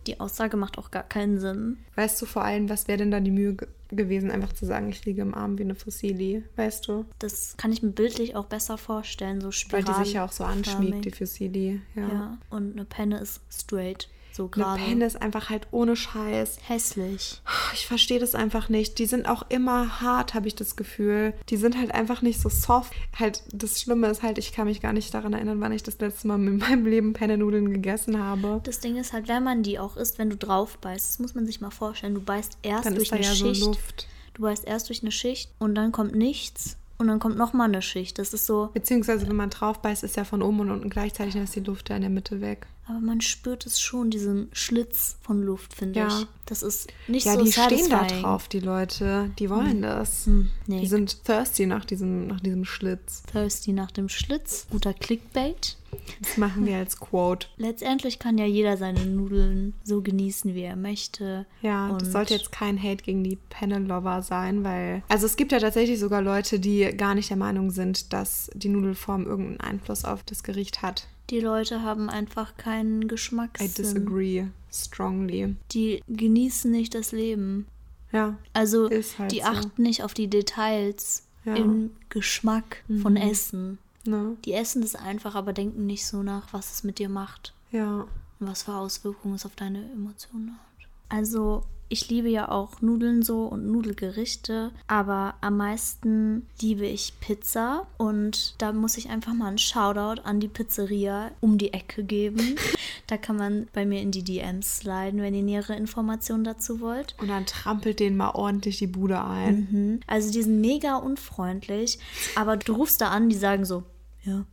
Die 0.09 0.19
Aussage 0.19 0.57
macht 0.57 0.79
auch 0.79 0.89
gar 0.89 1.03
keinen 1.03 1.39
Sinn. 1.39 1.77
Weißt 1.93 2.19
du 2.19 2.25
vor 2.25 2.43
allem, 2.43 2.67
was 2.67 2.87
wäre 2.87 2.97
denn 2.97 3.11
da 3.11 3.19
die 3.19 3.29
Mühe 3.29 3.53
ge 3.53 3.67
gewesen, 3.91 4.29
einfach 4.29 4.53
zu 4.53 4.67
sagen, 4.67 4.89
ich 4.89 5.03
liege 5.05 5.23
im 5.23 5.33
Arm 5.33 5.57
wie 5.57 5.63
eine 5.63 5.73
Fossili? 5.73 6.43
Weißt 6.55 6.87
du? 6.87 7.05
Das 7.17 7.55
kann 7.57 7.71
ich 7.71 7.81
mir 7.81 7.89
bildlich 7.89 8.35
auch 8.35 8.45
besser 8.45 8.77
vorstellen. 8.77 9.41
So 9.41 9.47
Weil 9.47 9.53
Spiralen. 9.53 9.85
die 9.85 10.05
sich 10.05 10.13
ja 10.13 10.25
auch 10.25 10.31
so 10.31 10.43
anschmiegt, 10.43 11.05
die 11.05 11.11
Fossili. 11.11 11.81
Ja. 11.95 12.07
Ja. 12.07 12.37
Und 12.51 12.73
eine 12.73 12.85
Penne 12.85 13.19
ist 13.19 13.41
straight. 13.51 14.07
So 14.31 14.47
gerade. 14.47 14.81
Penne 14.81 15.05
ist 15.05 15.21
einfach 15.21 15.49
halt 15.49 15.67
ohne 15.71 15.95
Scheiß. 15.95 16.59
Hässlich. 16.67 17.41
Ich 17.73 17.87
verstehe 17.87 18.19
das 18.19 18.35
einfach 18.35 18.69
nicht. 18.69 18.99
Die 18.99 19.05
sind 19.05 19.27
auch 19.27 19.43
immer 19.49 20.01
hart, 20.01 20.33
habe 20.33 20.47
ich 20.47 20.55
das 20.55 20.75
Gefühl. 20.75 21.33
Die 21.49 21.57
sind 21.57 21.77
halt 21.77 21.93
einfach 21.93 22.21
nicht 22.21 22.39
so 22.39 22.49
soft. 22.49 22.93
Halt, 23.17 23.43
das 23.51 23.81
Schlimme 23.81 24.07
ist 24.07 24.23
halt, 24.23 24.37
ich 24.37 24.51
kann 24.53 24.65
mich 24.67 24.81
gar 24.81 24.93
nicht 24.93 25.13
daran 25.13 25.33
erinnern, 25.33 25.59
wann 25.59 25.71
ich 25.71 25.83
das 25.83 25.99
letzte 25.99 26.27
Mal 26.27 26.35
in 26.35 26.57
meinem 26.59 26.85
Leben 26.85 27.13
Penne-Nudeln 27.13 27.71
gegessen 27.71 28.21
habe. 28.21 28.61
Das 28.63 28.79
Ding 28.79 28.97
ist 28.97 29.13
halt, 29.13 29.27
wenn 29.27 29.43
man 29.43 29.63
die 29.63 29.79
auch 29.79 29.97
isst, 29.97 30.19
wenn 30.19 30.29
du 30.29 30.37
drauf 30.37 30.77
beißt, 30.77 31.09
das 31.09 31.19
muss 31.19 31.35
man 31.35 31.45
sich 31.45 31.61
mal 31.61 31.71
vorstellen. 31.71 32.13
Du 32.13 32.21
beißt 32.21 32.57
erst 32.63 32.85
Dann 32.85 32.95
durch 32.95 33.03
ist 33.05 33.11
da 33.11 33.15
eine 33.17 33.25
ja 33.25 33.33
Schicht. 33.35 33.61
so 33.61 33.67
Luft. 33.67 34.07
Du 34.33 34.43
beißt 34.43 34.65
erst 34.65 34.87
durch 34.89 35.01
eine 35.01 35.11
Schicht 35.11 35.51
und 35.59 35.75
dann 35.75 35.91
kommt 35.91 36.15
nichts 36.15 36.77
und 36.99 37.07
dann 37.07 37.19
kommt 37.19 37.37
nochmal 37.37 37.67
eine 37.69 37.81
Schicht. 37.81 38.19
Das 38.19 38.33
ist 38.33 38.45
so, 38.45 38.69
Beziehungsweise, 38.73 39.27
wenn 39.27 39.35
man 39.35 39.49
drauf 39.49 39.81
beißt, 39.81 40.03
ist 40.03 40.15
ja 40.17 40.23
von 40.25 40.41
oben 40.43 40.59
und 40.59 40.71
unten 40.71 40.89
gleichzeitig, 40.89 41.33
dann 41.33 41.43
ist 41.45 41.55
die 41.55 41.61
Luft 41.61 41.89
ja 41.89 41.95
in 41.95 42.01
der 42.03 42.11
Mitte 42.11 42.41
weg. 42.41 42.67
aber 42.85 42.99
man 42.99 43.21
spürt 43.21 43.65
es 43.65 43.79
schon, 43.79 44.09
diesen 44.11 44.49
Schlitz 44.51 45.17
von 45.21 45.41
Luft, 45.41 45.73
finde 45.75 45.99
Ja. 45.99 46.07
ich. 46.07 46.27
Das 46.45 46.61
ist 46.63 46.89
nicht 47.07 47.25
Ja, 47.25 47.33
so 47.35 47.43
die 47.43 47.51
stehen 47.51 47.89
da 47.89 48.03
drauf, 48.05 48.47
die 48.47 48.59
Leute. 48.59 49.31
Die 49.39 49.49
wollen 49.49 49.81
das. 49.81 50.25
Hm, 50.25 50.49
nee. 50.67 50.81
Die 50.81 50.87
sind 50.87 51.23
thirsty 51.23 51.65
nach 51.67 51.85
diesem, 51.85 52.27
nach 52.27 52.39
diesem 52.41 52.65
Schlitz. 52.65 53.23
Thirsty 53.31 53.71
nach 53.73 53.91
dem 53.91 54.09
Schlitz. 54.09 54.67
Guter 54.71 54.93
Clickbait. 54.93 55.77
Das 56.21 56.37
machen 56.37 56.65
wir 56.65 56.77
als 56.77 56.99
Quote. 56.99 57.47
Letztendlich 57.57 58.19
kann 58.19 58.37
ja 58.37 58.45
jeder 58.45 58.77
seine 58.77 59.05
Nudeln 59.05 59.73
so 59.83 60.01
genießen, 60.01 60.53
wie 60.53 60.61
er 60.63 60.75
möchte. 60.75 61.45
Ja, 61.61 61.89
und 61.89 62.01
das 62.01 62.11
sollte 62.11 62.33
jetzt 62.33 62.51
kein 62.51 62.81
Hate 62.81 63.03
gegen 63.03 63.23
die 63.23 63.37
Penne-Lover 63.49 64.21
sein, 64.21 64.63
weil. 64.63 65.03
Also 65.07 65.25
es 65.25 65.35
gibt 65.37 65.51
ja 65.51 65.59
tatsächlich 65.59 65.99
sogar 65.99 66.21
Leute, 66.21 66.59
die 66.59 66.85
gar 66.95 67.15
nicht 67.15 67.29
der 67.29 67.37
Meinung 67.37 67.71
sind, 67.71 68.11
dass 68.13 68.49
die 68.53 68.69
Nudelform 68.69 69.25
irgendeinen 69.25 69.59
Einfluss 69.61 70.05
auf 70.05 70.23
das 70.23 70.43
Gericht 70.43 70.81
hat. 70.81 71.07
Die 71.29 71.39
Leute 71.39 71.83
haben 71.83 72.09
einfach 72.09 72.57
keinen 72.57 73.03
I 73.03 73.07
Geschmackssinn. 73.07 73.73
disagree 73.75 74.45
strongly. 74.71 75.55
Die 75.71 76.01
genießen 76.07 76.71
nicht 76.71 76.95
das 76.95 77.11
Leben. 77.11 77.67
Ja. 78.11 78.37
Also 78.53 78.89
halt 78.89 79.31
die 79.31 79.37
so. 79.39 79.43
achten 79.43 79.83
nicht 79.83 80.03
auf 80.03 80.13
die 80.13 80.27
Details 80.27 81.27
Ja. 81.45 81.55
im 81.55 81.91
Geschmack 82.09 82.83
von 83.01 83.15
Essen. 83.15 83.77
Ne? 84.09 84.37
Die 84.45 84.53
essen 84.53 84.81
das 84.81 84.95
einfach, 84.95 85.35
aber 85.35 85.53
denken 85.53 85.85
nicht 85.85 86.05
so 86.05 86.23
nach, 86.23 86.51
was 86.51 86.71
es 86.71 86.83
mit 86.83 86.97
dir 86.99 87.09
macht 87.09 87.53
Ja. 87.71 88.07
und 88.39 88.47
was 88.47 88.63
für 88.63 88.73
Auswirkungen 88.73 89.35
es 89.35 89.45
auf 89.45 89.55
deine 89.55 89.83
Emotionen 89.91 90.51
hat. 90.51 90.87
Also 91.09 91.63
ich 91.91 92.07
liebe 92.09 92.29
ja 92.29 92.49
auch 92.49 92.81
Nudeln 92.81 93.23
so 93.23 93.45
und 93.45 93.65
Nudelgerichte, 93.65 94.71
aber 94.87 95.33
am 95.41 95.57
meisten 95.57 96.45
liebe 96.61 96.85
ich 96.85 97.13
Pizza 97.19 97.87
und 97.97 98.53
da 98.59 98.71
muss 98.73 98.97
ich 98.97 99.09
einfach 99.09 99.33
mal 99.33 99.47
einen 99.47 99.57
Shoutout 99.57 100.21
an 100.21 100.39
die 100.39 100.47
Pizzeria 100.47 101.31
um 101.41 101.57
die 101.57 101.73
Ecke 101.73 102.03
geben. 102.03 102.55
da 103.07 103.17
kann 103.17 103.37
man 103.37 103.67
bei 103.73 103.87
mir 103.87 104.01
in 104.01 104.11
die 104.11 104.23
DMs 104.23 104.77
sliden, 104.77 105.21
wenn 105.21 105.33
ihr 105.33 105.41
nähere 105.41 105.75
Informationen 105.75 106.43
dazu 106.43 106.79
wollt. 106.79 107.15
Und 107.19 107.27
dann 107.27 107.47
trampelt 107.47 107.99
denen 107.99 108.17
mal 108.17 108.31
ordentlich 108.35 108.77
die 108.77 108.87
Bude 108.87 109.23
ein. 109.23 109.67
Mhm. 109.71 109.99
Also 110.05 110.31
die 110.31 110.43
sind 110.43 110.61
mega 110.61 110.97
unfreundlich, 110.97 111.97
aber 112.35 112.55
du 112.57 112.73
rufst 112.73 113.01
da 113.01 113.09
an, 113.09 113.29
die 113.29 113.35
sagen 113.35 113.65
so, 113.65 113.83
ja. 114.23 114.45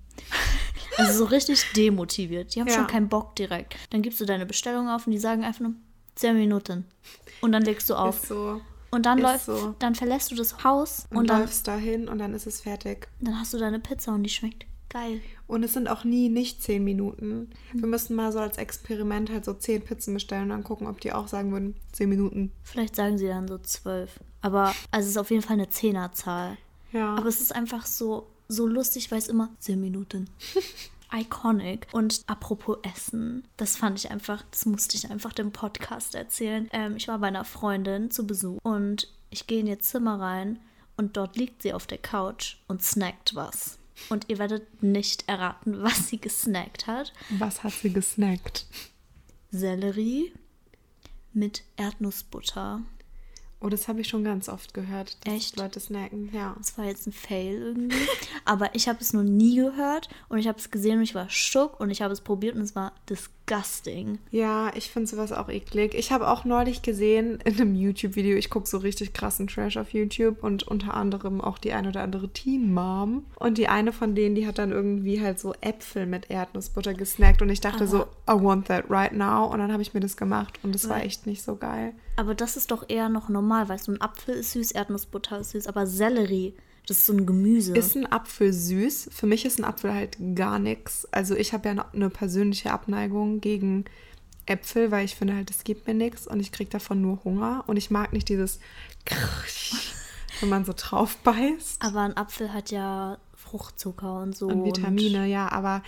Also 0.99 1.19
so 1.19 1.25
richtig 1.27 1.63
demotiviert. 1.77 2.55
Die 2.55 2.61
haben 2.61 2.69
Ja. 2.69 2.75
schon 2.75 2.87
keinen 2.87 3.09
Bock 3.09 3.37
direkt. 3.37 3.77
Dann 3.91 4.01
gibst 4.03 4.21
du 4.21 4.25
deine 4.25 4.47
Bestellung 4.47 4.89
auf 4.89 5.07
und 5.07 5.13
die 5.13 5.19
sagen 5.19 5.45
einfach 5.45 5.61
nur 5.61 5.75
10 6.15 6.37
Minuten. 6.37 6.87
Und 7.43 7.53
dann 7.53 7.63
legst 7.63 7.91
du 7.91 7.95
auf. 7.95 8.23
Ist 8.23 8.29
so. 8.29 8.61
Und 8.91 9.05
dann 9.05 9.19
ist 9.19 9.25
läuft, 9.25 9.45
so. 9.45 9.75
dann 9.79 9.95
verlässt 9.95 10.31
du 10.31 10.37
das 10.37 10.65
Haus 10.65 11.07
Und, 11.11 11.17
und, 11.19 11.31
dann, 11.31 11.41
läufst 11.43 11.69
dahin 11.69 12.09
und 12.09 12.19
dann 12.19 12.33
ist 12.33 12.47
es 12.47 12.63
fertig. 12.63 13.09
dann 13.21 13.39
hast 13.39 13.53
du 13.53 13.59
deine 13.59 13.79
Pizza 13.79 14.13
und 14.15 14.23
die 14.23 14.31
schmeckt 14.31 14.65
geil. 14.89 15.21
Und 15.47 15.63
es 15.65 15.75
sind 15.75 15.89
auch 15.89 16.05
nie 16.05 16.29
nicht 16.31 16.63
zehn 16.63 16.83
Minuten. 16.83 17.51
Wir 17.75 17.87
müssten 17.89 18.15
mal 18.15 18.33
so 18.33 18.39
als 18.39 18.57
Experiment 18.57 19.31
halt 19.31 19.45
so 19.45 19.53
zehn 19.53 19.83
Pizzen 19.83 20.15
bestellen 20.15 20.45
und 20.45 20.49
dann 20.51 20.65
gucken, 20.65 20.87
ob 20.87 21.01
die 21.01 21.13
auch 21.13 21.29
sagen 21.29 21.53
würden, 21.53 21.77
zehn 21.93 22.09
Minuten. 22.09 22.53
Vielleicht 22.63 22.97
sagen 22.97 23.19
sie 23.19 23.27
dann 23.27 23.47
so 23.49 23.59
12. 23.59 24.19
Aber 24.41 24.73
also 24.93 25.05
es 25.05 25.11
ist 25.11 25.19
auf 25.19 25.31
jeden 25.31 25.43
Fall 25.43 25.55
eine 25.55 25.69
Zehnerzahl. 25.69 26.57
Ja. 26.93 27.17
Aber 27.17 27.27
es 27.27 27.41
ist 27.43 27.55
einfach 27.55 27.85
so, 27.85 28.29
so 28.49 28.67
lustig, 28.67 29.11
weil 29.11 29.19
es 29.19 29.29
immer 29.29 29.51
10 29.61 29.81
Minuten. 29.81 30.31
Iconic. 31.13 31.87
Und 31.93 32.23
apropos 32.27 32.79
Essen, 32.83 33.47
das 33.57 33.77
fand 33.77 33.99
ich 33.99 34.11
einfach, 34.11 34.45
das 34.51 34.67
musste 34.67 34.97
ich 34.97 35.11
einfach 35.11 35.33
dem 35.33 35.53
Podcast 35.53 36.15
erzählen. 36.15 36.69
Ähm, 36.73 36.97
ich 36.97 37.09
war 37.09 37.19
bei 37.19 37.29
einer 37.29 37.45
Freundin 37.45 38.11
zu 38.11 38.27
Besuch 38.27 38.59
und 38.63 39.09
ich 39.31 39.47
gehe 39.47 39.61
in 39.61 39.67
ihr 39.67 39.79
Zimmer 39.79 40.21
rein 40.21 40.59
und 40.97 41.17
dort 41.17 41.37
liegt 41.37 41.63
sie 41.63 41.73
auf 41.73 41.87
der 41.87 41.99
Couch 41.99 42.57
und 42.69 42.83
snackt 42.83 43.35
was. 43.35 43.79
Und 44.09 44.29
ihr 44.29 44.39
werdet 44.39 44.83
nicht 44.83 45.29
erraten, 45.29 45.83
was 45.83 46.09
sie 46.09 46.19
gesnackt 46.19 46.87
hat. 46.87 47.13
Was 47.31 47.63
hat 47.63 47.73
sie 47.73 47.93
gesnackt? 47.93 48.67
Sellerie 49.51 50.33
mit 51.33 51.63
Erdnussbutter. 51.77 52.83
Oh, 53.67 53.69
das 53.69 53.89
habe 53.89 54.01
ich 54.01 54.07
schon 54.07 54.23
ganz 54.23 54.49
oft 54.49 54.75
gehört, 54.75 55.17
dass 55.27 55.35
Echt? 55.35 55.57
Leute 55.57 55.81
snacken. 55.81 56.31
Ja. 56.33 56.55
Das 56.57 56.79
war 56.79 56.85
jetzt 56.85 57.09
ein 57.09 57.13
Fail 57.13 57.55
irgendwie. 57.55 57.97
Aber 58.45 58.73
ich 58.77 58.87
habe 58.87 59.01
es 59.01 59.13
noch 59.13 59.25
nie 59.25 59.57
gehört 59.57 60.09
und 60.29 60.39
ich 60.39 60.47
habe 60.47 60.57
es 60.57 60.71
gesehen 60.71 60.99
und 60.99 61.03
ich 61.03 61.17
war 61.17 61.29
schock 61.29 61.81
und 61.81 61.91
ich 61.91 62.01
habe 62.01 62.13
es 62.13 62.21
probiert 62.21 62.55
und 62.55 62.63
es 62.63 62.77
war 62.77 62.93
disgusting. 63.11 63.36
Ja, 64.31 64.73
ich 64.75 64.91
finde 64.91 65.09
sowas 65.09 65.33
auch 65.33 65.49
eklig. 65.49 65.95
Ich 65.95 66.13
habe 66.13 66.29
auch 66.29 66.45
neulich 66.45 66.83
gesehen 66.83 67.39
in 67.45 67.55
einem 67.55 67.75
YouTube-Video, 67.75 68.37
ich 68.37 68.51
gucke 68.51 68.69
so 68.69 68.79
richtig 68.79 69.13
krassen 69.13 69.47
Trash 69.47 69.77
auf 69.77 69.93
YouTube 69.93 70.43
und 70.43 70.65
unter 70.65 70.95
anderem 70.95 71.41
auch 71.41 71.59
die 71.59 71.73
ein 71.73 71.87
oder 71.87 72.03
andere 72.03 72.29
Teen 72.29 72.75
Mom. 72.75 73.25
Und 73.37 73.59
die 73.59 73.69
eine 73.69 73.93
von 73.93 74.15
denen, 74.15 74.35
die 74.35 74.47
hat 74.47 74.59
dann 74.59 74.73
irgendwie 74.73 75.21
halt 75.21 75.39
so 75.39 75.55
Äpfel 75.61 76.07
mit 76.07 76.31
Erdnussbutter 76.31 76.95
gesnackt 76.95 77.41
und 77.41 77.51
ich 77.51 77.61
dachte 77.61 77.87
so, 77.87 78.03
I 78.29 78.33
want 78.33 78.67
that 78.67 78.91
right 78.91 79.13
now. 79.13 79.47
Und 79.47 79.59
dann 79.61 79.73
habe 79.73 79.83
ich 79.83 79.95
mir 79.95 80.01
das 80.01 80.17
gemacht 80.17 80.59
und 80.63 80.75
das 80.75 80.89
war 80.89 81.03
echt 81.03 81.27
nicht 81.27 81.43
so 81.43 81.57
geil. 81.57 81.93
Aber 82.17 82.35
das 82.35 82.57
ist 82.57 82.71
doch 82.71 82.89
eher 82.89 83.09
noch 83.09 83.29
normal, 83.29 83.69
weißt 83.69 83.89
du, 83.89 83.93
ein 83.93 84.01
Apfel 84.01 84.35
ist 84.35 84.53
süß, 84.53 84.73
Erdnussbutter 84.73 85.39
ist 85.41 85.51
süß, 85.51 85.67
aber 85.67 85.87
Sellerie, 85.87 86.55
das 86.87 86.99
ist 86.99 87.07
so 87.07 87.13
ein 87.13 87.27
Gemüse. 87.27 87.77
Ist 87.77 87.97
ein 87.97 88.11
Apfel 88.11 88.53
süß? 88.53 89.11
Für 89.13 89.27
mich 89.27 89.45
ist 89.45 89.59
ein 89.59 89.65
Apfel 89.65 89.93
halt 89.93 90.17
gar 90.35 90.59
nichts. 90.59 91.07
Also 91.13 91.35
ich 91.35 91.53
habe 91.53 91.69
ja 91.69 91.87
eine 91.93 92.11
persönliche 92.11 92.71
Abneigung 92.73 93.41
gegen 93.41 93.87
Äpfel, 94.47 94.93
weil 94.93 95.05
ich 95.05 95.17
finde 95.17 95.35
halt, 95.35 95.51
es 95.51 95.65
gibt 95.65 95.89
mir 95.89 95.95
nichts 95.95 96.29
und 96.29 96.39
ich 96.39 96.53
kriege 96.53 96.71
davon 96.71 97.03
nur 97.03 97.25
Hunger 97.25 97.65
und 97.67 97.77
ich 97.77 97.91
mag 97.91 98.13
nicht 98.13 98.29
dieses, 98.29 98.61
wenn 100.41 100.49
man 100.49 100.65
so 100.65 100.73
drauf 100.77 101.17
beißt. 101.19 101.83
Aber 101.83 102.03
ein 102.03 102.17
Apfel 102.17 102.53
hat 102.53 102.71
ja 102.71 103.19
Fruchtzucker 103.35 104.21
und 104.21 104.37
so. 104.37 104.47
Und 104.47 104.65
Vitamine, 104.65 105.27
ja, 105.27 105.51
aber 105.51 105.83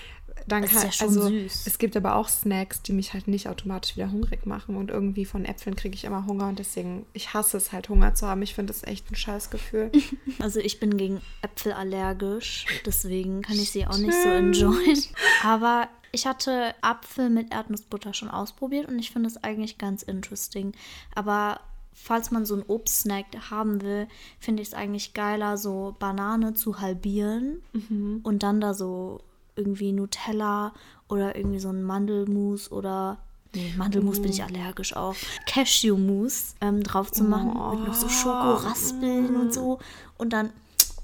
dann 0.53 0.65
kann 0.65 0.83
ja 0.83 0.93
schon 0.93 1.09
also 1.09 1.29
süß. 1.29 1.67
es 1.67 1.79
gibt 1.79 1.97
aber 1.97 2.17
auch 2.17 2.29
Snacks, 2.29 2.83
die 2.83 2.93
mich 2.93 3.13
halt 3.13 3.29
nicht 3.29 3.49
automatisch 3.49 3.97
wieder 3.97 4.11
hungrig 4.11 4.47
machen 4.47 4.77
und 4.77 4.91
irgendwie 4.91 5.25
von 5.25 5.45
Äpfeln 5.45 5.77
kriege 5.77 5.95
ich 5.95 6.05
immer 6.05 6.27
Hunger 6.27 6.49
und 6.49 6.59
deswegen 6.59 7.07
ich 7.13 7.35
hasse 7.35 7.57
es 7.57 7.73
halt 7.73 7.89
Hunger 7.89 8.15
zu 8.15 8.27
haben. 8.27 8.43
Ich 8.43 8.55
finde 8.55 8.73
das 8.73 8.85
echt 8.85 9.11
ein 9.11 9.17
Scheißgefühl. 9.17 9.91
Also 10.41 10.61
ich 10.61 10.79
bin 10.79 10.97
gegen 10.97 11.21
Äpfel 11.43 11.73
allergisch, 11.73 12.67
deswegen 12.87 13.43
kann 13.43 13.57
ich 13.57 13.71
sie 13.71 13.87
auch 13.87 13.99
nicht 13.99 14.15
so 14.15 14.29
enjoyen. 14.29 15.03
Aber 15.43 15.89
ich 16.13 16.27
hatte 16.27 16.75
Apfel 16.81 17.29
mit 17.29 17.53
Erdnussbutter 17.53 18.15
schon 18.15 18.31
ausprobiert 18.31 18.89
und 18.89 18.99
ich 18.99 19.11
finde 19.11 19.29
es 19.29 19.43
eigentlich 19.43 19.79
ganz 19.79 20.03
interesting. 20.03 20.73
Aber 21.15 21.61
falls 21.93 22.31
man 22.31 22.47
so 22.47 22.55
einen 22.55 22.65
Obstsnack 22.67 23.27
haben 23.51 23.83
will, 23.83 24.07
finde 24.39 24.63
ich 24.63 24.69
es 24.69 24.75
eigentlich 24.75 25.15
geiler, 25.15 25.57
so 25.57 25.97
Banane 25.99 26.55
zu 26.55 26.81
halbieren 26.81 27.63
und 28.23 28.43
dann 28.43 28.61
da 28.61 28.75
so 28.75 29.21
irgendwie 29.59 29.93
Nutella 29.93 30.73
oder 31.09 31.37
irgendwie 31.37 31.59
so 31.59 31.69
ein 31.69 31.83
Mandelmus 31.83 32.71
oder 32.71 33.19
Nee, 33.55 33.73
Mandelmus 33.77 34.21
bin 34.21 34.31
ich 34.31 34.43
allergisch 34.43 34.95
auf. 34.95 35.25
Cashewmus 35.47 36.55
ähm, 36.61 36.83
drauf 36.83 37.11
zu 37.11 37.25
machen 37.25 37.49
mit 37.79 37.89
noch 37.89 37.95
so 37.95 38.09
Schokoraspeln 38.09 39.37
und 39.37 39.55
so. 39.55 39.79
Und 40.19 40.35
dann 40.35 40.51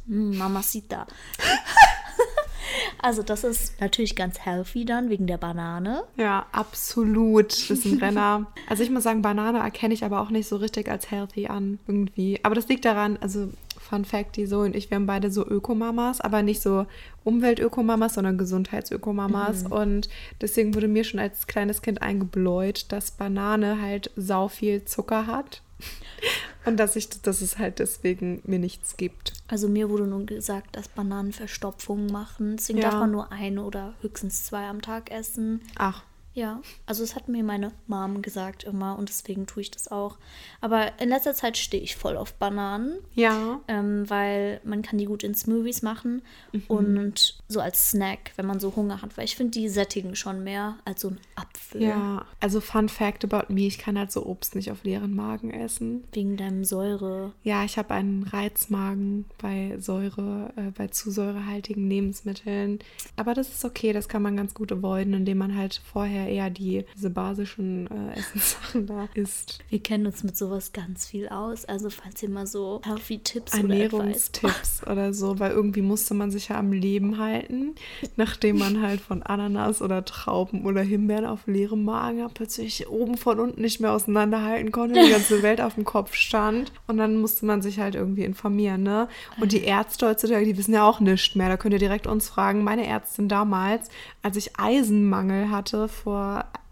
mm, 0.06 0.36
Mamacita. 0.36 1.06
also 3.02 3.22
das 3.22 3.44
ist 3.44 3.80
natürlich 3.80 4.14
ganz 4.14 4.40
healthy 4.40 4.84
dann 4.84 5.08
wegen 5.08 5.26
der 5.26 5.38
Banane. 5.38 6.04
Ja, 6.18 6.46
absolut. 6.52 7.52
Das 7.52 7.70
ist 7.70 7.86
ein 7.86 7.98
Renner. 7.98 8.46
Also 8.68 8.82
ich 8.82 8.90
muss 8.90 9.04
sagen, 9.04 9.22
Banane 9.22 9.60
erkenne 9.60 9.94
ich 9.94 10.04
aber 10.04 10.20
auch 10.20 10.30
nicht 10.30 10.46
so 10.46 10.56
richtig 10.56 10.90
als 10.90 11.10
healthy 11.10 11.46
an 11.46 11.78
irgendwie. 11.86 12.40
Aber 12.42 12.54
das 12.54 12.68
liegt 12.68 12.84
daran, 12.84 13.16
also 13.22 13.48
Fun 13.94 14.04
Fact, 14.04 14.36
die 14.36 14.46
Zoe 14.46 14.64
und 14.66 14.74
ich, 14.74 14.90
wir 14.90 14.96
haben 14.96 15.06
beide 15.06 15.30
so 15.30 15.46
Ökomamas, 15.46 16.20
aber 16.20 16.42
nicht 16.42 16.60
so 16.60 16.86
Umweltökomamas, 17.22 18.14
sondern 18.14 18.38
Gesundheitsökomamas. 18.38 19.64
Und 19.70 20.08
deswegen 20.40 20.74
wurde 20.74 20.88
mir 20.88 21.04
schon 21.04 21.20
als 21.20 21.46
kleines 21.46 21.80
Kind 21.80 22.02
eingebläut, 22.02 22.86
dass 22.90 23.12
Banane 23.12 23.80
halt 23.80 24.10
sau 24.16 24.48
viel 24.48 24.84
Zucker 24.84 25.26
hat. 25.26 25.62
Und 26.66 26.78
dass 26.78 26.96
ich, 26.96 27.08
dass 27.20 27.42
es 27.42 27.58
halt 27.58 27.78
deswegen 27.78 28.40
mir 28.44 28.58
nichts 28.58 28.96
gibt. 28.96 29.34
Also 29.48 29.68
mir 29.68 29.90
wurde 29.90 30.06
nun 30.06 30.24
gesagt, 30.24 30.74
dass 30.76 30.88
Bananen 30.88 31.32
Verstopfung 31.32 32.06
machen. 32.06 32.56
Deswegen 32.56 32.78
Ja. 32.78 32.90
darf 32.90 33.00
man 33.00 33.10
nur 33.10 33.30
eine 33.30 33.62
oder 33.62 33.92
höchstens 34.00 34.44
zwei 34.44 34.66
am 34.66 34.80
Tag 34.80 35.10
essen. 35.10 35.60
Ach, 35.76 36.02
Ja, 36.34 36.60
also 36.84 37.02
es 37.04 37.14
hat 37.14 37.28
mir 37.28 37.44
meine 37.44 37.70
Mom 37.86 38.20
gesagt 38.20 38.64
immer 38.64 38.98
und 38.98 39.08
deswegen 39.08 39.46
tue 39.46 39.62
ich 39.62 39.70
das 39.70 39.88
auch. 39.90 40.18
Aber 40.60 40.98
in 41.00 41.08
letzter 41.08 41.32
Zeit 41.34 41.56
stehe 41.56 41.82
ich 41.82 41.94
voll 41.96 42.16
auf 42.16 42.34
Bananen, 42.34 42.98
ja. 43.14 43.60
ähm, 43.68 44.08
weil 44.10 44.60
man 44.64 44.82
kann 44.82 44.98
die 44.98 45.04
gut 45.06 45.22
in 45.22 45.34
Smoothies 45.34 45.82
machen 45.82 46.22
Mhm. 46.52 46.62
und 46.68 47.38
so 47.48 47.60
als 47.60 47.90
Snack, 47.90 48.32
wenn 48.36 48.46
man 48.46 48.58
so 48.60 48.74
Hunger 48.74 49.00
hat, 49.00 49.16
weil 49.16 49.24
ich 49.24 49.36
finde, 49.36 49.52
die 49.52 49.68
sättigen 49.68 50.16
schon 50.16 50.42
mehr 50.44 50.76
als 50.84 51.02
so 51.02 51.08
ein 51.10 51.20
Apfel. 51.36 51.82
Ja, 51.82 52.26
also 52.40 52.60
Fun 52.60 52.88
Fact 52.88 53.24
about 53.24 53.52
me, 53.52 53.66
ich 53.66 53.78
kann 53.78 53.98
halt 53.98 54.10
so 54.12 54.26
Obst 54.26 54.54
nicht 54.56 54.70
auf 54.70 54.82
leeren 54.84 55.14
Magen 55.14 55.50
essen. 55.52 56.04
Wegen 56.12 56.36
deinem 56.36 56.64
Säure. 56.64 57.32
Ja, 57.44 57.64
ich 57.64 57.78
habe 57.78 57.94
einen 57.94 58.24
Reizmagen 58.24 59.24
bei 59.40 59.76
Säure, 59.78 60.52
äh, 60.56 60.70
bei 60.70 60.88
zu 60.88 61.10
säurehaltigen 61.10 61.88
Lebensmitteln. 61.88 62.78
Aber 63.16 63.34
das 63.34 63.50
ist 63.50 63.64
okay, 63.64 63.92
das 63.92 64.08
kann 64.08 64.22
man 64.22 64.36
ganz 64.36 64.54
gut 64.54 64.72
avoiden, 64.72 65.14
indem 65.14 65.38
man 65.38 65.56
halt 65.56 65.80
vorher 65.92 66.23
eher 66.26 66.50
die, 66.50 66.84
diese 66.94 67.10
basischen 67.10 67.86
äh, 67.86 68.14
Essenssachen 68.18 68.86
da 68.86 69.08
isst. 69.14 69.58
Wir 69.68 69.80
kennen 69.80 70.06
uns 70.06 70.24
mit 70.24 70.36
sowas 70.36 70.72
ganz 70.72 71.06
viel 71.06 71.28
aus. 71.28 71.64
Also 71.64 71.90
falls 71.90 72.22
ihr 72.22 72.30
mal 72.30 72.46
so 72.46 72.80
healthy 72.84 73.18
Tipps 73.18 73.54
oder 73.54 73.62
Ernährungstipps 73.62 74.82
oder 74.86 75.12
so, 75.12 75.38
weil 75.38 75.52
irgendwie 75.52 75.82
musste 75.82 76.14
man 76.14 76.30
sich 76.30 76.48
ja 76.48 76.58
am 76.58 76.72
Leben 76.72 77.18
halten, 77.18 77.74
nachdem 78.16 78.58
man 78.58 78.82
halt 78.82 79.00
von 79.00 79.22
Ananas 79.22 79.82
oder 79.82 80.04
Trauben 80.04 80.64
oder 80.66 80.82
Himbeeren 80.82 81.26
auf 81.26 81.46
leerem 81.46 81.84
Magen 81.84 82.28
plötzlich 82.32 82.88
oben 82.88 83.16
von 83.16 83.40
unten 83.40 83.60
nicht 83.60 83.80
mehr 83.80 83.92
auseinanderhalten 83.92 84.72
konnte, 84.72 85.02
die 85.02 85.10
ganze 85.10 85.42
Welt 85.42 85.60
auf 85.60 85.74
dem 85.74 85.84
Kopf 85.84 86.14
stand 86.14 86.72
und 86.86 86.96
dann 86.96 87.16
musste 87.16 87.46
man 87.46 87.62
sich 87.62 87.78
halt 87.78 87.94
irgendwie 87.94 88.24
informieren, 88.24 88.82
ne? 88.82 89.08
Und 89.40 89.52
die 89.52 89.64
Ärzte 89.64 90.08
heutzutage, 90.08 90.44
die 90.44 90.56
wissen 90.56 90.74
ja 90.74 90.88
auch 90.88 91.00
nichts 91.00 91.34
mehr, 91.34 91.48
da 91.48 91.56
könnt 91.56 91.72
ihr 91.72 91.78
direkt 91.78 92.06
uns 92.06 92.28
fragen. 92.28 92.64
Meine 92.64 92.86
Ärztin 92.86 93.28
damals, 93.28 93.88
als 94.22 94.36
ich 94.36 94.58
Eisenmangel 94.58 95.50
hatte 95.50 95.88
vor 95.88 96.13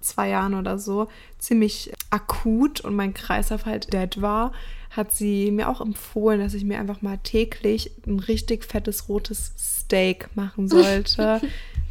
zwei 0.01 0.29
Jahren 0.29 0.55
oder 0.55 0.79
so, 0.79 1.09
ziemlich 1.39 1.93
akut 2.11 2.81
und 2.81 2.95
mein 2.95 3.15
Kreislauf 3.15 3.67
halt 3.67 3.93
dead 3.93 4.21
war, 4.21 4.53
hat 4.91 5.13
sie 5.13 5.51
mir 5.51 5.69
auch 5.69 5.81
empfohlen, 5.81 6.41
dass 6.41 6.55
ich 6.55 6.65
mir 6.65 6.79
einfach 6.79 7.01
mal 7.01 7.19
täglich 7.19 7.93
ein 8.07 8.19
richtig 8.19 8.65
fettes 8.65 9.09
rotes 9.09 9.53
Steak 9.57 10.29
machen 10.35 10.69
sollte. 10.69 11.41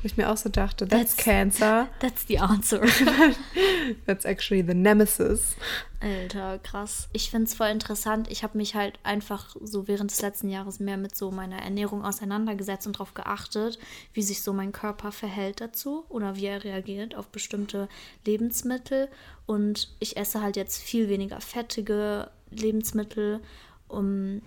Wo 0.02 0.08
ich 0.08 0.18
mir 0.18 0.30
auch 0.32 0.38
so 0.38 0.50
dachte, 0.50 0.88
that's, 0.88 1.16
That's- 1.16 1.24
cancer. 1.24 1.88
That's 2.00 2.26
the 2.28 2.40
answer. 2.40 2.82
That's 4.08 4.26
actually 4.26 4.64
the 4.66 4.74
nemesis. 4.74 5.56
Alter, 6.00 6.58
krass. 6.60 7.08
Ich 7.14 7.30
finde 7.30 7.46
es 7.46 7.54
voll 7.54 7.68
interessant. 7.68 8.30
Ich 8.32 8.42
habe 8.44 8.58
mich 8.58 8.74
halt 8.74 8.98
einfach 9.04 9.56
so 9.62 9.88
während 9.88 10.10
des 10.10 10.22
letzten 10.22 10.50
Jahres 10.50 10.80
mehr 10.80 10.98
mit 10.98 11.16
so 11.16 11.30
meiner 11.30 11.62
Ernährung 11.62 12.04
auseinandergesetzt 12.04 12.88
und 12.88 12.94
darauf 12.96 13.14
geachtet, 13.14 13.78
wie 14.14 14.24
sich 14.24 14.42
so 14.42 14.54
mein 14.54 14.72
Körper 14.72 15.12
verhält 15.12 15.62
dazu 15.62 16.06
oder 16.10 16.36
wie 16.36 16.48
er 16.48 16.64
reagiert 16.64 17.14
auf 17.14 17.28
bestimmte 17.28 17.88
Lebensmittel. 18.26 19.10
Und 19.46 19.90
ich 20.00 20.18
esse 20.18 20.42
halt 20.42 20.56
jetzt 20.56 20.82
viel 20.82 21.08
weniger 21.10 21.40
fettige 21.42 22.32
Lebensmittel. 22.50 23.40
Um, 23.88 24.42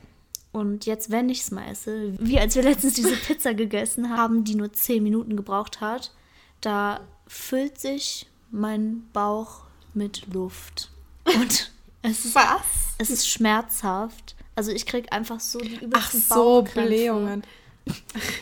und 0.54 0.86
jetzt, 0.86 1.10
wenn 1.10 1.28
ich 1.28 1.40
es 1.40 1.50
mal 1.50 1.68
esse, 1.68 2.14
wie 2.20 2.38
als 2.38 2.54
wir 2.54 2.62
letztens 2.62 2.94
diese 2.94 3.16
Pizza 3.26 3.54
gegessen 3.54 4.08
haben, 4.16 4.44
die 4.44 4.54
nur 4.54 4.72
10 4.72 5.02
Minuten 5.02 5.36
gebraucht 5.36 5.80
hat, 5.80 6.12
da 6.60 7.00
füllt 7.26 7.80
sich 7.80 8.28
mein 8.52 9.02
Bauch 9.12 9.62
mit 9.94 10.32
Luft. 10.32 10.92
Und 11.24 11.72
es 12.02 12.24
ist, 12.24 12.36
Was? 12.36 12.62
es 12.98 13.10
ist 13.10 13.28
schmerzhaft. 13.28 14.36
Also 14.54 14.70
ich 14.70 14.86
krieg 14.86 15.12
einfach 15.12 15.40
so 15.40 15.58
die 15.58 15.76
Ach 15.78 15.82
übelsten 15.82 16.20
so, 16.20 16.34
Bauchkrämpfe. 16.62 16.88
Blähungen. 16.88 17.42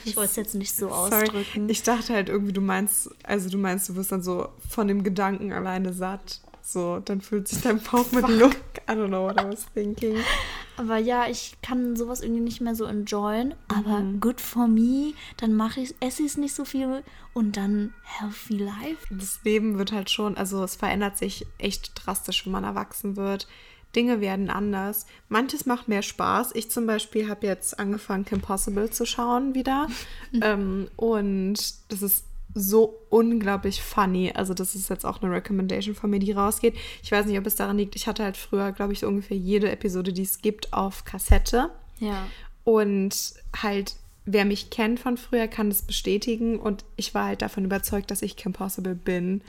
Ich 0.05 0.14
wollte 0.14 0.31
es 0.31 0.37
jetzt 0.37 0.55
nicht 0.55 0.72
so 0.77 0.88
Sorry. 0.88 1.14
ausdrücken. 1.25 1.68
Ich 1.68 1.83
dachte 1.83 2.12
halt 2.12 2.29
irgendwie, 2.29 2.53
du 2.53 2.61
meinst, 2.61 3.11
also 3.25 3.48
du 3.48 3.59
meinst, 3.59 3.88
du 3.88 3.96
wirst 3.96 4.12
dann 4.12 4.22
so 4.22 4.48
von 4.68 4.87
dem 4.87 5.03
Gedanken 5.03 5.51
alleine 5.53 5.92
satt. 5.92 6.40
So, 6.64 7.01
dann 7.05 7.20
fühlt 7.20 7.48
sich 7.48 7.61
dein 7.61 7.81
Bauch 7.81 8.11
mit 8.12 8.29
Luft. 8.29 8.57
I 8.88 8.92
don't 8.92 9.09
know 9.09 9.25
what 9.29 9.40
I 9.40 9.44
was 9.48 9.66
thinking. 9.75 10.16
Aber 10.77 10.96
ja, 10.96 11.27
ich 11.29 11.57
kann 11.61 11.96
sowas 11.96 12.22
irgendwie 12.22 12.40
nicht 12.40 12.61
mehr 12.61 12.75
so 12.75 12.85
enjoyen. 12.85 13.55
Aber 13.68 13.98
Mhm. 14.01 14.20
good 14.20 14.40
for 14.40 14.68
me. 14.68 15.12
Dann 15.38 15.55
mache 15.55 15.81
ich, 15.81 15.94
esse 16.01 16.22
ich 16.22 16.29
es 16.33 16.37
nicht 16.38 16.55
so 16.55 16.64
viel 16.64 17.03
und 17.35 17.57
dann 17.57 17.92
healthy 18.05 18.59
life. 18.59 19.07
das 19.11 19.40
Leben 19.44 19.77
wird 19.79 19.92
halt 19.92 20.09
schon, 20.11 20.37
also 20.37 20.62
es 20.64 20.77
verändert 20.77 21.18
sich 21.18 21.46
echt 21.59 21.92
drastisch, 21.94 22.46
wenn 22.46 22.53
man 22.53 22.64
erwachsen 22.64 23.16
wird. 23.16 23.48
Dinge 23.94 24.20
werden 24.22 24.48
anders. 24.48 25.05
Manches 25.29 25.66
macht 25.66 25.87
mehr 25.88 26.01
Spaß. 26.03 26.53
Ich 26.55 26.70
zum 26.70 26.87
Beispiel 26.87 27.29
habe 27.29 27.46
jetzt 27.46 27.79
angefangen, 27.79 28.25
Kim 28.25 28.40
Possible 28.40 28.88
zu 28.88 29.05
schauen 29.05 29.55
wieder. 29.55 29.88
ähm, 30.40 30.88
und 30.96 31.57
das 31.90 32.01
ist 32.03 32.25
so 32.54 32.98
unglaublich 33.08 33.82
funny. 33.82 34.32
Also 34.34 34.54
das 34.54 34.74
ist 34.74 34.90
jetzt 34.90 35.04
auch 35.04 35.22
eine 35.22 35.32
Recommendation 35.32 35.94
von 35.94 36.10
mir, 36.10 36.18
die 36.18 36.32
rausgeht. 36.32 36.74
Ich 37.02 37.10
weiß 37.12 37.26
nicht, 37.26 37.38
ob 37.38 37.46
es 37.46 37.56
daran 37.56 37.78
liegt. 37.78 37.96
Ich 37.96 38.06
hatte 38.06 38.24
halt 38.24 38.36
früher, 38.36 38.72
glaube 38.72 38.92
ich, 38.92 39.00
so 39.00 39.08
ungefähr 39.08 39.36
jede 39.36 39.70
Episode, 39.70 40.12
die 40.12 40.22
es 40.22 40.42
gibt, 40.42 40.72
auf 40.72 41.04
Kassette. 41.04 41.70
Ja. 41.98 42.26
Und 42.64 43.34
halt, 43.60 43.96
wer 44.24 44.44
mich 44.44 44.70
kennt 44.70 45.00
von 45.00 45.16
früher, 45.16 45.48
kann 45.48 45.70
das 45.70 45.82
bestätigen. 45.82 46.58
Und 46.58 46.84
ich 46.96 47.14
war 47.14 47.26
halt 47.26 47.42
davon 47.42 47.64
überzeugt, 47.64 48.10
dass 48.10 48.22
ich 48.22 48.36
Kim 48.36 48.52
Possible 48.52 48.94
bin. 48.94 49.42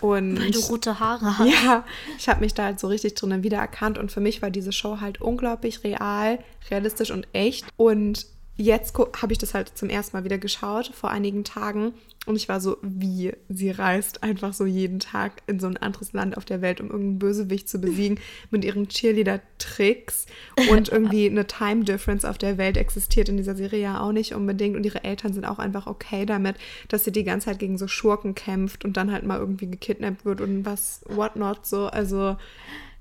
Und 0.00 0.40
Weil 0.40 0.50
du 0.50 0.60
rote 0.60 1.00
Haare 1.00 1.38
hast. 1.38 1.64
ja, 1.64 1.84
ich 2.18 2.28
habe 2.28 2.40
mich 2.40 2.54
da 2.54 2.64
halt 2.64 2.80
so 2.80 2.86
richtig 2.86 3.14
drinnen 3.14 3.42
wiedererkannt. 3.42 3.98
Und 3.98 4.12
für 4.12 4.20
mich 4.20 4.42
war 4.42 4.50
diese 4.50 4.72
Show 4.72 5.00
halt 5.00 5.20
unglaublich 5.20 5.82
real, 5.84 6.38
realistisch 6.70 7.10
und 7.10 7.26
echt. 7.32 7.66
Und 7.76 8.26
jetzt 8.56 8.96
habe 9.20 9.32
ich 9.32 9.38
das 9.38 9.54
halt 9.54 9.76
zum 9.76 9.88
ersten 9.88 10.16
Mal 10.16 10.24
wieder 10.24 10.38
geschaut, 10.38 10.86
vor 10.94 11.10
einigen 11.10 11.44
Tagen. 11.44 11.92
Und 12.26 12.36
ich 12.36 12.48
war 12.48 12.60
so, 12.60 12.78
wie 12.80 13.32
sie 13.48 13.70
reist 13.70 14.22
einfach 14.22 14.54
so 14.54 14.64
jeden 14.64 14.98
Tag 14.98 15.42
in 15.46 15.60
so 15.60 15.66
ein 15.66 15.76
anderes 15.76 16.12
Land 16.14 16.38
auf 16.38 16.44
der 16.44 16.62
Welt, 16.62 16.80
um 16.80 16.86
irgendeinen 16.86 17.18
Bösewicht 17.18 17.68
zu 17.68 17.80
besiegen 17.80 18.18
mit 18.50 18.64
ihren 18.64 18.88
Cheerleader-Tricks. 18.88 20.26
Und 20.70 20.88
irgendwie 20.88 21.26
eine 21.30 21.46
Time 21.46 21.84
Difference 21.84 22.24
auf 22.24 22.38
der 22.38 22.56
Welt 22.56 22.76
existiert 22.76 23.28
in 23.28 23.36
dieser 23.36 23.56
Serie 23.56 23.80
ja 23.80 24.00
auch 24.00 24.12
nicht 24.12 24.34
unbedingt. 24.34 24.76
Und 24.76 24.86
ihre 24.86 25.04
Eltern 25.04 25.32
sind 25.32 25.44
auch 25.44 25.58
einfach 25.58 25.86
okay 25.86 26.24
damit, 26.24 26.56
dass 26.88 27.04
sie 27.04 27.12
die 27.12 27.24
ganze 27.24 27.46
Zeit 27.46 27.58
gegen 27.58 27.76
so 27.76 27.88
Schurken 27.88 28.34
kämpft 28.34 28.84
und 28.84 28.96
dann 28.96 29.12
halt 29.12 29.24
mal 29.24 29.38
irgendwie 29.38 29.66
gekidnappt 29.66 30.24
wird 30.24 30.40
und 30.40 30.64
was, 30.64 31.02
whatnot 31.08 31.66
so. 31.66 31.86
Also 31.86 32.36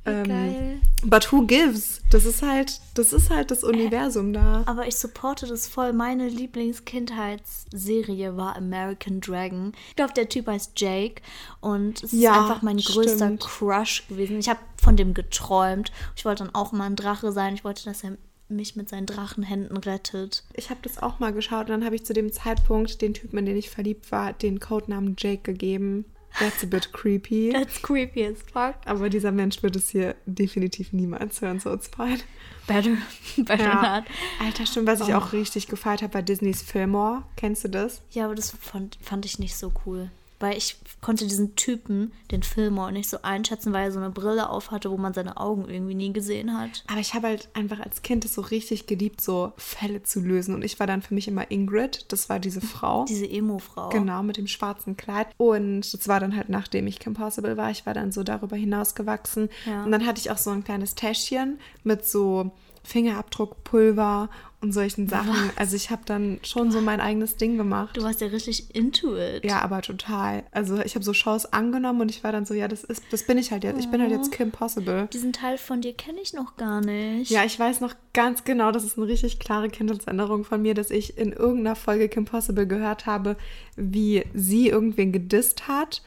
Ähm, 0.05 0.27
geil. 0.27 0.79
But 1.05 1.31
who 1.31 1.45
gives? 1.45 2.01
Das 2.11 2.25
ist 2.25 2.41
halt, 2.41 2.79
das 2.93 3.13
ist 3.13 3.29
halt 3.29 3.51
das 3.51 3.63
Universum 3.63 4.33
da. 4.33 4.63
Aber 4.65 4.87
ich 4.87 4.95
supporte 4.97 5.47
das 5.47 5.67
voll. 5.67 5.93
Meine 5.93 6.27
Lieblingskindheitsserie 6.29 8.37
war 8.37 8.55
American 8.55 9.21
Dragon. 9.21 9.73
Ich 9.89 9.95
glaube, 9.95 10.13
der 10.13 10.29
Typ 10.29 10.47
heißt 10.47 10.79
Jake 10.79 11.21
und 11.61 12.03
es 12.03 12.13
ist 12.13 12.21
Ja, 12.21 12.41
einfach 12.41 12.61
mein 12.61 12.77
größter 12.77 13.25
stimmt. 13.25 13.41
Crush 13.41 14.07
gewesen. 14.07 14.39
Ich 14.39 14.49
habe 14.49 14.59
von 14.81 14.95
dem 14.95 15.13
geträumt. 15.13 15.91
Ich 16.15 16.25
wollte 16.25 16.43
dann 16.43 16.55
auch 16.55 16.71
mal 16.71 16.85
ein 16.85 16.95
Drache 16.95 17.31
sein. 17.31 17.55
Ich 17.55 17.63
wollte, 17.63 17.85
dass 17.85 18.03
er 18.03 18.17
mich 18.49 18.75
mit 18.75 18.89
seinen 18.89 19.05
Drachenhänden 19.05 19.77
rettet. 19.77 20.43
Ich 20.53 20.69
habe 20.69 20.79
das 20.83 21.01
auch 21.01 21.19
mal 21.19 21.33
geschaut 21.33 21.67
und 21.67 21.69
dann 21.69 21.85
habe 21.85 21.95
ich 21.95 22.05
zu 22.05 22.13
dem 22.13 22.31
Zeitpunkt 22.31 23.01
den 23.01 23.13
Typen, 23.13 23.39
in 23.39 23.45
den 23.45 23.57
ich 23.57 23.69
verliebt 23.69 24.11
war, 24.11 24.33
den 24.33 24.59
Codenamen 24.59 25.15
Jake 25.17 25.41
gegeben. 25.43 26.05
That's 26.39 26.63
a 26.63 26.67
bit 26.67 26.91
creepy. 26.93 27.51
That's 27.51 27.81
creepy 27.81 28.25
as 28.25 28.37
fuck. 28.51 28.75
Aber 28.85 29.09
dieser 29.09 29.31
Mensch 29.31 29.61
wird 29.61 29.75
es 29.75 29.89
hier 29.89 30.15
definitiv 30.25 30.91
niemals 30.93 31.41
hören, 31.41 31.59
so 31.59 31.73
it's 31.73 31.87
fine. 31.87 32.19
Better, 32.67 32.97
better 33.37 33.63
Ja. 33.63 33.97
not. 33.99 34.05
Alter, 34.43 34.65
stimmt, 34.65 34.87
was 34.87 35.01
ich 35.01 35.13
Oh. 35.13 35.17
auch 35.17 35.33
richtig 35.33 35.67
gefeiert 35.67 36.01
habe 36.01 36.13
bei 36.13 36.21
Disneys 36.21 36.61
Fillmore. 36.63 37.23
Kennst 37.35 37.63
du 37.63 37.67
das? 37.69 38.01
Ja, 38.11 38.25
aber 38.25 38.35
das 38.35 38.51
fand, 38.51 38.97
fand 39.01 39.25
ich 39.25 39.37
nicht 39.39 39.55
so 39.55 39.71
cool. 39.85 40.09
Weil 40.43 40.57
ich 40.57 40.75
konnte 40.99 41.25
diesen 41.25 41.55
Typen, 41.55 42.11
den 42.29 42.43
Fillmore, 42.43 42.91
nicht 42.91 43.09
so 43.09 43.19
einschätzen, 43.21 43.71
weil 43.71 43.85
er 43.85 43.91
so 43.93 43.99
eine 43.99 44.09
Brille 44.09 44.49
auf 44.49 44.71
hatte, 44.71 44.91
wo 44.91 44.97
man 44.97 45.13
seine 45.13 45.37
Augen 45.37 45.69
irgendwie 45.69 45.95
nie 45.95 46.11
gesehen 46.11 46.59
hat. 46.59 46.83
Aber 46.87 46.99
ich 46.99 47.13
habe 47.13 47.27
halt 47.27 47.47
einfach 47.53 47.79
als 47.79 48.01
Kind 48.01 48.25
es 48.25 48.33
so 48.33 48.41
richtig 48.41 48.85
geliebt, 48.85 49.21
so 49.21 49.53
Fälle 49.55 50.03
zu 50.03 50.19
lösen. 50.19 50.53
Und 50.53 50.65
ich 50.65 50.81
war 50.81 50.85
dann 50.85 51.01
für 51.01 51.13
mich 51.13 51.29
immer 51.29 51.49
Ingrid. 51.49 52.11
Das 52.11 52.27
war 52.27 52.39
diese 52.39 52.59
Frau. 52.59 53.05
Diese 53.05 53.25
Emo-Frau. 53.25 53.87
Genau, 53.87 54.21
mit 54.21 54.35
dem 54.35 54.47
schwarzen 54.47 54.97
Kleid. 54.97 55.27
Und 55.37 55.93
das 55.93 56.09
war 56.09 56.19
dann 56.19 56.35
halt, 56.35 56.49
nachdem 56.49 56.87
ich 56.87 56.99
Kim 56.99 57.13
Possible 57.13 57.55
war. 57.55 57.71
Ich 57.71 57.85
war 57.85 57.93
dann 57.93 58.11
so 58.11 58.23
darüber 58.23 58.57
hinausgewachsen. 58.57 59.47
Ja. 59.65 59.85
Und 59.85 59.93
dann 59.93 60.05
hatte 60.05 60.19
ich 60.19 60.29
auch 60.29 60.37
so 60.37 60.49
ein 60.49 60.65
kleines 60.65 60.93
Täschchen 60.95 61.57
mit 61.85 62.05
so 62.05 62.51
Fingerabdruckpulver 62.83 64.29
und 64.61 64.71
solchen 64.71 65.07
Sachen. 65.07 65.51
Also 65.55 65.75
ich 65.75 65.89
habe 65.89 66.03
dann 66.05 66.39
schon 66.43 66.71
so 66.71 66.81
mein 66.81 66.99
eigenes 67.01 67.35
Ding 67.35 67.57
gemacht. 67.57 67.97
Du 67.97 68.03
warst 68.03 68.21
ja 68.21 68.27
richtig 68.27 68.73
into 68.75 69.15
it. 69.17 69.43
Ja, 69.43 69.61
aber 69.61 69.81
total. 69.81 70.43
Also 70.51 70.79
ich 70.79 70.95
habe 70.95 71.03
so 71.03 71.13
Shows 71.13 71.45
angenommen 71.45 72.01
und 72.01 72.09
ich 72.09 72.23
war 72.23 72.31
dann 72.31 72.45
so, 72.45 72.53
ja, 72.53 72.67
das 72.67 72.83
ist, 72.83 73.03
das 73.11 73.23
bin 73.23 73.37
ich 73.37 73.51
halt 73.51 73.63
jetzt. 73.63 73.79
Ich 73.79 73.89
bin 73.89 74.01
halt 74.01 74.11
jetzt 74.11 74.31
Kim 74.31 74.51
Possible. 74.51 75.07
Diesen 75.11 75.33
Teil 75.33 75.57
von 75.57 75.81
dir 75.81 75.93
kenne 75.93 76.19
ich 76.21 76.33
noch 76.33 76.55
gar 76.55 76.81
nicht. 76.81 77.29
Ja, 77.29 77.43
ich 77.43 77.59
weiß 77.59 77.81
noch 77.81 77.93
ganz 78.13 78.43
genau, 78.43 78.71
das 78.71 78.83
ist 78.83 78.97
eine 78.97 79.07
richtig 79.07 79.39
klare 79.39 79.69
Kindheitsänderung 79.69 80.45
von 80.45 80.61
mir, 80.61 80.73
dass 80.73 80.91
ich 80.91 81.17
in 81.17 81.33
irgendeiner 81.33 81.75
Folge 81.75 82.07
Kim 82.09 82.25
Possible 82.25 82.67
gehört 82.67 83.05
habe, 83.05 83.35
wie 83.75 84.23
sie 84.33 84.69
irgendwen 84.69 85.11
gedisst 85.11 85.67
hat 85.67 86.01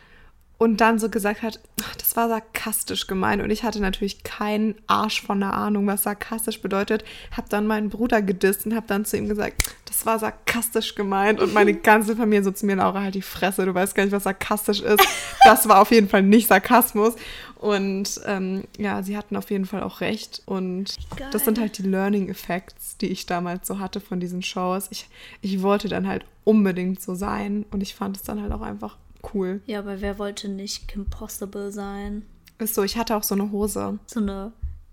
und 0.59 0.81
dann 0.81 0.99
so 0.99 1.09
gesagt 1.11 1.43
hat, 1.43 1.61
"Ach, 1.83 1.97
das 1.97 2.17
war 2.17 2.29
sarkastisch 2.29 3.07
gemeint. 3.07 3.43
Und 3.43 3.51
ich 3.51 3.63
hatte 3.63 3.81
natürlich 3.81 4.23
keinen 4.25 4.75
Arsch 4.87 5.23
von 5.23 5.41
der 5.41 5.53
Ahnung, 5.53 5.87
was 5.87 6.03
sarkastisch 6.03 6.63
bedeutet. 6.63 7.05
Hab 7.37 7.49
dann 7.51 7.67
meinen 7.67 7.91
Bruder 7.91 8.23
gedisst 8.23 8.67
und 8.67 8.75
hab 8.75 8.87
dann 8.87 9.05
zu 9.05 9.17
ihm 9.17 9.29
gesagt, 9.29 9.63
das 9.85 10.07
war 10.07 10.19
sarkastisch 10.19 10.95
gemeint. 10.95 11.41
Und 11.41 11.53
meine 11.53 11.75
ganze 11.81 12.17
Familie 12.17 12.43
so 12.43 12.51
zu 12.51 12.67
mir, 12.67 12.77
Laura, 12.77 13.03
halt 13.03 13.15
die 13.15 13.23
Fresse, 13.23 13.67
du 13.67 13.75
weißt 13.75 13.95
gar 13.95 14.05
nicht, 14.05 14.13
was 14.13 14.25
sarkastisch 14.25 14.81
ist. 14.81 15.07
Das 15.45 15.69
war 15.69 15.81
auf 15.81 15.91
jeden 15.91 16.09
Fall 16.09 16.23
nicht 16.23 16.49
Sarkasmus. 16.49 17.15
Und 17.57 18.21
ähm, 18.27 18.65
ja, 18.79 19.03
sie 19.03 19.17
hatten 19.17 19.37
auf 19.37 19.51
jeden 19.51 19.67
Fall 19.67 19.83
auch 19.83 20.01
recht. 20.01 20.43
Und 20.47 20.97
Geil. 21.17 21.29
das 21.33 21.45
sind 21.45 21.59
halt 21.59 21.79
die 21.79 21.83
Learning 21.83 22.29
Effects, 22.29 22.97
die 22.97 23.09
ich 23.09 23.27
damals 23.27 23.67
so 23.67 23.79
hatte 23.79 24.01
von 24.01 24.21
diesen 24.21 24.43
Shows. 24.43 24.89
Ich, 24.91 25.09
ich 25.41 25.63
wollte 25.63 25.89
dann 25.89 26.07
halt 26.07 26.25
unbedingt 26.45 27.01
so 27.01 27.15
sein 27.15 27.65
und 27.71 27.83
ich 27.83 27.95
fand 27.95 28.17
es 28.17 28.23
dann 28.23 28.41
halt 28.43 28.53
auch 28.53 28.61
einfach 28.63 28.97
cool. 29.35 29.61
Ja, 29.67 29.79
aber 29.81 30.01
wer 30.01 30.19
wollte 30.19 30.49
nicht 30.49 30.89
Kim 30.89 31.07
Possible 31.07 31.73
sein? 31.73 32.23
Ist 32.59 32.75
so, 32.75 32.83
ich 32.83 32.97
hatte 32.97 33.17
auch 33.17 33.23
so 33.23 33.35
eine 33.35 33.51
Hose. 33.51 33.99
So 34.07 34.21
eine 34.21 34.53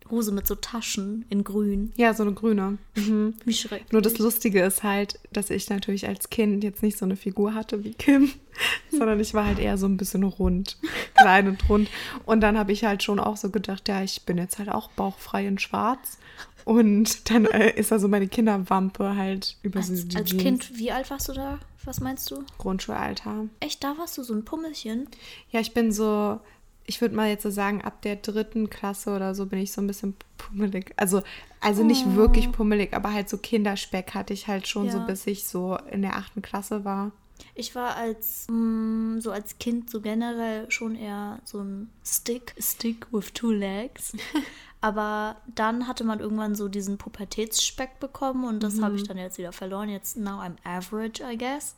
Hose 0.10 0.32
mit 0.32 0.48
so 0.48 0.56
Taschen 0.56 1.26
in 1.30 1.44
grün. 1.44 1.92
Ja, 1.96 2.14
so 2.14 2.24
eine 2.24 2.34
grüne. 2.34 2.78
Mhm. 2.96 3.36
Wie 3.46 3.54
schrecklich. 3.54 3.92
Nur 3.92 4.02
das 4.02 4.18
Lustige 4.18 4.62
ist 4.62 4.84
halt, 4.84 5.20
dass 5.32 5.50
ich 5.50 5.70
natürlich 5.70 6.08
als 6.08 6.30
Kind 6.30 6.64
jetzt 6.64 6.84
nicht 6.84 6.98
so 6.98 7.06
eine 7.06 7.16
Figur 7.16 7.54
hatte 7.54 7.84
wie 7.84 7.94
Kim, 7.94 8.32
sondern 8.92 9.20
ich 9.20 9.34
war 9.34 9.46
halt 9.46 9.60
eher 9.60 9.78
so 9.78 9.88
ein 9.88 9.98
bisschen 9.98 10.24
rund, 10.24 10.78
klein 11.16 11.48
und 11.48 11.70
rund. 11.70 11.90
Und 12.26 12.42
dann 12.42 12.58
habe 12.58 12.72
ich 12.72 12.84
halt 12.84 13.04
schon 13.04 13.20
auch 13.20 13.38
so 13.38 13.50
gedacht, 13.50 13.88
ja, 13.88 14.04
ich 14.04 14.24
bin 14.24 14.38
jetzt 14.38 14.60
halt 14.60 14.70
auch 14.70 14.90
bauchfrei 14.90 15.48
in 15.48 15.58
schwarz. 15.58 16.18
Und 16.66 17.30
dann 17.30 17.46
äh, 17.46 17.72
ist 17.76 17.92
da 17.92 18.00
so 18.00 18.08
meine 18.08 18.28
Kinderwampe 18.28 19.18
halt 19.18 19.58
über 19.64 19.82
so 19.82 19.92
als, 19.92 20.08
die 20.08 20.16
als 20.16 20.30
Jeans. 20.30 20.44
Kind, 20.44 20.78
wie 20.78 20.92
alt 20.92 21.10
warst 21.10 21.28
du 21.28 21.34
da? 21.34 21.60
Was 21.86 22.00
meinst 22.00 22.30
du? 22.32 22.44
Grundschulalter. 22.58 23.46
Echt, 23.60 23.84
da 23.84 23.98
warst 23.98 24.18
du 24.18 24.24
so 24.24 24.34
ein 24.34 24.46
Pummelchen? 24.46 25.08
Ja, 25.52 25.60
ich 25.60 25.74
bin 25.74 25.92
so, 25.92 26.40
ich 26.86 27.02
würde 27.02 27.16
mal 27.16 27.30
jetzt 27.30 27.44
so 27.44 27.50
sagen, 27.50 27.82
ab 27.82 28.02
der 28.02 28.16
dritten 28.16 28.70
Klasse 28.70 29.16
oder 29.16 29.36
so 29.36 29.46
bin 29.46 29.60
ich 29.60 29.72
so 29.72 29.82
ein 29.82 29.88
bisschen 29.88 30.16
pummelig. 30.38 30.94
Also, 30.98 31.22
also 31.60 31.84
nicht 31.84 32.16
wirklich 32.16 32.52
pummelig, 32.52 32.94
aber 32.94 33.12
halt 33.14 33.30
so 33.30 33.38
Kinderspeck 33.38 34.14
hatte 34.14 34.34
ich 34.34 34.48
halt 34.48 34.68
schon 34.68 34.90
so, 34.90 35.00
Ja. 35.00 35.06
bis 35.06 35.28
ich 35.28 35.46
so 35.48 35.78
in 35.92 36.02
der 36.02 36.16
achten 36.16 36.42
Klasse 36.42 36.86
war. 36.86 37.12
Ich 37.56 37.76
war 37.76 37.96
als 37.96 38.48
mm, 38.50 39.20
so 39.20 39.32
als 39.32 39.58
Kind 39.58 39.90
so 39.90 40.00
generell 40.02 40.70
schon 40.72 40.96
eher 40.96 41.40
so 41.44 41.60
ein 41.60 41.90
Stick, 42.06 42.56
Stick 42.60 43.08
with 43.12 43.34
two 43.34 43.52
legs. 43.52 44.14
Aber 44.84 45.38
dann 45.56 45.88
hatte 45.88 46.04
man 46.04 46.20
irgendwann 46.20 46.56
so 46.56 46.68
diesen 46.68 46.98
Pubertätsspeck 46.98 48.02
bekommen 48.02 48.44
und 48.44 48.62
das 48.62 48.82
habe 48.82 48.98
ich 48.98 49.04
dann 49.04 49.18
jetzt 49.18 49.38
wieder 49.38 49.54
verloren. 49.54 49.88
Jetzt 49.88 50.18
now 50.18 50.42
I'm 50.42 50.58
average, 50.66 51.24
I 51.24 51.38
guess. 51.38 51.78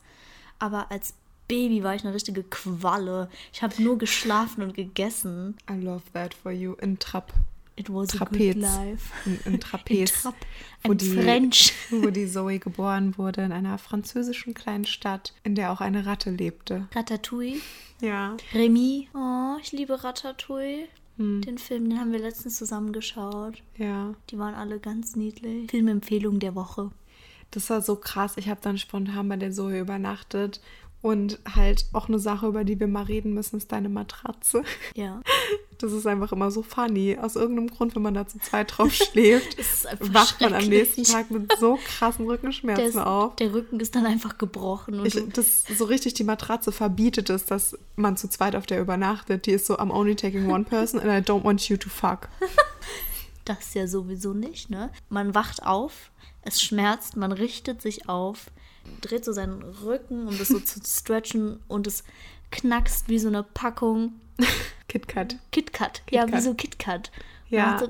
Aber 0.58 0.90
als 0.90 1.14
Baby 1.46 1.84
war 1.84 1.94
ich 1.94 2.02
eine 2.02 2.12
richtige 2.12 2.42
Qualle. 2.42 3.30
Ich 3.52 3.62
habe 3.62 3.80
nur 3.80 3.96
geschlafen 3.96 4.64
und 4.64 4.74
gegessen. 4.74 5.56
I 5.70 5.74
love 5.74 6.02
that 6.14 6.34
for 6.34 6.50
you. 6.50 6.72
In 6.80 6.98
Trap. 6.98 7.32
It 7.76 7.88
was 7.88 8.12
a 8.14 8.24
Trapez. 8.24 8.54
good 8.54 8.62
life. 8.62 9.12
In, 9.24 9.52
in 9.52 9.60
Trapez. 9.60 10.22
Trap 10.22 10.34
wo 10.82 10.94
die, 10.94 11.08
French. 11.08 11.74
wo 11.90 12.10
die 12.10 12.26
Zoe 12.26 12.58
geboren 12.58 13.16
wurde, 13.16 13.42
in 13.42 13.52
einer 13.52 13.78
französischen 13.78 14.52
kleinen 14.52 14.84
Stadt, 14.84 15.32
in 15.44 15.54
der 15.54 15.70
auch 15.70 15.80
eine 15.80 16.06
Ratte 16.06 16.30
lebte. 16.30 16.88
Ratatouille. 16.92 17.60
Ja. 18.00 18.36
Remy. 18.52 19.10
Oh, 19.14 19.58
ich 19.62 19.70
liebe 19.70 20.02
Ratatouille. 20.02 20.88
Den 21.18 21.58
Film, 21.58 21.88
den 21.88 21.98
haben 21.98 22.12
wir 22.12 22.18
letztens 22.18 22.56
zusammen 22.56 22.92
geschaut. 22.92 23.62
Ja. 23.78 24.14
Die 24.30 24.38
waren 24.38 24.54
alle 24.54 24.78
ganz 24.78 25.16
niedlich. 25.16 25.70
Filmempfehlung 25.70 26.40
der 26.40 26.54
Woche. 26.54 26.90
Das 27.50 27.70
war 27.70 27.80
so 27.80 27.96
krass. 27.96 28.36
Ich 28.36 28.48
habe 28.48 28.60
dann 28.62 28.76
spontan 28.76 29.28
bei 29.28 29.36
der 29.36 29.52
Zoe 29.52 29.80
übernachtet. 29.80 30.60
Und 31.02 31.38
halt 31.54 31.86
auch 31.92 32.08
eine 32.08 32.18
Sache, 32.18 32.46
über 32.48 32.64
die 32.64 32.80
wir 32.80 32.88
mal 32.88 33.04
reden 33.04 33.32
müssen, 33.32 33.56
ist 33.58 33.70
deine 33.70 33.88
Matratze. 33.88 34.62
Ja. 34.94 35.20
Das 35.78 35.92
ist 35.92 36.06
einfach 36.06 36.32
immer 36.32 36.50
so 36.50 36.62
funny. 36.62 37.18
Aus 37.20 37.36
irgendeinem 37.36 37.68
Grund, 37.68 37.94
wenn 37.94 38.00
man 38.00 38.14
da 38.14 38.26
zu 38.26 38.38
zweit 38.38 38.78
drauf 38.78 38.94
schläft, 38.94 39.58
Das 39.58 39.86
wacht 40.00 40.40
man 40.40 40.54
am 40.54 40.64
nächsten 40.64 41.04
Tag 41.04 41.30
mit 41.30 41.52
so 41.60 41.78
krassen 41.98 42.24
Rückenschmerzen 42.24 42.86
ist, 42.86 42.96
auf. 42.96 43.36
der 43.36 43.52
Rücken 43.52 43.78
ist 43.78 43.94
dann 43.94 44.06
einfach 44.06 44.38
gebrochen. 44.38 44.98
Und 45.00 45.06
Ich, 45.06 45.22
das 45.34 45.64
so 45.66 45.84
richtig 45.84 46.14
die 46.14 46.24
Matratze 46.24 46.72
verbietet 46.72 47.28
es, 47.28 47.44
dass 47.44 47.76
man 47.94 48.16
zu 48.16 48.26
zweit 48.30 48.56
auf 48.56 48.64
der 48.64 48.80
übernachtet. 48.80 49.44
Die 49.44 49.50
ist 49.50 49.66
so, 49.66 49.74
I'm 49.76 49.90
only 49.90 50.16
taking 50.16 50.48
one 50.50 50.64
person 50.64 50.98
and 50.98 51.10
I 51.10 51.30
don't 51.30 51.44
want 51.44 51.68
you 51.68 51.76
to 51.76 51.90
fuck. 51.90 52.30
das 53.44 53.74
ja 53.74 53.86
sowieso 53.86 54.32
nicht, 54.32 54.70
ne? 54.70 54.90
Man 55.10 55.34
wacht 55.34 55.62
auf, 55.62 56.10
es 56.40 56.62
schmerzt, 56.62 57.16
man 57.18 57.32
richtet 57.32 57.82
sich 57.82 58.08
auf, 58.08 58.46
dreht 59.00 59.24
so 59.24 59.32
seinen 59.32 59.62
Rücken, 59.62 60.26
um 60.28 60.36
das 60.38 60.48
so 60.48 60.58
zu 60.60 60.80
stretchen 60.84 61.60
und 61.68 61.86
es 61.86 62.04
knackst 62.50 63.08
wie 63.08 63.18
so 63.18 63.28
eine 63.28 63.42
Packung 63.42 64.14
KitKat. 64.88 65.36
KitKat. 65.52 66.02
Ja, 66.10 66.30
wie 66.32 66.40
so 66.40 66.54
KitKat. 66.54 67.10
Ja. 67.48 67.78
So, 67.78 67.88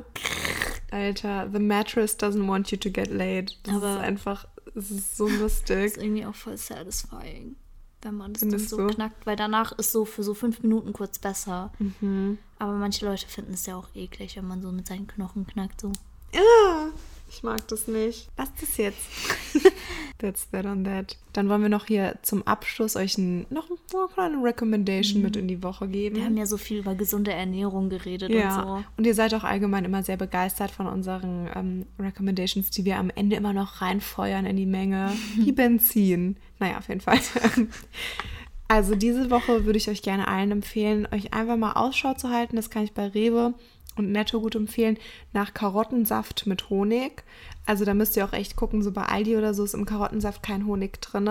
Alter, 0.91 1.49
the 1.53 1.59
mattress 1.59 2.17
doesn't 2.19 2.47
want 2.47 2.71
you 2.71 2.77
to 2.79 2.91
get 2.91 3.09
laid. 3.11 3.57
Das 3.65 3.75
Aber- 3.77 3.91
ist 3.95 3.99
einfach, 4.01 4.47
es 4.75 4.91
ist 4.91 5.17
so 5.17 5.29
das 5.29 5.39
lustig. 5.39 5.77
ist 5.85 5.97
irgendwie 5.99 6.27
auch 6.27 6.35
voll 6.35 6.57
satisfying, 6.57 7.57
wenn 8.03 8.15
man 8.17 8.33
das 8.35 8.41
Findest 8.41 8.73
dann 8.73 8.79
so 8.79 8.87
du? 8.89 8.95
knackt, 8.95 9.27
weil 9.27 9.37
danach 9.37 9.73
ist 9.73 9.93
so 9.93 10.05
für 10.05 10.23
so 10.23 10.35
fünf 10.35 10.63
Minuten 10.63 10.93
kurz 10.93 11.19
besser. 11.19 11.73
Mhm. 11.79 12.39
Aber 12.59 12.73
manche 12.73 13.05
Leute 13.07 13.27
finden 13.27 13.55
es 13.55 13.67
ja 13.67 13.77
auch 13.77 13.89
eklig, 13.95 14.37
wenn 14.37 14.47
man 14.47 14.63
so 14.63 14.71
mit 14.73 14.87
seinen 14.87 15.07
Knochen 15.07 15.47
knackt. 15.47 15.81
So. 15.81 15.93
Ja, 16.35 16.86
ich 17.29 17.43
mag 17.43 17.67
das 17.69 17.89
nicht. 17.89 18.29
Lass 18.37 18.51
das 18.61 18.77
jetzt. 18.77 19.01
That's 20.19 20.49
that 20.51 20.65
on 20.65 20.85
that. 20.85 21.17
Dann 21.33 21.49
wollen 21.49 21.63
wir 21.63 21.69
noch 21.69 21.87
hier 21.87 22.17
zum 22.23 22.47
Abschluss 22.47 22.97
euch 22.97 23.19
ein, 23.19 23.47
noch 23.51 23.69
eine 23.69 24.09
kleine 24.15 24.43
Recommendation 24.43 25.23
mit 25.23 25.37
in 25.37 25.49
die 25.49 25.63
Woche 25.63 25.89
geben. 25.89 26.17
Wir 26.17 26.25
haben 26.25 26.37
ja 26.37 26.47
so 26.47 26.57
viel 26.57 26.79
über 26.79 26.95
gesunde 26.95 27.33
Ernährung 27.33 27.91
geredet 27.91 28.31
Ja, 28.31 28.63
und 28.63 28.79
so. 28.79 28.85
und 28.97 29.07
ihr 29.07 29.15
seid 29.15 29.35
auch 29.35 29.45
allgemein 29.45 29.85
immer 29.85 30.03
sehr 30.03 30.17
begeistert 30.17 30.71
von 30.71 30.87
unseren 30.87 31.51
ähm, 31.55 31.87
Recommendations, 31.99 32.71
die 32.71 32.85
wir 32.85 32.97
am 32.99 33.11
Ende 33.11 33.37
immer 33.37 33.53
noch 33.53 33.83
reinfeuern 33.83 34.47
in 34.47 34.57
die 34.57 34.67
Menge. 34.67 35.13
Wie 35.37 35.53
Benzin. 35.53 36.37
Naja, 36.59 36.79
auf 36.79 36.89
jeden 36.89 37.01
Fall. 37.01 37.19
Also 38.69 38.97
diese 38.97 39.31
Woche 39.31 39.65
würde 39.65 39.77
ich 39.79 39.89
euch 39.89 40.03
gerne 40.03 40.27
allen 40.27 40.51
empfehlen, 40.51 41.07
euch 41.13 41.33
einfach 41.33 41.57
mal 41.57 41.75
Ausschau 41.75 42.15
zu 42.15 42.31
halten. 42.31 42.57
Das 42.57 42.69
kann 42.69 42.83
ich 42.83 42.95
bei 42.95 43.07
Rewe 43.07 43.55
und 43.97 44.13
Netto 44.13 44.41
gut 44.41 44.55
empfehlen, 44.55 44.99
nach 45.33 45.55
Karottensaft 45.55 46.47
mit 46.47 46.71
Honig. 46.71 47.25
Also 47.65 47.85
da 47.85 47.95
müsst 47.95 48.17
ihr 48.17 48.25
auch 48.25 48.33
echt 48.33 48.57
gucken, 48.57 48.83
so 48.83 48.93
bei 48.93 49.03
Aldi 49.03 49.37
oder 49.37 49.53
so 49.55 49.65
ist 49.65 49.75
im 49.75 49.87
Karottensaft 49.87 50.43
kein 50.43 50.67
Honig 50.67 51.01
drin. 51.01 51.29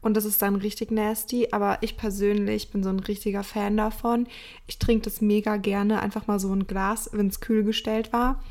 Und 0.00 0.16
das 0.16 0.24
ist 0.24 0.40
dann 0.42 0.56
richtig 0.56 0.90
nasty. 0.90 1.48
Aber 1.50 1.78
ich 1.80 1.96
persönlich 1.96 2.70
bin 2.70 2.82
so 2.82 2.90
ein 2.90 3.00
richtiger 3.00 3.42
Fan 3.42 3.76
davon. 3.76 4.26
Ich 4.66 4.78
trinke 4.78 5.04
das 5.04 5.20
mega 5.20 5.56
gerne, 5.56 6.00
einfach 6.00 6.26
mal 6.26 6.38
so 6.38 6.52
ein 6.52 6.66
Glas, 6.66 7.10
wenn 7.12 7.28
es 7.28 7.40
kühl 7.40 7.64
gestellt 7.64 8.12
war. 8.12 8.42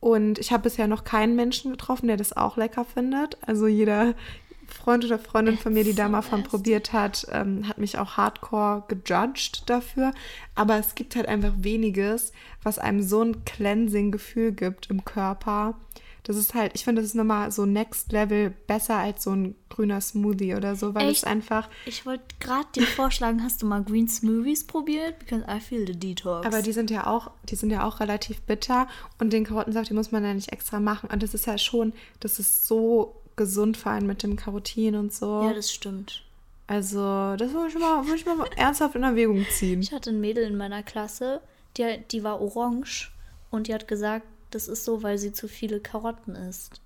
Und 0.00 0.38
ich 0.38 0.50
habe 0.50 0.64
bisher 0.64 0.86
noch 0.86 1.04
keinen 1.04 1.36
Menschen 1.36 1.70
getroffen, 1.72 2.08
der 2.08 2.16
das 2.16 2.36
auch 2.36 2.56
lecker 2.56 2.84
findet. 2.84 3.36
Also 3.46 3.66
jeder, 3.66 4.14
Freund 4.70 5.04
oder 5.04 5.18
Freundin 5.18 5.58
von 5.58 5.72
mir, 5.72 5.84
die 5.84 5.94
da 5.94 6.08
mal 6.08 6.22
von 6.22 6.42
probiert 6.42 6.92
hat, 6.92 7.26
ähm, 7.30 7.68
hat 7.68 7.78
mich 7.78 7.98
auch 7.98 8.16
hardcore 8.16 8.84
gejudged 8.88 9.68
dafür. 9.68 10.12
Aber 10.54 10.78
es 10.78 10.94
gibt 10.94 11.16
halt 11.16 11.26
einfach 11.26 11.52
weniges, 11.58 12.32
was 12.62 12.78
einem 12.78 13.02
so 13.02 13.22
ein 13.22 13.44
Cleansing-Gefühl 13.44 14.52
gibt 14.52 14.90
im 14.90 15.04
Körper. 15.04 15.74
Das 16.22 16.36
ist 16.36 16.54
halt, 16.54 16.72
ich 16.74 16.84
finde, 16.84 17.00
das 17.00 17.10
ist 17.10 17.14
nochmal 17.14 17.50
so 17.50 17.66
Next 17.66 18.12
Level 18.12 18.50
besser 18.66 18.96
als 18.96 19.24
so 19.24 19.30
ein 19.30 19.54
grüner 19.68 20.00
Smoothie 20.00 20.54
oder 20.54 20.76
so, 20.76 20.94
weil 20.94 21.08
Echt? 21.08 21.18
es 21.18 21.24
einfach. 21.24 21.68
Ich 21.86 22.04
wollte 22.04 22.24
gerade 22.40 22.66
dir 22.74 22.86
vorschlagen, 22.86 23.42
hast 23.42 23.62
du 23.62 23.66
mal 23.66 23.82
Green 23.82 24.06
Smoothies 24.06 24.66
probiert? 24.66 25.18
Because 25.18 25.44
I 25.48 25.60
feel 25.60 25.86
the 25.86 25.98
detox. 25.98 26.46
Aber 26.46 26.62
die 26.62 26.72
sind 26.72 26.90
ja 26.90 27.06
auch, 27.06 27.30
die 27.48 27.56
sind 27.56 27.70
ja 27.70 27.84
auch 27.84 28.00
relativ 28.00 28.42
bitter 28.42 28.86
und 29.18 29.32
den 29.32 29.44
Karottensaft, 29.44 29.88
den 29.88 29.96
muss 29.96 30.12
man 30.12 30.22
ja 30.22 30.34
nicht 30.34 30.52
extra 30.52 30.78
machen. 30.78 31.08
Und 31.10 31.22
das 31.22 31.34
ist 31.34 31.46
ja 31.46 31.56
schon, 31.56 31.94
das 32.20 32.38
ist 32.38 32.66
so 32.66 33.19
gesund 33.36 33.76
vor 33.76 33.92
allem 33.92 34.06
mit 34.06 34.22
dem 34.22 34.36
Karotin 34.36 34.94
und 34.96 35.12
so. 35.12 35.42
ja, 35.42 35.52
das 35.54 35.72
stimmt. 35.72 36.24
also, 36.66 37.36
das 37.36 37.52
würde 37.52 37.68
ich 37.68 37.78
mal, 37.78 38.04
würde 38.04 38.16
ich 38.16 38.26
mal 38.26 38.46
ernsthaft 38.56 38.94
in 38.94 39.02
Erwägung 39.02 39.44
ziehen. 39.50 39.80
Ich 39.80 39.92
hatte 39.92 40.10
ein 40.10 40.20
Mädel 40.20 40.44
in 40.44 40.56
meiner 40.56 40.82
Klasse, 40.82 41.40
die, 41.76 41.98
die 42.10 42.22
war 42.24 42.40
orange 42.40 43.10
und 43.50 43.66
die 43.68 43.74
hat 43.74 43.88
gesagt, 43.88 44.26
das 44.50 44.66
ist 44.68 44.84
so, 44.84 45.02
weil 45.02 45.16
sie 45.18 45.32
zu 45.32 45.46
viele 45.48 45.80
Karotten 45.80 46.34
isst. 46.34 46.80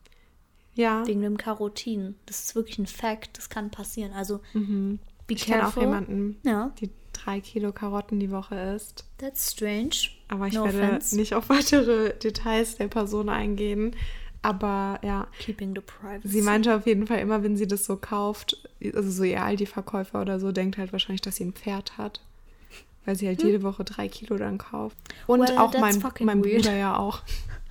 Ja. 0.74 1.06
Wegen 1.06 1.22
dem 1.22 1.36
Karotin. 1.38 2.16
Das 2.26 2.40
ist 2.44 2.54
wirklich 2.54 2.78
ein 2.78 2.86
Fact, 2.86 3.38
das 3.38 3.48
kann 3.48 3.70
passieren. 3.70 4.12
Also, 4.12 4.40
be 4.52 4.58
Mhm. 4.58 4.98
Ich 5.28 5.46
kenne 5.46 5.66
auch 5.66 5.76
jemanden, 5.78 6.36
Ja, 6.42 6.72
die 6.80 6.90
drei 7.14 7.40
Kilo 7.40 7.72
Karotten 7.72 8.20
die 8.20 8.30
Woche 8.30 8.54
isst. 8.74 9.06
that's 9.18 9.52
strange. 9.52 10.10
Aber 10.28 10.48
ich 10.48 10.54
no 10.54 10.64
werde 10.64 10.82
offense. 10.82 11.16
nicht 11.16 11.32
auf 11.34 11.48
weitere 11.48 12.12
Details 12.18 12.76
der 12.76 12.88
Person 12.88 13.28
eingehen. 13.30 13.94
Aber 14.44 14.98
ja, 15.02 15.26
Keeping 15.38 15.74
the 15.74 15.80
privacy. 15.80 16.28
sie 16.28 16.42
meinte 16.42 16.76
auf 16.76 16.86
jeden 16.86 17.06
Fall 17.06 17.18
immer, 17.18 17.42
wenn 17.42 17.56
sie 17.56 17.66
das 17.66 17.86
so 17.86 17.96
kauft, 17.96 18.68
also 18.94 19.10
so 19.10 19.24
ihr 19.24 19.42
Aldi-Verkäufer 19.42 20.20
oder 20.20 20.38
so, 20.38 20.52
denkt 20.52 20.76
halt 20.76 20.92
wahrscheinlich, 20.92 21.22
dass 21.22 21.36
sie 21.36 21.46
ein 21.46 21.54
Pferd 21.54 21.96
hat. 21.96 22.20
Weil 23.06 23.16
sie 23.16 23.26
halt 23.26 23.42
jede 23.42 23.62
Woche 23.62 23.84
drei 23.84 24.08
Kilo 24.08 24.36
dann 24.36 24.58
kauft. 24.58 24.96
Und 25.26 25.40
Hm. 25.40 25.48
Well, 25.48 25.58
auch 25.58 25.72
mein, 25.78 26.02
mein 26.20 26.44
weird. 26.44 26.62
Bruder 26.62 26.76
ja 26.76 26.96
auch. 26.96 27.22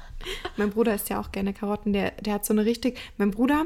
mein 0.57 0.71
Bruder 0.71 0.95
isst 0.95 1.09
ja 1.09 1.19
auch 1.19 1.31
gerne 1.31 1.53
Karotten. 1.53 1.93
Der, 1.93 2.11
der 2.11 2.33
hat 2.33 2.45
so 2.45 2.53
eine 2.53 2.65
richtig. 2.65 2.99
Mein 3.17 3.29
Bruder, 3.31 3.65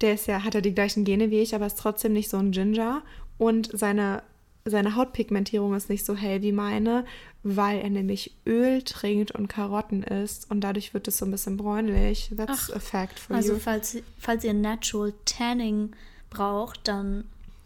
der 0.00 0.14
ist 0.14 0.26
ja, 0.26 0.42
hat 0.42 0.54
ja 0.54 0.62
die 0.62 0.74
gleichen 0.74 1.04
Gene 1.04 1.30
wie 1.30 1.40
ich, 1.40 1.54
aber 1.54 1.66
ist 1.66 1.78
trotzdem 1.78 2.14
nicht 2.14 2.30
so 2.30 2.38
ein 2.38 2.52
Ginger. 2.52 3.02
Und 3.38 3.70
seine, 3.72 4.22
seine 4.70 4.94
Hautpigmentierung 4.96 5.74
ist 5.74 5.88
nicht 5.90 6.04
so 6.04 6.16
hell 6.16 6.42
wie 6.42 6.52
meine, 6.52 7.04
weil 7.42 7.78
er 7.80 7.90
nämlich 7.90 8.34
Öl 8.46 8.82
trinkt 8.82 9.30
und 9.32 9.48
Karotten 9.48 10.02
isst. 10.02 10.50
Und 10.50 10.62
dadurch 10.62 10.94
wird 10.94 11.06
es 11.08 11.18
so 11.18 11.24
ein 11.24 11.30
bisschen 11.30 11.56
bräunlich. 11.56 12.30
That's 12.36 12.72
a 12.72 12.78
fact 12.80 13.18
for 13.18 13.36
Also, 13.36 13.52
you. 13.54 13.58
falls, 13.58 13.98
falls 14.18 14.44
ihr 14.44 14.54
Natural 14.54 15.12
Tanning 15.24 15.90
braucht, 16.30 16.88
dann 16.88 17.24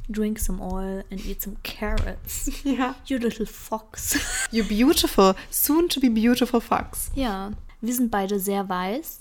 drink 0.09 0.39
some 0.41 0.61
oil 0.61 1.05
and 1.11 1.25
eat 1.25 1.41
some 1.41 1.57
carrots. 1.63 2.51
Ja. 2.65 2.95
You 3.07 3.19
little 3.19 3.47
fox. 3.47 4.19
You 4.53 4.65
beautiful, 4.65 5.35
soon 5.51 5.89
to 5.89 6.01
be 6.01 6.11
beautiful 6.11 6.61
fox. 6.61 7.11
ja, 7.15 7.53
wir 7.81 7.95
sind 7.95 8.11
beide 8.11 8.39
sehr 8.39 8.69
weiß 8.69 9.21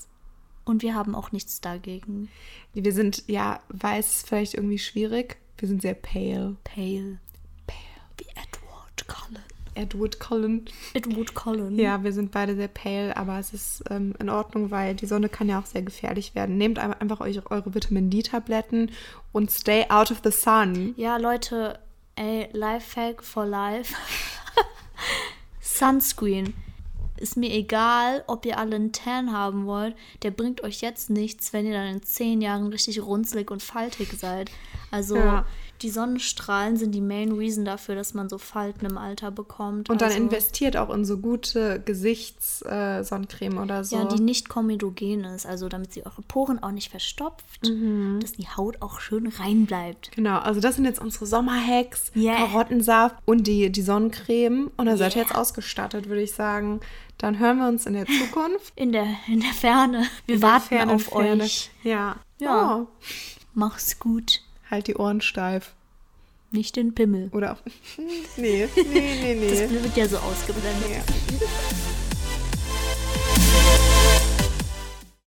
und 0.66 0.82
wir 0.82 0.94
haben 0.94 1.14
auch 1.14 1.32
nichts 1.32 1.60
dagegen. 1.60 2.28
Wir 2.74 2.92
sind, 2.92 3.24
ja, 3.26 3.60
weiß 3.70 4.16
ist 4.16 4.28
vielleicht 4.28 4.54
irgendwie 4.54 4.78
schwierig. 4.78 5.38
Wir 5.56 5.68
sind 5.68 5.80
sehr. 5.80 5.94
Pale. 5.94 6.56
Pale. 6.64 7.18
Cullen. 9.14 9.42
Edward 9.76 10.18
Cullen. 10.18 10.64
Edward 10.94 11.34
Cullen. 11.34 11.78
Ja, 11.78 12.02
wir 12.02 12.12
sind 12.12 12.32
beide 12.32 12.56
sehr 12.56 12.66
pale, 12.68 13.16
aber 13.16 13.38
es 13.38 13.52
ist 13.52 13.84
ähm, 13.88 14.14
in 14.18 14.28
Ordnung, 14.28 14.70
weil 14.72 14.94
die 14.96 15.06
Sonne 15.06 15.28
kann 15.28 15.48
ja 15.48 15.60
auch 15.60 15.66
sehr 15.66 15.82
gefährlich 15.82 16.34
werden. 16.34 16.58
Nehmt 16.58 16.78
ein- 16.80 16.92
einfach 16.94 17.20
euch 17.20 17.40
eure 17.50 17.72
Vitamin 17.74 18.10
D-Tabletten 18.10 18.90
und 19.32 19.50
stay 19.52 19.84
out 19.88 20.10
of 20.10 20.20
the 20.24 20.32
sun. 20.32 20.92
Ja, 20.96 21.16
Leute, 21.18 21.78
ey, 22.16 22.48
Lifehack 22.52 23.22
for 23.22 23.46
life. 23.46 23.94
Sunscreen. 25.60 26.54
Ist 27.16 27.36
mir 27.36 27.50
egal, 27.52 28.24
ob 28.26 28.46
ihr 28.46 28.58
alle 28.58 28.76
einen 28.76 28.92
Tan 28.92 29.32
haben 29.32 29.66
wollt. 29.66 29.94
Der 30.22 30.30
bringt 30.30 30.62
euch 30.62 30.80
jetzt 30.80 31.10
nichts, 31.10 31.52
wenn 31.52 31.66
ihr 31.66 31.74
dann 31.74 31.86
in 31.88 32.02
zehn 32.02 32.40
Jahren 32.40 32.66
richtig 32.68 33.02
runzlig 33.02 33.50
und 33.50 33.62
faltig 33.62 34.12
seid. 34.18 34.50
Also, 34.90 35.16
Ja. 35.16 35.44
Die 35.82 35.90
Sonnenstrahlen 35.90 36.76
sind 36.76 36.92
die 36.94 37.00
Main 37.00 37.32
Reason 37.32 37.64
dafür, 37.64 37.94
dass 37.94 38.14
man 38.14 38.28
so 38.28 38.38
Falten 38.38 38.84
im 38.86 38.98
Alter 38.98 39.30
bekommt. 39.30 39.88
Und 39.90 40.00
dann 40.02 40.10
also, 40.10 40.20
investiert 40.22 40.76
auch 40.76 40.90
in 40.90 41.04
so 41.04 41.18
gute 41.18 41.80
Gesichtssonnencreme 41.84 43.58
oder 43.58 43.84
so. 43.84 43.96
Ja, 43.96 44.04
die 44.04 44.20
nicht 44.20 44.48
komedogen 44.48 45.24
ist, 45.24 45.46
also 45.46 45.68
damit 45.68 45.92
sie 45.92 46.04
eure 46.04 46.22
Poren 46.22 46.62
auch 46.62 46.70
nicht 46.72 46.90
verstopft, 46.90 47.68
Mhm. 47.68 48.18
dass 48.20 48.32
die 48.32 48.48
Haut 48.48 48.80
auch 48.82 49.00
schön 49.00 49.26
rein 49.26 49.66
bleibt. 49.66 50.12
Genau, 50.12 50.38
also 50.38 50.60
das 50.60 50.76
sind 50.76 50.84
jetzt 50.84 51.00
unsere 51.00 51.26
Sommerhacks, 51.26 52.12
Yeah. 52.14 52.36
Karottensaft 52.36 53.16
und 53.24 53.46
die, 53.46 53.70
die 53.70 53.82
Sonnencreme. 53.82 54.70
Und 54.76 54.86
dann 54.86 54.96
seid 54.96 55.12
ihr 55.14 55.22
Yeah. 55.22 55.28
jetzt 55.28 55.36
ausgestattet, 55.36 56.08
würde 56.08 56.22
ich 56.22 56.32
sagen. 56.32 56.80
Dann 57.18 57.38
hören 57.38 57.58
wir 57.58 57.68
uns 57.68 57.86
in 57.86 57.92
der 57.94 58.06
Zukunft. 58.06 58.72
In 58.76 58.92
der, 58.92 59.06
in 59.28 59.40
der 59.40 59.52
Ferne. 59.52 60.04
Wir 60.26 60.36
In 60.36 60.42
warten 60.42 60.68
fernen 60.68 60.90
auf 60.92 61.02
Ferne. 61.04 61.42
euch. 61.44 61.70
Ja. 61.82 62.16
Ja. 62.38 62.76
Oh, 62.82 62.86
Mach's 63.52 63.98
gut. 63.98 64.40
Halt 64.70 64.86
die 64.86 64.96
Ohren 64.96 65.20
steif. 65.20 65.72
Nicht 66.52 66.76
den 66.76 66.94
Pimmel. 66.94 67.28
Oder 67.32 67.52
auch. 67.52 67.58
nee, 68.36 68.68
nee, 68.76 68.84
nee, 68.84 69.34
nee. 69.34 69.50
Das 69.50 69.70
wird 69.70 69.96
ja 69.96 70.08
so 70.08 70.18
ausgeblendet. 70.18 70.90
Ja. 70.90 71.02